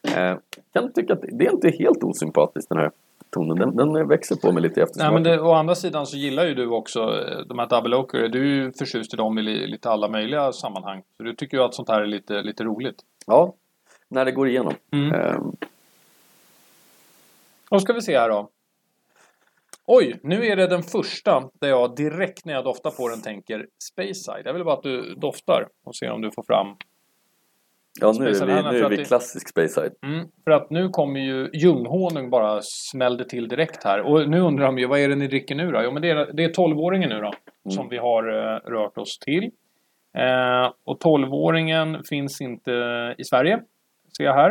Eh, 0.02 0.37
kan 0.72 0.92
tycka 0.92 1.12
att 1.12 1.22
det 1.32 1.46
är 1.46 1.52
inte 1.52 1.70
helt 1.70 2.04
osympatiskt 2.04 2.68
den 2.68 2.78
här 2.78 2.90
tonen. 3.30 3.58
Den, 3.58 3.76
den 3.76 4.08
växer 4.08 4.37
på 4.37 4.52
mig 4.52 4.62
lite 4.62 4.80
i 4.80 4.84
Nej, 4.96 5.12
men 5.12 5.22
det, 5.22 5.40
å 5.40 5.52
andra 5.52 5.74
sidan 5.74 6.06
så 6.06 6.16
gillar 6.16 6.46
ju 6.46 6.54
du 6.54 6.66
också 6.66 7.00
eh, 7.00 7.38
de 7.46 7.58
här 7.58 7.66
double 7.66 7.96
oaker. 7.96 8.28
Du 8.28 8.40
är 8.40 8.64
ju 8.64 8.72
förtjust 8.72 9.14
i 9.14 9.16
dem 9.16 9.38
i 9.38 9.42
li, 9.42 9.66
lite 9.66 9.90
alla 9.90 10.08
möjliga 10.08 10.52
sammanhang. 10.52 11.02
Så 11.16 11.22
du 11.22 11.34
tycker 11.34 11.56
ju 11.56 11.62
att 11.62 11.74
sånt 11.74 11.88
här 11.88 12.00
är 12.02 12.06
lite, 12.06 12.42
lite 12.42 12.64
roligt. 12.64 12.96
Ja, 13.26 13.54
när 14.08 14.24
det 14.24 14.32
går 14.32 14.48
igenom. 14.48 14.74
Mm. 14.92 15.12
Eh, 15.12 15.40
Då 17.70 17.80
ska 17.80 17.92
vi 17.92 18.02
se 18.02 18.18
här 18.18 18.28
då. 18.28 18.50
Oj, 19.90 20.20
nu 20.22 20.46
är 20.46 20.56
det 20.56 20.66
den 20.66 20.82
första 20.82 21.50
där 21.61 21.68
jag 21.68 21.96
direkt 21.96 22.44
när 22.44 22.54
jag 22.54 22.64
doftar 22.64 22.90
på 22.90 23.08
den 23.08 23.22
tänker 23.22 23.66
Speyside. 23.92 24.42
Jag 24.44 24.52
vill 24.52 24.64
bara 24.64 24.74
att 24.74 24.82
du 24.82 25.14
doftar 25.14 25.68
och 25.84 25.96
ser 25.96 26.11
om 26.11 26.20
du 26.22 26.30
får 26.30 26.42
fram. 26.42 26.76
Ja, 28.00 28.12
nu 28.18 28.28
är 28.28 28.46
vi, 28.46 28.78
nu 28.78 28.84
är 28.84 28.88
vi 28.88 29.04
klassisk 29.04 29.48
Speyside. 29.48 29.92
Mm, 30.06 30.26
för 30.44 30.50
att 30.50 30.70
nu 30.70 30.88
kommer 30.88 31.20
ju 31.20 31.50
ljunghonung 31.52 32.30
bara 32.30 32.61
smällde 32.62 33.24
till 33.24 33.48
direkt 33.48 33.84
här. 33.84 34.00
Och 34.00 34.28
nu 34.28 34.40
undrar 34.40 34.66
de 34.66 34.78
ju, 34.78 34.87
vad 34.87 35.00
är 35.00 35.08
det 35.08 35.14
ni 35.14 35.26
dricker 35.26 35.54
nu 35.54 35.70
då? 35.70 35.82
Jo, 35.84 35.92
men 35.92 36.02
det 36.02 36.11
är, 36.11 36.32
det 36.32 36.44
är 36.44 36.48
12-åringen 36.48 37.08
nu 37.08 37.20
då. 37.20 37.32
Som 37.70 37.88
vi 37.88 37.98
har 37.98 38.28
eh, 38.28 38.70
rört 38.70 38.98
oss 38.98 39.18
till. 39.18 39.44
Eh, 40.18 40.72
och 40.84 41.02
12-åringen 41.02 42.02
finns 42.08 42.40
inte 42.40 42.70
i 43.18 43.24
Sverige. 43.24 43.61
Ser 44.16 44.24
jag 44.24 44.34
här. 44.34 44.50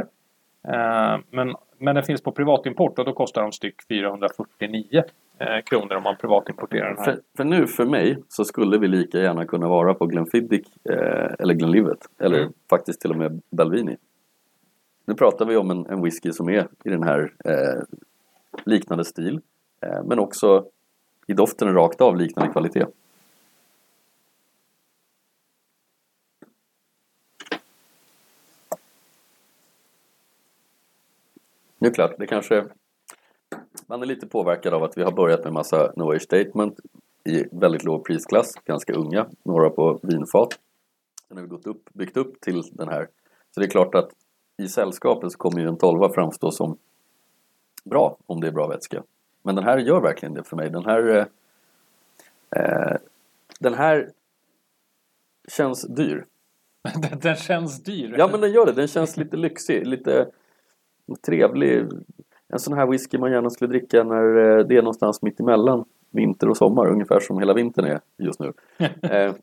Eh, 0.68 1.20
men, 1.32 1.56
men 1.80 1.96
den 1.96 2.04
finns 2.04 2.24
på 2.24 2.32
privatimport 2.32 3.00
och 3.00 3.06
då 3.06 3.14
kostar 3.14 3.42
de 3.42 3.52
styck 3.52 3.76
449. 3.90 5.04
Eh, 5.40 5.62
kronor 5.66 5.96
om 5.96 6.04
man 6.04 6.18
privatimporterar 6.18 6.88
den 6.90 6.98
här. 6.98 7.06
För, 7.06 7.22
för 7.38 7.44
nu 7.44 7.68
för 7.68 7.86
mig 7.86 8.18
så 8.28 8.46
skulle 8.46 8.78
vi 8.78 8.88
lika 8.88 9.18
gärna 9.20 9.46
kunna 9.46 9.68
vara 9.68 9.94
på 9.94 10.06
Glenfiddich 10.06 10.68
eh, 10.90 11.34
eller 11.40 11.54
Glenlivet 11.54 12.10
eller 12.20 12.40
Mm. 12.40 12.54
faktiskt 12.70 13.02
till 13.02 13.12
och 13.12 13.18
med 13.18 13.42
Belvini. 13.50 13.98
Nu 15.06 15.14
pratar 15.16 15.46
vi 15.46 15.58
om 15.58 15.72
en, 15.72 15.86
en 15.86 16.04
whisky 16.04 16.32
som 16.32 16.50
är 16.50 16.68
i 16.84 16.90
den 16.90 17.04
här 17.04 17.34
eh, 17.46 17.84
liknande 18.66 19.06
stil 19.06 19.40
eh, 19.82 20.04
men 20.04 20.20
också 20.20 20.66
i 21.28 21.34
doften 21.34 21.74
rakt 21.74 22.02
av 22.02 22.18
liknande 22.18 22.52
kvalitet. 22.52 22.86
Nu 31.80 31.88
är 31.88 31.94
klart, 31.94 32.16
det 32.18 32.28
kanske 32.28 32.66
man 33.88 34.02
är 34.02 34.06
lite 34.06 34.28
påverkad 34.28 34.74
av 34.74 34.84
att 34.84 34.98
vi 34.98 35.04
har 35.04 35.12
börjat 35.12 35.44
med 35.44 35.54
massa 35.54 35.94
No 35.96 36.12
Age 36.12 36.22
Statement 36.22 36.80
i 37.24 37.46
väldigt 37.52 37.84
låg 37.84 38.06
prisklass, 38.06 38.54
ganska 38.66 38.94
unga, 38.94 39.28
några 39.44 39.70
på 39.70 40.00
vinfat. 40.04 40.60
Sen 41.28 41.38
har 41.38 41.44
vi 41.44 41.50
gått 41.50 41.68
upp, 41.68 41.90
byggt 41.94 42.18
upp 42.18 42.42
till 42.42 42.62
den 42.72 42.88
här. 42.88 43.08
Så 43.52 43.60
det 43.60 43.66
är 43.66 43.70
klart 43.70 43.96
att 43.96 44.10
i 44.58 44.68
sällskapet 44.68 45.32
så 45.32 45.38
kommer 45.38 45.60
ju 45.60 45.68
en 45.68 45.78
12 45.78 46.14
framstå 46.14 46.52
som 46.52 46.78
bra 47.84 48.18
om 48.26 48.42
det 48.42 48.48
är 48.48 48.52
bra 48.52 48.68
vätska. 48.68 49.04
Men 49.44 49.56
den 49.56 49.64
här 49.64 49.78
gör 49.78 50.02
verkligen 50.02 50.34
det 50.34 50.44
för 50.44 50.56
mig. 50.56 50.70
Den 50.70 50.86
här 50.86 51.08
eh, 51.10 51.26
eh, 52.62 52.98
Den 53.60 53.74
här 53.74 54.12
känns 55.48 55.88
dyr. 55.88 56.26
Den 57.22 57.36
känns 57.36 57.84
dyr. 57.84 58.16
Ja 58.18 58.28
men 58.32 58.42
den 58.42 58.52
gör 58.52 58.66
det. 58.66 58.72
Den 58.72 58.88
känns 58.88 59.18
lite 59.18 59.38
lyxig, 59.38 59.88
lite 59.88 60.32
trevlig. 61.26 61.86
En 62.50 62.60
sån 62.60 62.78
här 62.78 62.88
whisky 62.88 63.18
man 63.18 63.32
gärna 63.32 63.50
skulle 63.50 63.70
dricka 63.70 64.04
när 64.04 64.38
eh, 64.38 64.66
det 64.66 64.78
är 64.78 64.82
någonstans 64.82 65.22
mitt 65.22 65.40
emellan 65.40 65.86
vinter 66.12 66.50
och 66.50 66.58
sommar. 66.58 66.88
Ungefär 66.88 67.20
som 67.20 67.40
hela 67.40 67.54
vintern 67.54 67.86
är 67.86 68.00
just 68.18 68.40
nu. 68.40 68.54
Eh, 69.02 69.34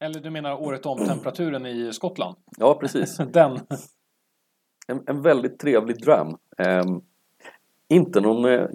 Eller 0.00 0.20
du 0.20 0.30
menar 0.30 0.62
året 0.62 0.86
om 0.86 0.98
temperaturen 0.98 1.66
i 1.66 1.92
Skottland? 1.92 2.36
ja 2.58 2.74
precis. 2.80 3.16
Den. 3.32 3.58
En, 4.86 5.02
en 5.06 5.22
väldigt 5.22 5.58
trevlig 5.58 6.02
dram. 6.02 6.36
Ehm, 6.58 7.00
inte 7.88 8.20
någon 8.20 8.44
eh, 8.44 8.66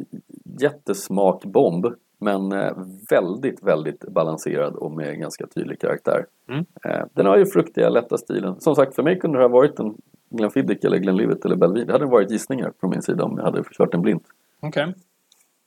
jättesmakbomb 0.60 1.86
men 2.20 2.52
eh, 2.52 2.74
väldigt, 3.10 3.64
väldigt 3.64 4.00
balanserad 4.08 4.76
och 4.76 4.92
med 4.92 5.20
ganska 5.20 5.48
tydlig 5.48 5.80
karaktär. 5.80 6.26
Mm. 6.50 6.66
Eh, 6.86 7.06
den 7.14 7.26
har 7.26 7.38
ju 7.38 7.46
fruktiga, 7.46 7.90
lätta 7.90 8.18
stilen. 8.18 8.62
Som 8.62 8.76
sagt, 8.76 8.96
för 8.96 9.04
mig 9.04 9.20
kunde 9.20 9.38
det 9.38 9.44
ha 9.44 9.50
varit 9.50 9.80
en 9.80 9.98
Glenfiddich 10.38 10.86
eller 10.86 10.98
Glenlivet 10.98 11.46
eller 11.46 11.56
Belvin. 11.56 11.88
Det 11.88 11.94
hade 11.94 12.06
varit 12.06 12.32
gissningar 12.32 12.74
från 12.80 12.90
min 12.90 13.02
sida 13.02 13.24
om 13.24 13.38
jag 13.38 13.46
hade 13.46 13.64
kört 13.72 13.92
den 13.92 14.02
blint. 14.02 14.24
Okej. 14.60 14.94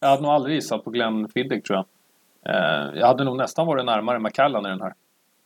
Jag 0.01 0.09
hade 0.09 0.23
nog 0.23 0.31
aldrig 0.31 0.55
gissat 0.55 0.85
på 0.85 0.91
Glenn 0.91 1.29
Fiddick 1.29 1.65
tror 1.67 1.77
jag. 1.77 1.87
Eh, 2.55 2.99
jag 2.99 3.07
hade 3.07 3.25
nog 3.25 3.37
nästan 3.37 3.67
varit 3.67 3.85
närmare 3.85 4.19
Macallan 4.19 4.67
i 4.67 4.69
den 4.69 4.81
här. 4.81 4.95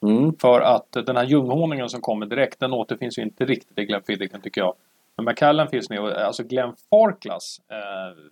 Mm. 0.02 0.32
För 0.40 0.60
att 0.60 0.92
den 1.06 1.16
här 1.16 1.24
ljunghonungen 1.24 1.88
som 1.88 2.00
kommer 2.00 2.26
direkt, 2.26 2.60
den 2.60 2.72
återfinns 2.72 3.18
ju 3.18 3.22
inte 3.22 3.44
riktigt 3.44 3.78
i 3.78 3.84
Glenn 3.84 4.02
Fiddicken 4.06 4.40
tycker 4.40 4.60
jag. 4.60 4.74
Men 5.16 5.24
Macallan 5.24 5.68
finns 5.68 5.90
med, 5.90 6.00
och, 6.00 6.10
alltså 6.10 6.42
Glenn 6.42 6.72
Farklas, 6.90 7.60
eh, 7.68 8.22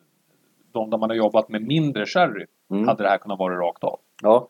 de 0.72 0.90
där 0.90 0.98
man 0.98 1.10
har 1.10 1.16
jobbat 1.16 1.48
med 1.48 1.62
mindre 1.62 2.06
sherry, 2.06 2.46
Mm. 2.70 2.88
hade 2.88 3.02
det 3.02 3.08
här 3.08 3.18
kunnat 3.18 3.38
vara 3.38 3.54
rakt 3.54 3.84
av. 3.84 3.98
Ja. 4.22 4.48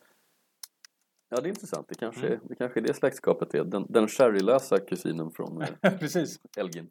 Ja, 1.31 1.41
det 1.41 1.47
är 1.47 1.51
intressant. 1.51 1.89
Det 1.89 1.95
kanske, 1.95 2.27
Mm. 2.27 2.41
det 2.43 2.55
kanske 2.55 2.81
är 2.81 2.83
det 2.83 2.95
släktskapet 2.95 3.55
är. 3.55 3.65
Den, 3.65 3.87
den 3.89 4.09
sherrylösa 4.09 4.79
kusinen 4.79 5.31
från 5.31 5.63
eh, 5.63 5.69
Precis. 5.99 6.41
Elgin. 6.57 6.89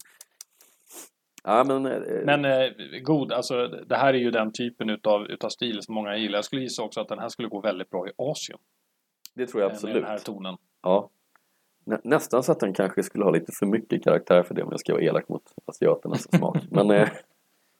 Ja, 1.44 1.64
men... 1.68 1.86
eh, 1.86 2.02
Men 2.26 2.46
eh, 2.46 2.70
god, 3.04 3.32
alltså 3.32 3.68
det 3.68 3.96
här 3.96 4.14
är 4.14 4.18
ju 4.18 4.32
den 4.32 4.52
typen 4.52 4.90
utav, 4.90 5.26
utav 5.32 5.50
stil 5.50 5.82
som 5.82 5.96
många 5.96 6.18
gillar. 6.18 6.38
Jag 6.38 6.46
skulle 6.46 6.62
gissa 6.62 6.84
också 6.84 7.02
att 7.02 7.08
den 7.10 7.20
här 7.20 7.30
skulle 7.30 7.48
gå 7.48 7.62
väldigt 7.62 7.90
bra 7.90 8.08
i 8.08 8.12
Asien. 8.18 8.60
det 9.36 9.48
tror 9.48 9.62
jag 9.62 9.70
eh, 9.70 9.74
absolut. 9.76 9.94
Med 9.96 10.04
den 10.04 10.10
här 10.12 10.18
tonen. 10.20 10.58
Ja. 10.82 11.10
Nä, 11.86 12.00
nästan 12.04 12.44
så 12.44 12.52
att 12.52 12.60
den 12.60 12.74
kanske 12.74 13.04
skulle 13.04 13.24
ha 13.24 13.32
lite 13.32 13.52
för 13.52 13.66
mycket 13.66 14.04
karaktär 14.04 14.44
för 14.44 14.54
det 14.56 14.64
om 14.64 14.68
jag 14.72 14.80
ska 14.80 14.94
vara 14.94 15.04
elak 15.04 15.30
mot 15.30 15.44
asiaternas 15.66 16.24
smak. 16.38 16.58
Men... 16.72 16.92
Eh, 16.92 17.10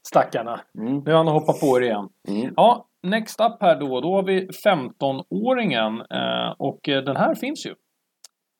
Stackarna. 0.10 0.60
mm, 0.78 1.00
Nu 1.06 1.12
har 1.12 1.18
han 1.18 1.28
hoppat 1.28 1.60
på 1.60 1.78
er 1.78 1.82
igen. 1.82 2.10
mm. 2.28 2.54
Ja, 2.58 2.86
next 3.04 3.42
up 3.42 3.58
här 3.62 3.80
då. 3.80 4.02
Då 4.02 4.16
har 4.16 4.24
vi 4.24 4.48
15-åringen. 4.66 6.02
Eh, 6.10 6.52
och 6.58 6.90
eh, 6.90 7.04
den 7.04 7.16
här 7.16 7.36
finns 7.36 7.66
ju. 7.66 7.76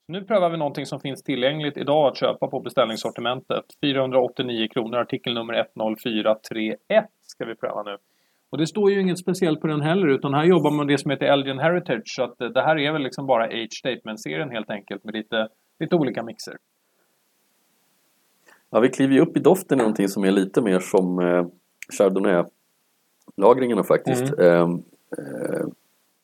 Nu 0.08 0.24
prövar 0.24 0.50
vi 0.50 0.58
någonting 0.58 0.86
som 0.86 1.00
finns 1.00 1.24
tillgängligt 1.24 1.78
idag 1.78 2.08
att 2.08 2.18
köpa 2.18 2.48
på 2.48 2.60
beställningssortimentet. 2.60 3.66
489 3.82 4.68
kronor, 4.74 4.98
artikelnummer 4.98 5.54
10431 5.54 7.06
ska 7.22 7.46
vi 7.46 7.56
pröva 7.56 7.84
nu. 7.84 7.98
Och 8.52 8.58
det 8.58 8.68
står 8.68 8.92
ju 8.92 9.02
inget 9.02 9.20
speciellt 9.20 9.62
på 9.62 9.68
den 9.68 9.82
heller 9.82 10.08
utan 10.08 10.34
här 10.34 10.44
jobbar 10.46 10.72
man 10.72 10.86
med 10.86 10.94
det 10.94 10.98
som 10.98 11.12
heter 11.12 11.26
Elgin 11.26 11.60
Heritage. 11.60 12.04
Så 12.06 12.24
att 12.24 12.42
eh, 12.42 12.48
det 12.50 12.62
här 12.62 12.78
är 12.78 12.92
väl 12.92 13.02
liksom 13.04 13.26
bara 13.28 13.44
Age 13.44 13.74
Statement-serien 13.84 14.50
helt 14.50 14.70
enkelt 14.70 15.04
med 15.04 15.14
lite, 15.16 15.48
lite 15.80 15.96
olika 15.96 16.24
mixer. 16.24 16.56
Ja, 18.70 18.80
vi 18.80 18.90
kliver 18.90 19.14
ju 19.14 19.22
upp 19.22 19.38
i 19.38 19.40
doften 19.40 19.80
i 19.80 19.82
någonting 19.82 20.10
som 20.10 20.24
är 20.24 20.32
lite 20.32 20.62
mer 20.62 20.80
som 20.80 21.20
eh, 21.20 21.46
Chardonnay-lagringarna 22.00 23.84
faktiskt. 23.84 24.34
Mm. 24.34 24.40
Eh, 24.40 24.62
eh, 25.18 25.68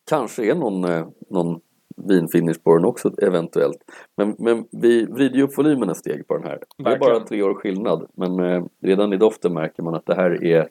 kanske 0.09 0.51
är 0.51 0.55
någon, 0.55 0.83
eh, 0.83 1.07
någon 1.29 1.59
vinfinish 1.95 2.63
på 2.63 2.75
den 2.75 2.85
också 2.85 3.11
eventuellt. 3.21 3.77
Men, 4.15 4.35
men 4.39 4.65
vi 4.71 5.05
vrider 5.05 5.35
ju 5.35 5.43
upp 5.43 5.57
volymen 5.57 5.89
ett 5.89 5.97
steg 5.97 6.27
på 6.27 6.37
den 6.37 6.43
här. 6.43 6.59
Det 6.77 6.89
är 6.89 6.99
bara 6.99 7.19
tre 7.19 7.43
år 7.43 7.53
skillnad. 7.53 8.07
Men 8.13 8.39
eh, 8.39 8.63
redan 8.81 9.13
i 9.13 9.17
doften 9.17 9.53
märker 9.53 9.83
man 9.83 9.95
att 9.95 10.05
det 10.05 10.15
här 10.15 10.43
är 10.43 10.67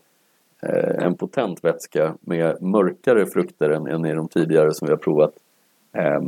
eh, 0.63 1.05
en 1.05 1.15
potent 1.15 1.65
vätska 1.65 2.15
med 2.21 2.63
mörkare 2.63 3.27
frukter 3.27 3.71
än, 3.71 3.87
än 3.87 4.07
i 4.07 4.15
de 4.15 4.29
tidigare 4.29 4.75
som 4.75 4.87
vi 4.87 4.93
har 4.93 4.99
provat. 4.99 5.35
Eh, 5.93 6.21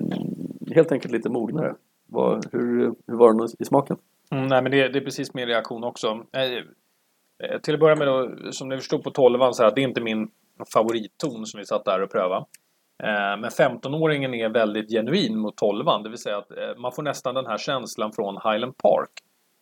helt 0.75 0.93
enkelt 0.93 1.13
lite 1.13 1.29
mognare. 1.29 1.75
Vad, 2.07 2.47
hur, 2.53 2.95
hur 3.07 3.17
var 3.17 3.33
den 3.33 3.49
i 3.59 3.65
smaken? 3.65 3.97
Mm, 4.35 4.47
nej, 4.47 4.63
men 4.63 4.73
det, 4.73 4.89
det 4.89 4.99
är 4.99 5.05
precis 5.05 5.35
min 5.35 5.47
reaktion 5.47 5.85
också. 5.85 6.07
Eh, 6.33 6.43
eh, 6.43 7.61
till 7.63 7.75
att 7.75 7.81
börja 7.81 7.97
med 7.97 8.07
då, 8.07 8.31
som 8.53 8.69
ni 8.69 8.77
förstod 8.77 9.03
på 9.03 9.11
12 9.11 9.53
så 9.53 9.63
här, 9.63 9.73
det 9.75 9.81
är 9.81 9.89
inte 9.89 10.01
min 10.01 10.31
favoritton 10.73 11.47
som 11.47 11.59
vi 11.59 11.67
satt 11.67 11.85
där 11.85 12.03
och 12.03 12.11
prövade. 12.11 12.45
Eh, 13.03 13.37
men 13.39 13.51
15-åringen 13.51 14.35
är 14.35 14.49
väldigt 14.49 14.91
genuin 14.91 15.39
mot 15.39 15.57
12 15.57 15.85
det 16.03 16.09
vill 16.09 16.19
säga 16.19 16.39
att 16.39 16.51
eh, 16.51 16.77
man 16.77 16.93
får 16.93 17.03
nästan 17.03 17.35
den 17.35 17.47
här 17.47 17.59
känslan 17.59 18.13
från 18.13 18.35
Highland 18.35 18.79
Park. 18.79 19.11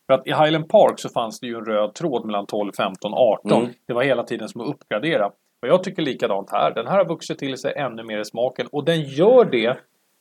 För 0.07 0.13
att 0.13 0.27
i 0.27 0.29
Highland 0.29 0.69
Park 0.69 0.99
så 0.99 1.09
fanns 1.09 1.39
det 1.39 1.47
ju 1.47 1.55
en 1.55 1.65
röd 1.65 1.93
tråd 1.93 2.25
mellan 2.25 2.45
12, 2.45 2.71
15, 2.77 3.13
18. 3.13 3.51
Mm. 3.51 3.73
Det 3.87 3.93
var 3.93 4.03
hela 4.03 4.23
tiden 4.23 4.49
som 4.49 4.61
att 4.61 4.67
uppgradera. 4.67 5.25
Och 5.61 5.67
jag 5.67 5.83
tycker 5.83 6.01
likadant 6.01 6.51
här. 6.51 6.73
Den 6.73 6.87
här 6.87 6.97
har 6.97 7.05
vuxit 7.05 7.39
till 7.39 7.57
sig 7.57 7.73
ännu 7.75 8.03
mer 8.03 8.19
i 8.19 8.25
smaken 8.25 8.67
och 8.71 8.85
den 8.85 9.01
gör 9.01 9.45
det 9.45 9.77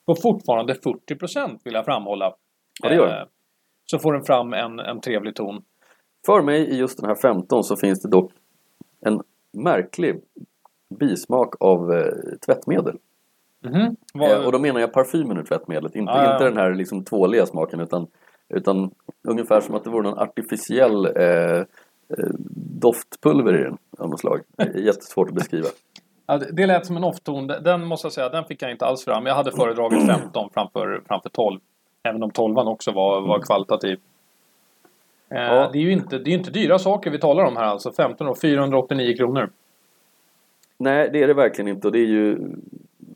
på 0.07 0.15
fortfarande 0.15 0.75
40% 0.75 1.59
vill 1.65 1.75
jag 1.75 1.85
framhålla. 1.85 2.35
Ja, 2.83 2.89
det 2.89 2.95
gör. 2.95 3.21
Eh, 3.21 3.27
så 3.93 3.99
får 3.99 4.13
den 4.13 4.23
fram 4.25 4.53
en, 4.53 4.79
en 4.81 5.01
trevlig 5.01 5.35
ton. 5.35 5.63
För 6.27 6.43
mig 6.43 6.61
i 6.71 6.77
just 6.77 6.99
den 7.01 7.09
här 7.09 7.15
15 7.15 7.65
så 7.65 7.77
finns 7.77 8.03
det 8.03 8.09
dock 8.09 8.33
en 9.01 9.21
märklig 9.53 10.21
bismak 10.99 11.55
av 11.61 11.93
eh, 11.93 12.13
tvättmedel. 12.47 12.97
Mhm. 13.65 13.97
Vad- 14.15 14.31
Eh, 14.31 14.45
och 14.47 14.53
då 14.53 14.59
menar 14.59 14.81
jag 14.81 14.93
parfymen 14.93 15.37
ur 15.39 15.45
tvättmedlet, 15.45 15.95
inte, 15.97 16.13
Ah, 16.13 16.33
inte 16.33 16.45
den 16.45 16.57
här 16.57 16.75
liksom 16.75 17.05
tvåliga 17.05 17.47
smaken 17.47 17.81
utan, 17.81 18.07
utan 18.49 18.91
ungefär 19.29 19.61
som 19.61 19.75
att 19.75 19.85
det 19.85 19.91
vore 19.91 20.03
någon 20.11 20.19
artificiell 20.19 21.07
eh, 21.07 21.23
eh, 21.59 21.65
doftpulver 22.81 23.61
i 23.61 23.63
den 23.63 23.79
av 23.99 24.09
något 24.11 24.21
slag. 24.21 24.41
Jättesvårt 24.75 25.29
att 25.29 25.35
beskriva. 25.35 25.69
Ja, 26.27 26.39
det- 26.39 26.53
det 26.53 26.67
lät 26.67 26.87
som 26.87 26.97
en 26.97 27.05
off-ton. 27.05 27.47
Den 27.47 27.87
måste 27.87 28.07
jag 28.07 28.13
säga, 28.13 28.29
den 28.29 28.45
fick 28.45 28.63
jag 28.63 28.71
inte 28.71 28.87
alls 28.87 29.05
fram. 29.05 29.27
Jag 29.27 29.35
hade 29.35 29.53
föredragit 29.53 30.07
15 30.07 30.51
framför, 30.55 31.03
framför 31.09 31.29
12. 31.29 31.61
Även 32.03 32.23
om 32.23 32.31
12 32.31 32.59
också 32.59 32.93
var, 32.93 33.21
var 33.21 33.39
kvalitativ. 33.41 33.99
Eh, 35.31 35.39
Ja. 35.43 35.71
Det 35.73 35.79
är 35.79 35.83
ju 35.83 35.93
inte, 35.93 36.19
det 36.19 36.31
är 36.31 36.35
inte 36.35 36.51
dyra 36.51 36.79
saker 36.79 37.11
vi 37.11 37.19
talar 37.19 37.45
om 37.45 37.57
här 37.57 37.65
alltså. 37.65 37.93
15 37.93 38.27
och 38.27 38.39
489 38.39 39.17
kronor. 39.17 39.51
Nej, 40.79 41.11
det 41.13 41.23
är 41.23 41.29
det 41.29 41.35
verkligen 41.35 41.69
inte 41.69 41.89
och 41.89 41.93
det 41.93 41.99
är 41.99 42.07
ju 42.07 42.39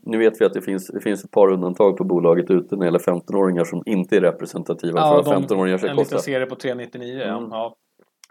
Nu 0.03 0.19
vet 0.19 0.41
vi 0.41 0.45
att 0.45 0.53
det 0.53 0.63
finns, 0.63 0.87
det 0.87 1.01
finns 1.01 1.25
ett 1.25 1.31
par 1.31 1.53
undantag 1.53 1.97
på 1.97 2.05
bolaget 2.05 2.51
ute 2.51 2.75
när 2.77 2.81
det 2.81 2.85
gäller 2.85 2.99
15-åringar 2.99 3.65
som 3.65 3.83
inte 3.87 4.17
är 4.17 4.21
representativa 4.21 5.01
för 5.01 5.09
vad 5.23 5.25
de- 5.25 5.45
15-åringar 5.45 5.79
ska 5.79 5.89
en 5.89 5.97
kosta. 5.97 6.15
liten 6.17 6.23
serie 6.23 6.47
på 6.47 6.55
399. 6.57 7.19
ja. 7.19 7.37
Mm. 7.39 7.51
Ja. 7.51 7.75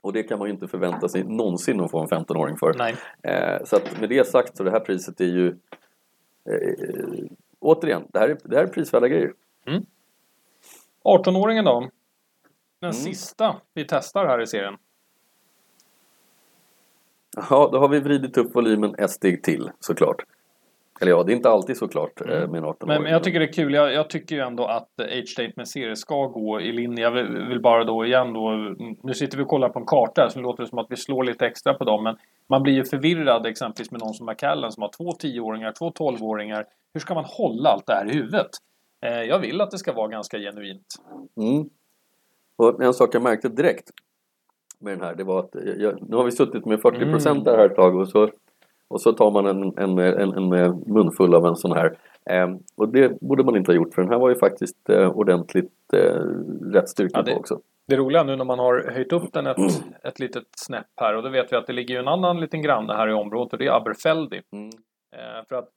Och 0.01 0.13
det 0.13 0.23
kan 0.23 0.39
man 0.39 0.47
ju 0.47 0.53
inte 0.53 0.67
förvänta 0.67 1.09
sig 1.09 1.23
någonsin 1.23 1.81
att 1.81 1.91
få 1.91 1.99
en 1.99 2.07
15-åring 2.07 2.57
för. 2.57 2.73
Nej. 2.77 2.95
Eh, 3.23 3.63
så 3.65 3.75
att 3.75 3.99
med 3.99 4.09
det 4.09 4.27
sagt 4.27 4.57
så 4.57 4.63
det 4.63 4.71
här 4.71 4.79
priset 4.79 5.21
är 5.21 5.25
ju 5.25 5.47
eh, 5.47 7.25
Återigen, 7.59 8.03
det 8.13 8.19
här 8.19 8.29
är, 8.29 8.37
det 8.43 8.55
här 8.55 8.63
är 8.63 8.67
prisvärda 8.67 9.07
grejer. 9.07 9.33
18-åringen 11.05 11.65
då? 11.65 11.79
Den 11.79 11.89
Mm. 12.89 12.93
sista 12.93 13.55
vi 13.73 13.85
testar 13.87 14.25
här 14.25 14.41
i 14.41 14.47
serien. 14.47 14.77
Ja, 17.49 17.69
då 17.71 17.79
har 17.79 17.87
vi 17.87 17.99
vridit 17.99 18.37
upp 18.37 18.55
volymen 18.55 18.95
ett 18.97 19.11
steg 19.11 19.43
till 19.43 19.71
såklart. 19.79 20.23
Eller 21.01 21.11
ja, 21.11 21.23
det 21.23 21.31
är 21.31 21.35
inte 21.35 21.49
alltid 21.49 21.77
så 21.77 21.87
klart 21.87 22.21
eh, 22.21 22.27
Mm. 22.37 22.51
med 22.51 22.57
en 22.57 22.65
18 22.65 22.87
Men, 22.87 23.03
men 23.03 23.11
jag 23.11 23.23
tycker 23.23 23.39
det 23.39 23.45
är 23.45 23.53
kul. 23.53 23.73
Jag, 23.73 23.93
jag 23.93 24.09
tycker 24.09 24.35
ju 24.35 24.41
ändå 24.41 24.65
att 24.65 24.89
H-State 24.97 25.53
med 25.55 25.67
serie 25.67 25.95
ska 25.95 26.27
gå 26.27 26.61
i 26.61 26.71
linje. 26.71 27.03
Jag 27.03 27.11
vill, 27.11 27.27
vill 27.49 27.61
bara 27.61 27.83
då 27.83 28.05
igen 28.05 28.33
då. 28.33 28.51
Nu 29.03 29.13
sitter 29.13 29.37
vi 29.37 29.43
och 29.43 29.47
kollar 29.47 29.69
på 29.69 29.79
en 29.79 29.85
karta 29.85 30.21
här, 30.21 30.29
så 30.29 30.39
låter 30.39 30.63
det 30.63 30.69
som 30.69 30.79
att 30.79 30.87
vi 30.91 30.95
slår 30.95 31.23
lite 31.23 31.45
extra 31.47 31.73
på 31.73 31.83
dem. 31.83 32.03
Men 32.03 32.17
man 32.49 32.63
blir 32.63 32.73
ju 32.73 32.83
förvirrad 32.85 33.45
exempelvis 33.45 33.91
med 33.91 34.01
någon 34.01 34.13
som 34.13 34.25
McCallan 34.25 34.71
som 34.71 34.81
har 34.81 34.89
två 34.97 35.11
10-åringar, 35.11 35.71
två 35.71 35.89
12-åringar. 35.91 36.65
Hur 36.93 36.99
ska 37.01 37.13
man 37.13 37.25
hålla 37.27 37.69
allt 37.69 37.85
det 37.87 37.93
här 37.93 38.09
i 38.09 38.13
huvudet? 38.13 38.49
Eh, 39.05 39.23
jag 39.23 39.39
vill 39.39 39.61
att 39.61 39.71
det 39.71 39.77
ska 39.77 39.93
vara 39.93 40.07
ganska 40.07 40.37
genuint. 40.37 40.85
Mm. 41.37 41.69
Och 42.57 42.83
en 42.83 42.93
sak 42.93 43.15
jag 43.15 43.21
märkte 43.21 43.49
direkt 43.49 43.89
med 44.79 44.93
den 44.93 45.01
här, 45.01 45.15
det 45.15 45.23
var 45.23 45.39
att 45.39 45.55
jag, 45.77 46.09
nu 46.09 46.15
har 46.15 46.23
vi 46.23 46.31
suttit 46.31 46.65
med 46.65 46.79
40% 46.79 47.27
Mm. 47.31 47.43
där 47.43 47.57
här 47.57 47.65
ett 47.65 47.75
tag 47.75 47.95
och 47.95 48.09
så, 48.09 48.29
och 48.87 49.01
så 49.01 49.13
tar 49.13 49.31
man 49.31 49.45
en, 49.45 49.77
en, 49.77 49.99
en, 49.99 50.53
en 50.53 50.83
munfull 50.87 51.35
av 51.35 51.45
en 51.45 51.55
sån 51.55 51.71
här. 51.71 51.97
Ehm, 52.29 52.59
och 52.77 52.89
det 52.89 53.19
borde 53.21 53.43
man 53.43 53.55
inte 53.55 53.71
ha 53.71 53.75
gjort 53.75 53.93
för 53.93 54.01
den 54.01 54.11
här 54.11 54.19
var 54.19 54.29
ju 54.29 54.35
faktiskt 54.35 54.89
eh, 54.89 55.09
ordentligt 55.09 55.71
eh, 55.93 56.19
rätt 56.73 56.89
styrka 56.89 57.17
Ja, 57.17 57.21
det- 57.23 57.31
på 57.31 57.39
också. 57.39 57.59
Det 57.87 57.97
roliga 57.97 58.23
nu 58.23 58.35
när 58.35 58.45
man 58.45 58.59
har 58.59 58.91
höjt 58.93 59.13
upp 59.13 59.33
den 59.33 59.47
ett, 59.47 59.57
ett 60.03 60.19
litet 60.19 60.43
snäpp 60.57 60.85
här 60.95 61.15
och 61.15 61.23
då 61.23 61.29
vet 61.29 61.51
vi 61.51 61.55
att 61.55 61.67
det 61.67 61.73
ligger 61.73 61.99
en 61.99 62.07
annan 62.07 62.39
liten 62.39 62.61
granne 62.61 62.93
här 62.93 63.07
i 63.09 63.13
området 63.13 63.53
och 63.53 63.59
det 63.59 63.65
är 63.67 63.71
Aberfeldy. 63.77 64.41
Mm. 64.53 64.69
Eh, 65.15 65.45
för 65.49 65.55
att 65.55 65.69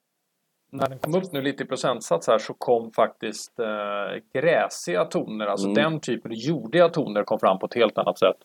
när 0.71 0.89
den 0.89 0.99
kom 0.99 1.15
upp 1.15 1.33
nu 1.33 1.41
lite 1.43 1.63
i 1.63 1.67
procentsats 1.67 2.27
här 2.29 2.39
så 2.39 2.55
kom 2.55 2.91
faktiskt 2.91 3.61
eh, 3.61 4.23
gräsiga 4.33 5.05
toner, 5.05 5.47
alltså 5.47 5.67
Mm. 5.67 5.75
den 5.75 6.01
typen 6.01 6.31
av 6.31 6.37
jordiga 6.37 6.89
toner 6.89 7.23
kom 7.25 7.39
fram 7.39 7.59
på 7.59 7.67
ett 7.67 7.75
helt 7.75 7.99
annat 7.99 8.19
sätt. 8.19 8.37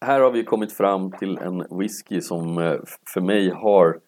Här 0.00 0.20
har 0.20 0.30
vi 0.30 0.44
kommit 0.44 0.72
fram 0.72 1.12
till 1.12 1.38
en 1.38 1.78
whisky 1.78 2.20
som 2.20 2.58
eh, 2.58 2.76
för 3.14 3.20
mig 3.20 3.50
har 3.50 4.00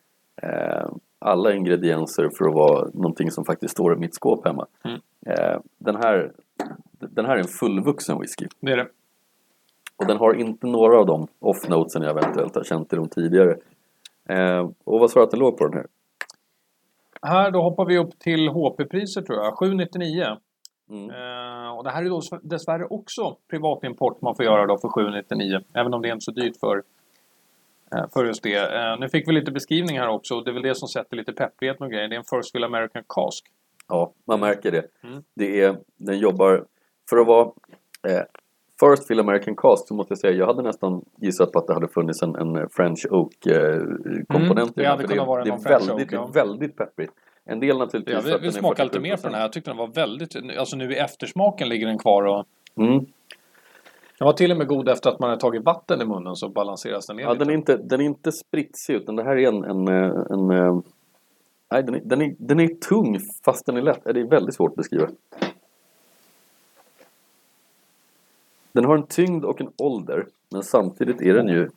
eh, 0.43 0.89
alla 1.18 1.55
ingredienser 1.55 2.28
för 2.39 2.45
att 2.49 2.55
vara 2.55 2.89
någonting 2.95 3.30
som 3.30 3.45
faktiskt 3.45 3.72
står 3.72 3.93
i 3.95 3.97
mitt 3.97 4.14
skåp 4.14 4.47
hemma. 4.47 4.66
Mm. 4.84 5.01
Eh, 5.26 5.61
den, 5.78 5.97
här, 5.97 6.32
den 6.99 7.26
här 7.26 7.34
är 7.34 7.39
en 7.39 7.49
fullvuxen 7.49 8.20
whisky. 8.20 8.47
Det 8.61 8.72
är 8.72 8.76
det. 8.76 8.89
Och 9.97 10.07
den 10.07 10.16
har 10.16 10.34
inte 10.34 10.66
några 10.66 10.99
av 10.99 11.07
de 11.07 11.28
off-notesen 11.41 12.03
jag 12.03 12.11
eventuellt 12.11 12.55
har 12.55 12.64
känt 12.64 12.93
i 12.93 12.97
de 12.97 13.09
tidigare. 13.09 13.57
Eh, 14.29 14.70
och 14.85 15.01
vad 15.01 15.11
sa 15.11 15.20
du 15.20 15.24
att 15.24 15.31
den 15.31 15.41
låg 15.41 15.59
på 15.59 15.68
den 15.68 15.74
här? 15.74 15.87
Här 17.22 17.51
då 17.51 17.62
hoppar 17.62 17.85
vi 17.85 17.99
upp 17.99 18.18
till 18.18 18.49
HP-priser 18.49 19.22
tror 19.22 19.39
jag, 19.39 19.55
799. 19.55 20.37
Mm. 20.91 21.11
Eh, 21.11 21.77
och 21.77 21.85
det 21.85 21.91
här 21.91 22.05
är 22.05 22.09
då 22.09 22.20
dessvärre 22.43 22.85
också 22.85 23.37
privatimport 23.51 24.22
man 24.22 24.37
får 24.37 24.45
göra 24.45 24.66
då 24.66 24.79
för 24.79 24.89
799. 24.89 25.61
Även 25.74 25.95
om 25.95 26.03
det 26.03 26.09
är 26.09 26.12
inte 26.12 26.24
så 26.24 26.31
dyrt 26.31 26.57
för, 26.61 26.83
eh, 27.95 28.05
för 28.14 28.24
just 28.24 28.43
det. 28.43 28.57
Eh, 28.57 28.99
nu 29.01 29.09
fick 29.09 29.29
vi 29.29 29.33
lite 29.33 29.53
beskrivning 29.53 29.99
här 29.99 30.09
också 30.09 30.35
och 30.35 30.45
det 30.45 30.51
är 30.51 30.53
väl 30.53 30.62
det 30.62 30.74
som 30.74 30.89
sätter 30.89 31.16
lite 31.16 31.33
pepprighet 31.33 31.81
och 31.81 31.91
grejer. 31.91 32.09
Det 32.09 32.14
är 32.14 32.18
en 32.18 32.24
First 32.24 32.53
Fill 32.53 32.64
American 32.64 33.03
Cask. 33.09 33.47
Ja, 33.89 34.12
man 34.24 34.41
märker 34.41 34.70
det. 34.70 34.85
Mm. 35.05 35.22
det 35.35 35.61
är, 35.61 35.77
den 35.97 36.18
jobbar, 36.18 36.66
för 37.11 37.16
att 37.16 37.27
vara 37.27 37.53
First 38.81 39.07
Fill 39.07 39.20
American 39.20 39.57
Cast 39.57 39.89
så 39.89 39.95
måste 39.95 40.12
jag 40.12 40.18
säga, 40.18 40.33
jag 40.33 40.47
hade 40.47 40.62
nästan 40.62 41.05
gissat 41.20 41.53
på 41.53 41.59
att 41.59 41.66
det 41.66 41.74
hade 41.74 41.89
funnits 41.89 42.22
en, 42.22 42.37
en 42.37 42.68
French 42.70 43.07
Oak 43.11 43.47
eh, 43.47 43.53
det 43.53 43.57
i 43.57 44.24
den, 44.29 44.68
det, 44.74 45.18
vara 45.18 45.45
det 45.45 45.51
är 45.51 45.68
väldigt, 45.68 46.12
Oak, 46.12 46.12
ja. 46.12 46.31
väldigt 46.35 46.77
pepprigt. 46.77 47.12
En 47.45 47.61
del 47.61 47.79
naturligtvis 47.79 48.14
Jag 48.14 48.22
för 48.22 48.29
vill, 48.29 48.35
att 48.37 48.43
vill 48.43 48.51
den 48.51 48.57
är 48.57 48.61
smaka 48.61 48.85
lite 48.85 48.99
47%. 48.99 49.03
mer 49.03 49.16
på 49.16 49.22
den 49.22 49.35
här. 49.35 49.41
Jag 49.41 49.53
tyckte 49.53 49.70
den 49.70 49.77
var 49.77 49.89
väldigt... 49.95 50.37
Alltså 50.59 50.77
nu 50.77 50.93
i 50.93 50.97
eftersmaken 50.97 51.68
ligger 51.68 51.87
den 51.87 51.99
kvar 51.99 52.22
och... 52.22 52.45
Mm. 52.77 53.07
Den 54.18 54.27
var 54.27 54.33
till 54.33 54.51
och 54.51 54.57
med 54.57 54.66
god 54.66 54.89
efter 54.89 55.11
att 55.11 55.20
man 55.20 55.31
hade 55.31 55.41
tagit 55.41 55.64
vatten 55.64 56.01
i 56.01 56.05
munnen 56.05 56.37
så 56.37 56.49
balanseras 56.49 57.07
den 57.07 57.16
ner 57.16 57.24
Ja, 57.24 57.33
lite. 57.33 57.45
den 57.45 57.51
är 57.51 57.55
inte, 57.55 57.77
den 57.77 58.01
är 58.01 58.05
inte 58.05 58.33
spritsig 58.33 58.95
utan 58.95 59.16
det 59.16 59.24
här 59.24 59.37
är 59.37 59.49
en, 59.49 59.64
en, 59.64 59.89
eh, 59.89 60.11
en 60.31 60.51
eh, 60.51 60.81
Nej, 61.72 61.83
den 61.83 61.95
är, 61.95 62.01
den, 62.05 62.22
är, 62.22 62.35
den 62.39 62.61
är 62.61 62.68
tung 62.68 63.18
fast 63.45 63.66
den 63.66 63.77
är 63.77 63.83
lätt. 63.83 64.05
Det 64.05 64.20
är 64.20 64.31
väldigt 64.31 64.55
svårt 64.55 64.70
att 64.70 64.77
beskriva. 64.77 65.09
Den 68.77 68.85
har 68.85 68.97
en 68.97 69.07
tyngd 69.07 69.45
och 69.45 69.61
en 69.61 69.70
ålder 69.79 70.27
men 70.53 70.62
samtidigt 70.62 71.22
är 71.22 71.35
den 71.35 71.49
ju 71.49 71.68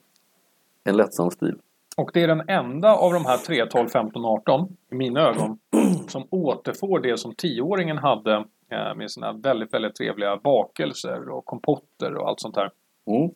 en 0.84 0.98
lättsam 0.98 1.32
stil. 1.32 1.56
Och 1.98 2.12
det 2.14 2.24
är 2.24 2.28
den 2.28 2.50
enda 2.50 2.96
av 2.96 3.14
de 3.14 3.26
här 3.26 3.38
3, 3.38 3.66
12, 3.66 3.90
15, 3.90 4.26
18 4.26 4.68
i 4.92 4.96
mina 4.96 5.20
ögon 5.20 5.58
som 6.08 6.28
återfår 6.30 7.00
det 7.00 7.18
som 7.18 7.36
tioåringen 7.36 7.98
hade 7.98 8.36
eh, 8.72 8.96
med 8.96 9.12
sina 9.12 9.34
väldigt, 9.34 9.74
väldigt 9.74 9.96
trevliga 9.96 10.38
bakelser 10.38 11.30
och 11.30 11.46
kompotter 11.46 12.16
och 12.16 12.28
allt 12.28 12.40
sånt 12.40 12.56
här. 12.56 12.72
Mm. 13.08 13.32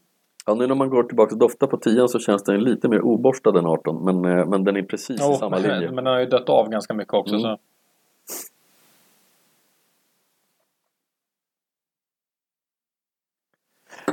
Ja, 0.46 0.54
nu 0.54 0.68
när 0.68 0.76
man 0.76 0.90
går 0.90 1.04
tillbaka 1.04 1.36
och 1.36 1.40
doftar 1.40 1.68
på 1.68 1.78
10 1.78 2.08
så 2.08 2.20
känns 2.20 2.44
den 2.44 2.64
lite 2.64 2.88
mer 2.90 3.02
oborstad 3.02 3.60
än 3.60 3.66
18 3.66 4.06
men, 4.06 4.40
eh, 4.40 4.46
men 4.46 4.64
den 4.64 4.78
är 4.78 4.84
precis 4.84 5.22
i 5.22 5.24
Jo, 5.28 5.34
samma 5.34 5.50
men, 5.50 5.62
linje. 5.62 5.92
men 5.92 6.04
den 6.04 6.14
har 6.14 6.20
ju 6.20 6.26
dött 6.26 6.50
av 6.50 6.70
ganska 6.70 6.94
mycket 6.94 7.14
också. 7.14 7.36
Mm. 7.36 7.42
Så. 7.42 7.58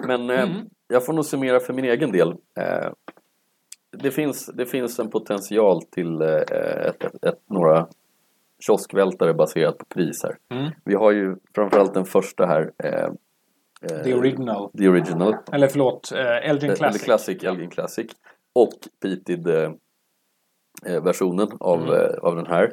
Men 0.06 0.30
eh, 0.30 0.42
Mm. 0.42 0.66
jag 0.88 1.06
får 1.06 1.12
nog 1.12 1.24
summera 1.24 1.60
för 1.60 1.72
min 1.72 1.84
egen 1.84 2.12
del. 2.12 2.28
Eh, 2.58 2.90
det, 4.02 4.10
finns, 4.10 4.46
det 4.46 4.66
finns 4.66 4.98
en 4.98 5.10
potential 5.10 5.82
till 5.82 6.20
eh, 6.22 6.28
ett, 6.28 7.04
ett, 7.04 7.24
ett, 7.24 7.40
några 7.50 7.86
kioskvältare 8.66 9.34
baserat 9.34 9.78
på 9.78 9.84
pris 9.84 10.22
här. 10.22 10.36
Mm. 10.60 10.70
Vi 10.84 10.94
har 10.94 11.10
ju 11.12 11.36
framförallt 11.54 11.94
den 11.94 12.04
första 12.04 12.46
här. 12.46 12.72
Eh, 12.84 13.04
eh, 13.90 14.02
The 14.04 14.14
original. 14.14 14.70
The 14.78 14.88
Original. 14.88 15.34
Eller 15.52 15.68
förlåt, 15.68 16.12
Elgin 16.12 16.70
Eller 16.70 16.76
Classic. 16.76 17.02
Classic, 17.02 17.44
Elgin 17.44 17.70
Classic. 17.70 18.06
Och 18.52 18.72
eh, 20.86 21.02
versionen 21.02 21.48
av, 21.60 21.80
Mm. 21.82 22.18
av 22.22 22.36
den 22.36 22.46
här. 22.46 22.72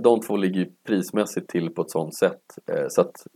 De 0.00 0.20
två 0.20 0.36
ligger 0.36 0.68
prismässigt 0.86 1.48
till 1.48 1.70
på 1.70 1.82
ett 1.82 1.90
sånt 1.90 2.14
sätt 2.14 2.40
så 2.88 3.00
att 3.00 3.26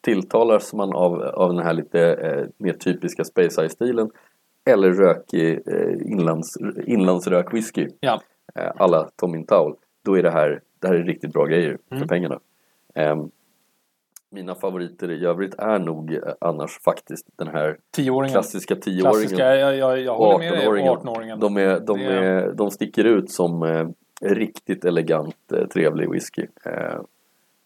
tilltalas 0.00 0.74
man 0.74 0.92
av, 0.94 1.22
av 1.22 1.54
den 1.54 1.64
här 1.64 1.72
lite 1.72 2.00
eh, 2.14 2.46
mer 2.58 2.72
typiska 2.72 3.24
Space 3.24 3.68
Ice-stilen 3.68 4.10
eller 4.70 4.92
rökig 4.92 5.60
eh, 5.66 6.12
inlands, 6.12 6.56
inlandsrökwhisky 6.86 7.88
Ja. 8.00 8.20
eh, 8.54 8.70
alla 8.76 9.08
Tom 9.16 9.44
Towel 9.44 9.74
då 10.04 10.18
är 10.18 10.22
det 10.22 10.30
här, 10.30 10.60
det 10.80 10.86
här 10.88 10.94
är 10.94 11.02
riktigt 11.04 11.32
bra 11.32 11.44
grejer 11.46 11.78
för 11.88 11.96
Mm. 11.96 12.08
pengarna. 12.08 12.40
Ehm, 12.94 13.30
mina 14.30 14.54
favoriter 14.54 15.10
i 15.10 15.26
övrigt 15.26 15.54
är 15.58 15.78
nog 15.78 16.14
eh, 16.14 16.20
annars 16.40 16.78
faktiskt 16.80 17.26
den 17.36 17.48
här 17.48 17.76
Tioåringen. 17.90 18.32
klassiska 18.32 18.76
tioåringen 18.76 19.12
Klassiska, 19.12 19.56
jag, 19.56 19.76
jag, 19.76 20.00
jag 20.00 20.14
håller 20.16 20.38
med 20.38 20.52
dig. 20.52 20.66
18-åringen. 20.66 20.96
18-åringen. 20.96 21.40
de, 21.40 21.56
är, 21.56 21.80
de, 21.80 22.00
är, 22.00 22.52
de 22.52 22.70
sticker 22.70 23.04
ut 23.04 23.30
som 23.30 23.62
eh, 23.62 23.88
riktigt 24.20 24.84
elegant, 24.84 25.52
eh, 25.52 25.66
trevlig 25.66 26.10
whisky. 26.10 26.46
Eh, 26.64 27.00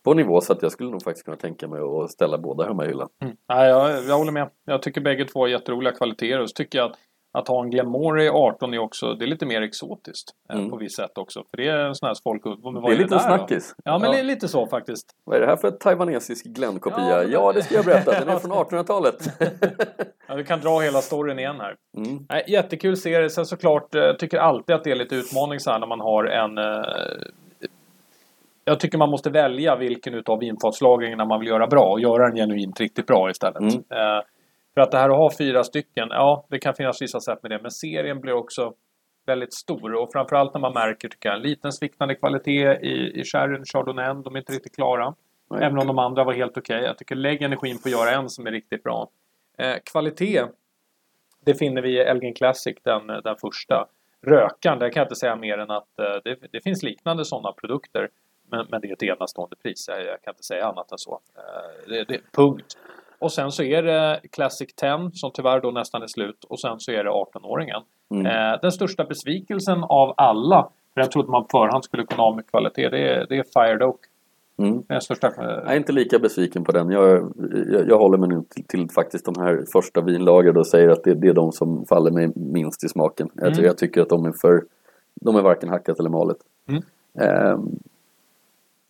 på 0.04 0.14
nivå 0.14 0.40
så 0.40 0.52
att 0.52 0.62
jag 0.62 0.72
skulle 0.72 0.90
nog 0.90 1.02
faktiskt 1.02 1.24
kunna 1.24 1.36
tänka 1.36 1.68
mig 1.68 1.80
att 1.80 2.10
ställa 2.10 2.38
båda 2.38 2.64
hemma 2.64 2.84
i 2.84 2.88
hyllan. 2.88 3.08
Mm. 3.22 3.36
Nej, 3.48 3.68
jag, 3.68 4.04
jag 4.04 4.18
håller 4.18 4.32
med. 4.32 4.50
Jag 4.66 4.82
tycker 4.82 5.00
bägge 5.00 5.24
två 5.24 5.40
har 5.40 5.48
jätteroliga 5.48 5.92
kvaliteter. 5.94 6.40
Och 6.40 6.50
så 6.50 6.54
tycker 6.54 6.78
jag 6.78 6.90
att, 6.90 6.96
att 7.38 7.48
ha 7.48 7.62
en 7.62 7.70
Glenmorangie 7.70 8.30
18 8.30 8.74
är 8.74 8.78
också, 8.78 9.14
det 9.14 9.24
är 9.24 9.26
lite 9.26 9.46
mer 9.46 9.62
exotiskt. 9.62 10.30
eh, 10.50 10.56
Mm. 10.56 10.70
På 10.70 10.76
visst 10.76 10.96
sätt 10.96 11.18
också. 11.18 11.44
För 11.50 11.56
det 11.56 11.68
är 11.68 11.78
en 11.78 11.94
sån 11.94 12.06
här 12.06 12.16
folk... 12.24 12.42
Vad 12.44 12.84
det 12.84 12.92
är 12.92 12.96
lite 12.96 13.08
där 13.08 13.16
då? 13.16 13.22
snackis. 13.36 13.74
Ja, 13.84 13.98
men 13.98 14.10
det 14.12 14.18
är 14.18 14.24
lite 14.24 14.48
så 14.48 14.66
faktiskt. 14.66 15.06
Vad 15.24 15.36
är 15.36 15.40
det 15.40 15.46
här 15.46 15.56
för 15.56 15.70
taiwanesisk 15.70 16.46
Glenn-kopia? 16.46 17.08
Ja, 17.08 17.22
Ja, 17.22 17.52
det 17.52 17.62
ska 17.62 17.74
jag 17.74 17.84
berätta. 17.84 18.10
Den 18.20 18.28
är 18.28 18.38
från 18.38 18.52
1800-talet. 18.52 19.28
Ja, 20.28 20.34
vi 20.36 20.44
kan 20.44 20.60
dra 20.60 20.80
hela 20.80 21.00
storyn 21.00 21.38
igen 21.38 21.60
här. 21.60 21.74
Mm. 21.96 22.26
Nej, 22.28 22.44
jättekul 22.48 22.96
serie. 22.96 23.30
Sen 23.30 23.46
såklart, 23.46 23.94
eh, 23.94 24.12
tycker 24.12 24.38
alltid 24.38 24.76
att 24.76 24.84
det 24.84 24.90
är 24.90 24.94
lite 24.96 25.14
utmaning 25.16 25.60
så 25.60 25.70
här 25.70 25.78
när 25.78 25.86
man 25.86 26.00
har 26.00 26.24
en... 26.24 26.58
Jag 28.64 28.80
tycker 28.80 28.98
man 28.98 29.10
måste 29.10 29.30
välja 29.30 29.76
vilken 29.76 30.14
utav 30.14 30.38
vinfatslagringarna 30.38 31.24
man 31.24 31.40
vill 31.40 31.48
göra 31.48 31.66
bra 31.66 31.84
och 31.84 32.00
göra 32.00 32.26
den 32.26 32.36
genuint 32.36 32.80
riktigt 32.80 33.06
bra 33.06 33.30
istället. 33.30 33.60
Mm. 33.60 33.74
Eh, 33.74 34.22
för 34.74 34.80
att 34.80 34.90
det 34.90 34.98
här 34.98 35.10
att 35.10 35.16
ha 35.16 35.30
fyra 35.38 35.64
stycken, 35.64 36.08
ja 36.10 36.46
det 36.50 36.58
kan 36.58 36.74
finnas 36.74 37.02
vissa 37.02 37.20
sätt 37.20 37.42
med 37.42 37.50
det. 37.50 37.58
Men 37.62 37.70
serien 37.70 38.20
blir 38.20 38.32
också 38.32 38.72
väldigt 39.26 39.54
stor 39.54 39.94
och 39.94 40.12
framförallt 40.12 40.54
när 40.54 40.60
man 40.60 40.72
märker 40.72 41.08
tycker 41.08 41.28
jag, 41.28 41.36
en 41.36 41.42
liten 41.42 41.72
sviktande 41.72 42.14
kvalitet 42.14 42.78
i, 42.82 43.20
i 43.20 43.24
sherryn, 43.24 43.64
chardonnay, 43.64 44.22
de 44.24 44.34
är 44.34 44.38
inte 44.38 44.52
riktigt 44.52 44.74
klara. 44.74 45.14
Nej. 45.50 45.64
Även 45.64 45.78
om 45.78 45.86
de 45.86 45.98
andra 45.98 46.24
var 46.24 46.32
helt 46.32 46.56
okej. 46.56 46.82
Jag 46.82 46.98
tycker 46.98 47.14
lägg 47.14 47.42
energin 47.42 47.78
på 47.78 47.88
att 47.88 47.92
göra 47.92 48.10
en 48.10 48.28
som 48.28 48.46
är 48.46 48.50
riktigt 48.50 48.82
bra. 48.82 49.08
Eh, 49.58 49.76
kvalitet, 49.92 50.42
det 51.44 51.54
finner 51.54 51.82
vi 51.82 51.90
i 51.90 51.98
Elgin 51.98 52.34
Classic, 52.34 52.76
den, 52.82 53.06
den 53.06 53.36
första. 53.36 53.86
Rökan, 54.26 54.78
där 54.78 54.90
kan 54.90 55.00
jag 55.00 55.04
inte 55.04 55.16
säga 55.16 55.36
mer 55.36 55.58
än 55.58 55.70
att 55.70 55.98
eh, 55.98 56.20
det, 56.24 56.36
det 56.52 56.60
finns 56.60 56.82
liknande 56.82 57.24
sådana 57.24 57.52
produkter. 57.52 58.08
Men, 58.52 58.66
men 58.70 58.80
det 58.80 58.88
är 58.88 58.92
ett 58.92 59.02
enastående 59.02 59.56
pris. 59.56 59.88
Jag, 59.88 59.98
jag 59.98 60.22
kan 60.22 60.32
inte 60.32 60.42
säga 60.42 60.66
annat 60.66 60.92
än 60.92 60.98
så. 60.98 61.20
Eh, 61.36 61.88
det, 61.88 62.04
det, 62.04 62.20
punkt. 62.32 62.76
Och 63.18 63.32
sen 63.32 63.52
så 63.52 63.62
är 63.62 63.82
det 63.82 64.20
Classic 64.32 64.74
10 64.74 65.10
som 65.14 65.30
tyvärr 65.34 65.60
då 65.60 65.70
nästan 65.70 66.02
är 66.02 66.06
slut. 66.06 66.44
Och 66.44 66.60
sen 66.60 66.80
så 66.80 66.92
är 66.92 67.04
det 67.04 67.10
18-åringen. 67.10 67.82
Mm. 68.10 68.26
Eh, 68.26 68.60
den 68.62 68.72
största 68.72 69.04
besvikelsen 69.04 69.84
av 69.84 70.14
alla, 70.16 70.68
för 70.94 71.00
jag 71.00 71.10
trodde 71.10 71.30
man 71.30 71.42
på 71.42 71.48
förhand 71.58 71.84
skulle 71.84 72.06
kunna 72.06 72.22
ha 72.22 72.34
med 72.34 72.46
kvalitet, 72.50 72.88
det 72.88 72.98
är, 73.08 73.26
det 73.28 73.36
är 73.38 73.44
Fired 73.52 73.82
Oak. 73.82 74.00
Mm. 74.58 74.82
Den 74.88 75.00
största, 75.00 75.26
eh, 75.28 75.34
Jag 75.44 75.72
är 75.72 75.76
inte 75.76 75.92
lika 75.92 76.18
besviken 76.18 76.64
på 76.64 76.72
den. 76.72 76.90
Jag, 76.90 77.32
jag, 77.72 77.88
jag 77.88 77.98
håller 77.98 78.18
mig 78.18 78.28
nu 78.28 78.42
till, 78.50 78.64
till 78.64 78.90
faktiskt 78.90 79.24
de 79.24 79.34
här 79.40 79.64
första 79.72 80.00
vinlager 80.00 80.58
och 80.58 80.66
säger 80.66 80.88
att 80.88 81.04
det, 81.04 81.14
det 81.14 81.28
är 81.28 81.34
de 81.34 81.52
som 81.52 81.84
faller 81.86 82.10
mig 82.10 82.30
minst 82.34 82.84
i 82.84 82.88
smaken. 82.88 83.28
Jag, 83.34 83.42
Mm. 83.46 83.56
ty- 83.58 83.62
jag 83.64 83.78
tycker 83.78 84.00
att 84.02 84.08
de 84.08 84.24
är 84.24 84.32
för 84.32 84.64
De 85.20 85.36
är 85.36 85.42
varken 85.42 85.68
hackat 85.68 85.98
eller 86.00 86.10
malet. 86.10 86.36
Mm. 86.68 86.82
Eh, 87.20 87.58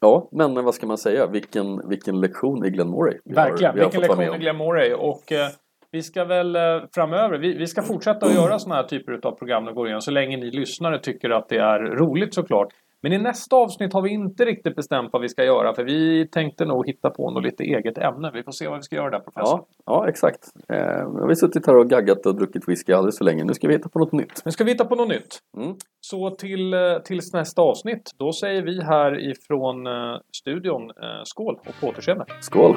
ja, 0.03 0.29
men 0.33 0.65
vad 0.65 0.75
ska 0.75 0.87
man 0.87 0.99
säga? 0.99 1.27
Vilken, 1.27 1.89
vilken 1.89 2.21
lektion 2.21 2.65
i 2.65 2.71
Glen 2.71 2.89
Moray 2.89 3.19
vi 3.25 3.35
Verkligen, 3.35 3.71
har, 3.71 3.79
vi 3.79 3.81
vilken 3.81 4.01
lektion 4.01 4.25
i 4.25 4.29
om. 4.29 4.39
Glen 4.39 4.57
Moray. 4.57 4.95
Och 4.95 5.33
eh, 5.33 5.49
vi 5.91 6.03
ska 6.03 6.25
väl 6.25 6.57
eh, 6.57 6.63
framöver, 6.95 7.39
vi, 7.39 7.59
vi 7.59 7.67
ska 7.67 7.83
fortsätta 7.83 8.27
att 8.27 8.35
göra 8.35 8.59
sådana 8.59 8.81
här 8.81 8.89
typer 8.89 9.27
av 9.27 9.33
program 9.33 9.69
och 9.69 9.75
gå 9.75 9.87
igenom 9.87 10.01
så 10.01 10.11
länge 10.11 10.37
ni 10.37 10.51
lyssnare 10.51 10.99
tycker 10.99 11.31
att 11.31 11.49
det 11.49 11.59
är 11.59 11.79
roligt 11.81 12.35
såklart. 12.35 12.69
Men 13.03 13.13
i 13.13 13.19
nästa 13.19 13.57
avsnitt 13.57 13.93
har 13.93 14.03
vi 14.03 14.11
inte 14.11 14.45
riktigt 14.45 14.77
bestämt 14.77 15.13
vad 15.13 15.23
vi 15.23 15.29
ska 15.29 15.45
göra 15.45 15.75
för 15.75 15.85
vi 15.85 16.29
tänkte 16.29 16.65
nog 16.65 16.87
hitta 16.87 17.11
på 17.11 17.31
något 17.31 17.43
lite 17.43 17.65
eget 17.65 17.99
ämne. 17.99 18.31
Vi 18.35 18.43
får 18.43 18.53
se 18.53 18.69
vad 18.69 18.79
vi 18.79 18.83
ska 18.83 18.97
göra 18.97 19.11
där 19.11 19.19
professor. 19.19 19.59
Ja, 19.59 19.67
ja, 19.87 20.09
exakt. 20.09 20.49
Eh, 20.69 20.77
nu 21.13 21.21
har 21.21 21.29
vi 21.29 21.37
suttit 21.37 21.67
här 21.67 21.77
och 21.77 21.91
gaggat 21.91 22.27
och 22.27 22.37
druckit 22.37 22.69
whisky 22.69 22.93
alldeles 22.93 23.19
för 23.19 23.25
länge. 23.25 23.45
Nu 23.45 23.55
ska 23.55 23.69
vi 23.69 23.75
hitta 23.75 23.89
på 23.89 23.99
något 23.99 24.13
nytt. 24.13 24.43
Nu 24.45 24.51
ska 24.51 24.65
vi 24.65 24.71
hitta 24.71 24.85
på 24.85 24.95
något 24.95 25.09
nytt. 25.09 25.39
Mm. 25.57 25.75
Så 26.01 26.31
till, 26.31 26.75
eh, 26.75 26.81
tills 27.05 27.33
nästa 27.33 27.63
avsnitt, 27.63 28.11
då 28.19 28.33
säger 28.33 28.63
vi 28.63 28.83
här 28.83 29.31
ifrån 29.31 29.87
eh, 29.87 29.93
studion 30.37 30.83
eh, 30.91 31.23
skål 31.25 31.59
och 31.69 31.81
på 31.81 31.87
återseende. 31.87 32.25
Skål! 32.41 32.77